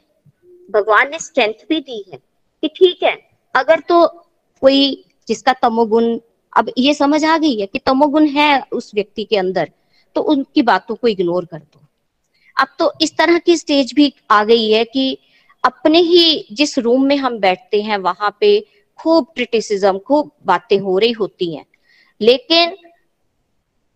[0.70, 2.18] भगवान ने स्ट्रेंथ भी दी है
[2.62, 4.06] कि ठीक है, अगर तो
[4.60, 6.18] कोई जिसका तमोगुण
[6.56, 9.70] अब ये समझ आ गई है कि तमोगुण है उस व्यक्ति के अंदर
[10.16, 11.80] तो उनकी बातों को इग्नोर कर दो।
[12.56, 15.18] अब तो इस तरह की स्टेज भी आ गई है कि
[15.64, 18.58] अपने ही जिस रूम में हम बैठते हैं वहाँ पे
[18.98, 21.64] खूब क्रिटिसिज्म खूब बातें हो रही होती हैं।
[22.20, 22.76] लेकिन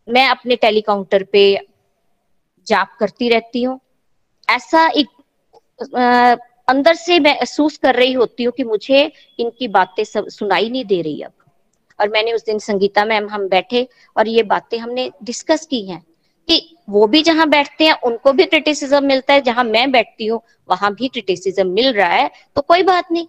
[0.09, 1.43] मैं अपने टेलीकाउंटर पे
[2.67, 3.81] जाप करती रहती हूँ।
[4.49, 5.09] ऐसा एक
[5.97, 6.35] आ,
[6.69, 10.85] अंदर से मैं महसूस कर रही होती हूँ कि मुझे इनकी बातें सब सुनाई नहीं
[10.85, 11.33] दे रही अब।
[12.01, 16.07] और मैंने उस दिन संगीता मैम हम बैठे और ये बातें हमने डिस्कस की हैं
[16.49, 20.41] कि वो भी जहाँ बैठते हैं, उनको भी क्रिटिसिज्म मिलता है। जहाँ मैं बैठती हूँ,
[20.71, 23.27] वहाँ भी क्रिटिसिज्म मिल रहा है। तो कोई बात नहीं।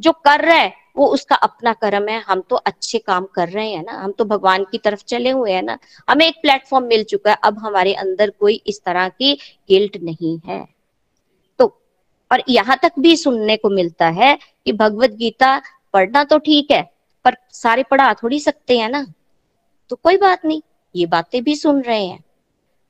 [0.00, 3.70] जो कर रहा है, वो उसका अपना कर्म है। हम तो अच्छे काम कर रहे
[3.70, 5.78] हैं ना। हम तो भगवान की तरफ़ चले हुए हैं ना।
[6.08, 9.34] हमें एक प्लेटफॉर्म मिल चुका है। अब हमारे अंदर कोई इस तरह की
[9.68, 10.68] गिल्ट नहीं है।
[11.58, 11.82] तो
[12.32, 15.62] और यहाँ तक भी सुनने को मिलता है कि भगवत गीता
[15.92, 16.95] पढ़ना तो ठीक है
[17.26, 19.06] पर सारे पढ़ा थोड़ी सकते हैं ना?
[19.88, 20.62] तो कोई बात नहीं,
[20.96, 22.24] ये बातें भी सुन रहे हैं।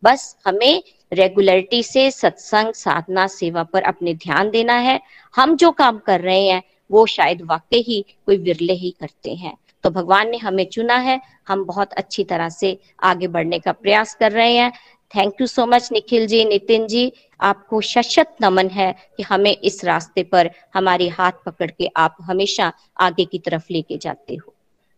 [0.05, 0.83] बस हमें
[1.13, 5.01] रेगुलरिटी से सत्संग, साधना, सेवा पर अपने ध्यान देना है।
[5.37, 9.57] हम जो काम कर रहे हैं, वो शायद वाकई ही कोई विरले ही करते हैं।
[9.83, 14.15] तो भगवान ने हमें चुना है, हम बहुत अच्छी तरह से आगे बढ़ने का प्रयास
[14.15, 14.73] कर रहे हैं।
[15.17, 19.85] Thank you so much Nikhil ji Nitin ji आपको शशत नमन है कि हमें इस
[19.85, 24.53] रास्ते पर हमारे हाथ पकड़ के आप हमेशा आगे की तरफ़ लेके जाते हो।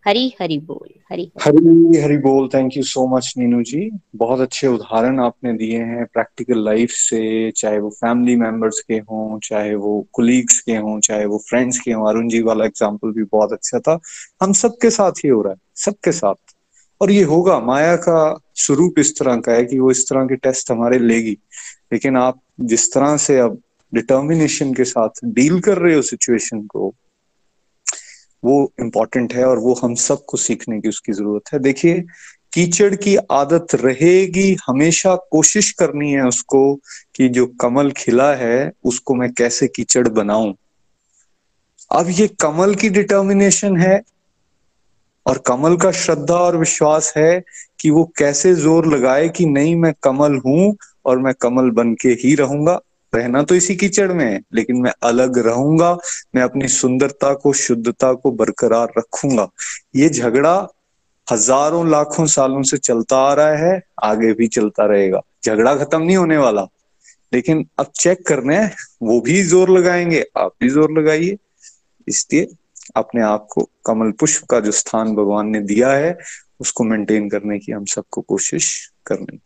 [0.06, 3.90] हरी हरी बोल, हरी हरी। हरी बोल thank you so much Neenu ji.
[4.16, 9.38] बहुत अच्छे उदाहरण आपने दिए हैं प्रैक्टिकल लाइफ से, चाहे वो फैमिली मेंबर्स के हों,
[9.38, 13.24] चाहे वो कुलीग्स के हों, चाहे वो फ्रेंड्स के हों। अरुण जी वाला एग्ज़ाम्पल भी
[13.24, 13.98] बहुत अच्छा था।
[14.42, 16.47] हम सबके साथ ही हो रहा है, सबके साथ।
[17.00, 20.36] और ये होगा, माया का स्वरूप इस तरह का है कि वो इस तरह के
[20.36, 21.36] टेस्ट हमारे लेगी।
[21.92, 23.60] लेकिन आप जिस तरह से अब
[23.94, 26.94] डिटर्मिनेशन के साथ डील कर रहे हो सिचुएशन को,
[28.44, 32.04] वो इम्पोर्टेंट है और वो हम सबको सीखने की उसकी ज़रूरत है। देखिए,
[32.52, 36.74] कीचड़ की आदत रहेगी, हमेशा कोशिश करनी है उसको
[37.14, 40.54] कि जो कमल खिला है, उसको मैं कैसे कीचड़ बनाऊँ।
[41.92, 44.02] अब ये कमल की डिटर्मिनेशन है
[45.28, 47.42] और कमल का श्रद्धा और विश्वास है
[47.80, 52.08] कि वो कैसे ज़ोर लगाए कि नहीं, मैं कमल हूँ और मैं कमल बन के
[52.22, 52.78] ही रहूँगा।
[53.12, 55.92] रहना तो इसी कीचड़ में है, लेकिन मैं अलग रहूँगा,
[56.34, 59.48] मैं अपनी सुंदरता को, शुद्धता को बरकरार रखूँगा।
[59.96, 60.56] ये झगड़ा
[61.28, 66.16] हज़ारों लाखों सालों से चलता आ रहा है, आगे भी चलता रहेगा। झगड़ा खत्म नहीं
[66.16, 66.66] होने वाला,
[67.32, 68.58] लेकिन अब चेक करने
[69.02, 71.36] वो भी ज़ोर लगाएँगे, आप भी ज़ोर लगाइए।
[72.06, 72.46] इसलिए
[72.96, 76.16] अपने आप को कमल पुष्प का जो स्थान भगवान ने दिया है,
[76.60, 79.38] उसको मेंटेन करने की हम सबको कोशिश करनी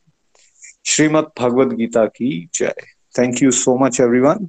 [0.87, 2.75] श्रीमद भगवद गीता की जय।
[3.19, 4.49] Thank you so much everyone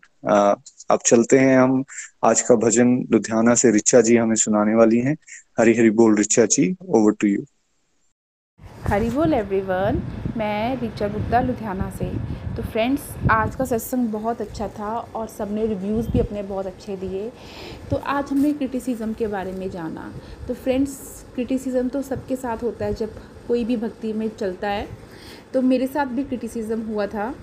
[0.90, 1.84] अब चलते हैं हम।
[2.26, 5.16] आज का भजन लुधियाना से रिचा जी हमें सुनाने वाली हैं।
[5.60, 7.46] हरी हरी बोल, Richa ji over to you
[8.84, 10.02] Hari बोल एवरीवन
[10.38, 12.06] मैं रिचा गुप्ता, लुधियाना से।
[12.56, 13.02] तो फ्रेंड्स
[13.32, 17.32] आज का सत्संग बहुत अच्छा था और सबने रिव्यूज़ भी अपने बहुत अच्छे दिए।
[17.90, 20.12] तो आज हमने क्रिटिसिज्म के बारे में जाना।
[20.48, 20.98] तो फ्रेंड्स
[21.36, 23.14] क्रिटिसिज्म तो सबके साथ होता है जब
[23.48, 24.88] कोई भी भक्ति में चलता है।
[25.54, 27.34] तो मेरे साथ भी क्रिटिसिज्म हुआ था।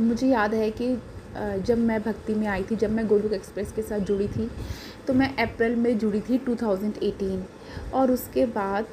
[0.00, 0.96] मुझे याद है कि
[1.66, 4.50] जब मैं भक्ति में आई थी, जब मैं गोलुक एक्सप्रेस के साथ जुड़ी थी
[5.06, 8.86] तो मैं अप्रैल में जुड़ी थी 2018 और उसके बाद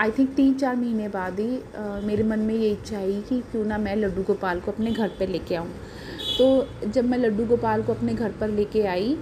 [0.00, 3.64] आई थिंक तीन चार महीने बाद ही मेरे मन में ये इच्छा आई कि क्यों
[3.64, 5.68] ना मैं लड्डू गोपाल को अपने घर पे लेके आऊँ।
[6.38, 9.16] तो जब मैं लड्डू गोपाल को अपने घर पर लेके आई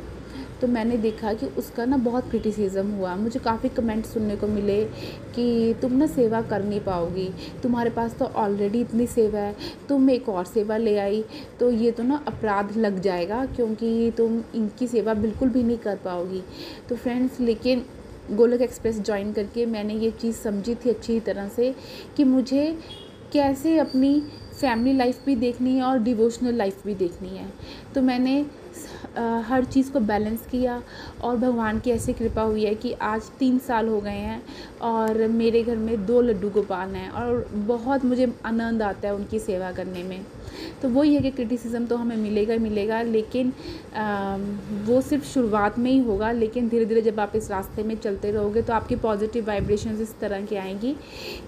[0.61, 4.83] तो मैंने देखा कि उसका ना बहुत क्रिटिसिज्म हुआ। मुझे काफ़ी कमेंट सुनने को मिले
[5.35, 7.29] कि तुम ना सेवा कर नहीं पाओगी।
[7.63, 9.55] तुम्हारे पास तो ऑलरेडी इतनी सेवा है,
[9.89, 11.25] तुम एक और सेवा ले आई
[11.61, 15.97] तो ये तो ना अपराध लग जाएगा क्योंकि तुम इनकी सेवा बिल्कुल भी नहीं कर
[16.05, 16.43] पाओगी।
[16.89, 17.85] तो फ्रेंड्स लेकिन
[18.31, 21.75] गोलक एक्सप्रेस ज्वाइन करके मैंने ये चीज़ समझी थी अच्छी तरह से
[22.17, 22.67] कि मुझे
[23.33, 24.21] कैसे अपनी
[24.65, 27.49] फैमिली लाइफ भी देखनी है और डिवोशनल लाइफ भी देखनी है।
[27.95, 28.45] तो मैंने
[29.49, 30.83] हर चीज़ को बैलेंस किया
[31.25, 34.41] और भगवान की ऐसी कृपा हुई है कि आज तीन साल हो गए हैं
[34.83, 39.39] और मेरे घर में दो लड्डू गोपाल हैं और बहुत मुझे आनंद आता है उनकी
[39.39, 40.21] सेवा करने में।
[40.83, 43.53] तो वही है कि क्रिटिसिज्म तो हमें मिलेगा ही मिलेगा लेकिन
[43.97, 44.37] आ,
[44.87, 48.31] वो सिर्फ़ शुरुआत में ही होगा लेकिन धीरे धीरे जब आप इस रास्ते में चलते
[48.33, 50.95] रहोगे तो आपकी पॉजिटिव वाइब्रेशन इस तरह की आएँगी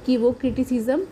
[0.06, 1.06] कि वो क्रिटिसिज्म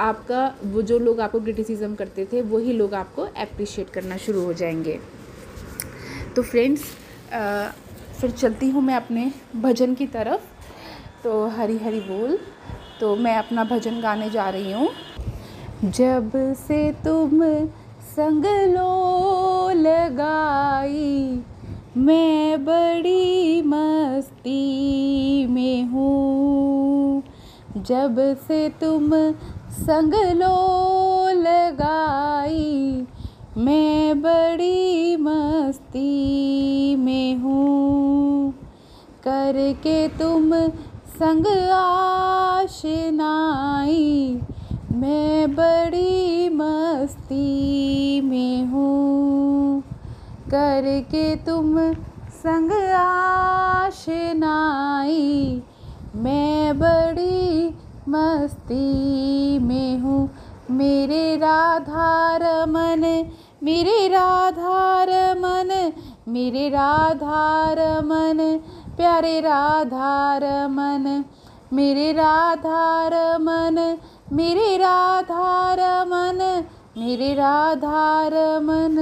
[0.00, 4.52] आपका, वो जो लोग आपको क्रिटिसिज्म करते थे, वही लोग आपको अप्रिशिएट करना शुरू हो
[4.52, 4.98] जाएँगे।
[6.36, 6.82] तो फ्रेंड्स
[8.20, 10.40] फिर चलती हूँ मैं अपने भजन की तरफ़।
[11.24, 12.38] तो हरी हरी बोल।
[13.00, 14.88] तो मैं अपना भजन गाने जा रही हूँ।
[15.84, 17.42] जब से तुम
[18.06, 21.42] संग लो लगाई,
[21.96, 27.22] मैं बड़ी मस्ती में हूँ।
[27.76, 28.16] जब
[28.48, 29.10] से तुम
[29.76, 33.06] संग लो लगाई।
[33.58, 38.54] मैं बड़ी मस्ती में हूँ।
[39.24, 40.68] करके तुम
[41.06, 44.40] संग आशनाई।
[44.92, 49.82] मैं बड़ी मस्ती में हूँ।
[50.46, 51.92] करके तुम
[52.30, 55.62] संग आशनाई।
[56.16, 57.74] मैं बड़ी
[58.08, 60.28] मस्ती में हूँ।
[60.70, 63.02] मेरे राधा रमन
[63.62, 65.70] मेरे राधा रमन
[66.28, 67.44] मेरे राधा
[67.78, 68.38] रमन
[68.96, 71.24] प्यारे राधा रमन
[71.72, 73.78] मेरे राधा रमन
[74.32, 76.38] मेरे राधा रमन
[76.96, 78.02] मेरे राधा
[78.32, 78.96] रमन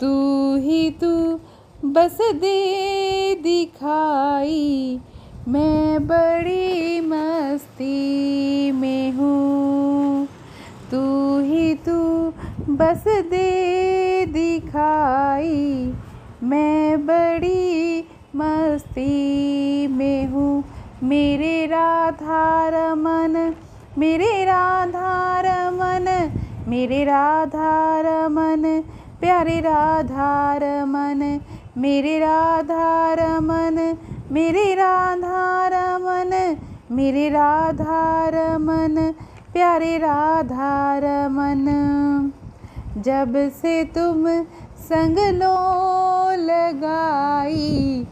[0.00, 1.40] तू ही तू,
[1.84, 5.00] बस दे दिखाई।
[5.48, 10.28] मैं बड़ी मस्ती में हूँ।
[10.90, 12.32] तू ही तू
[12.68, 15.94] बस दे दिखाई।
[16.42, 18.00] मैं बड़ी
[18.36, 20.64] मस्ती में हूँ।
[21.02, 23.54] मेरे राधा रमन,
[23.98, 26.30] मेरे राधा रमन,
[26.68, 28.82] मेरे राधा रमन,
[29.20, 31.40] प्यारे राधा रमन,
[31.78, 33.96] मेरे राधा रमन
[34.32, 36.56] मेरे राधा रमन,
[36.90, 39.14] मेरे राधा रमन,
[39.52, 42.32] प्यारे राधा रमन।
[42.98, 44.44] जब से तुम
[44.78, 48.06] संग लो लगाई,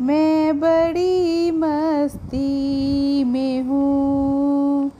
[0.00, 4.90] मैं बड़ी मस्ती में हूँ।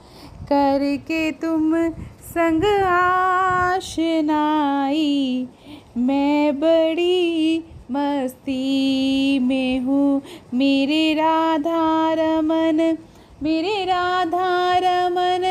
[0.43, 1.90] करके तुम
[2.23, 5.49] संग आशनाई,
[5.97, 10.23] मैं बड़ी मस्ती में हूँ।
[10.55, 12.97] मेरे राधा रमन,
[13.43, 15.43] मेरे राधा रमन,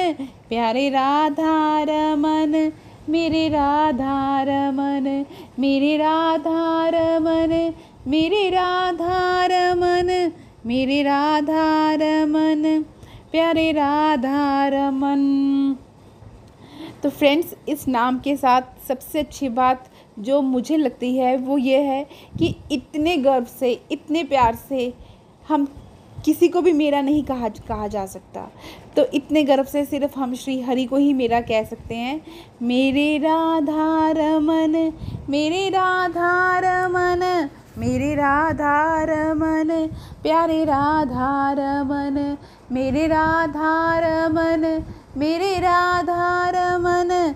[0.50, 2.72] प्यारे राधा रमन,
[3.10, 5.26] मेरे राधा रमन,
[5.60, 7.74] मेरे राधा रमन,
[8.08, 10.32] मेरे राधा रमन,
[10.66, 12.84] मेरे राधा रमन,
[13.32, 15.22] प्यारे राधा रमन।
[17.04, 19.91] तो फ्रेंड्स, इस नाम के साथ सबसे अच्छी बात
[20.22, 22.04] जो मुझे लगती है वो ये है
[22.40, 24.94] कि इतने गर्व से, इतने प्यार से
[25.48, 25.68] हम
[26.26, 28.52] किसी को भी मेरा नहीं कहा कहा जा सकता।
[28.96, 32.22] तो इतने गर्व से सिर्फ़ हम श्री हरि को ही मेरा कह सकते हैं।
[32.62, 34.94] मेरे राधा रमन,
[35.30, 39.88] मेरे राधा रमन, मेरे राधा रमन,
[40.24, 42.38] प्यारे राधा रमन,
[42.72, 44.84] मेरे राधा रमन,
[45.18, 47.36] मेरे राधा रमन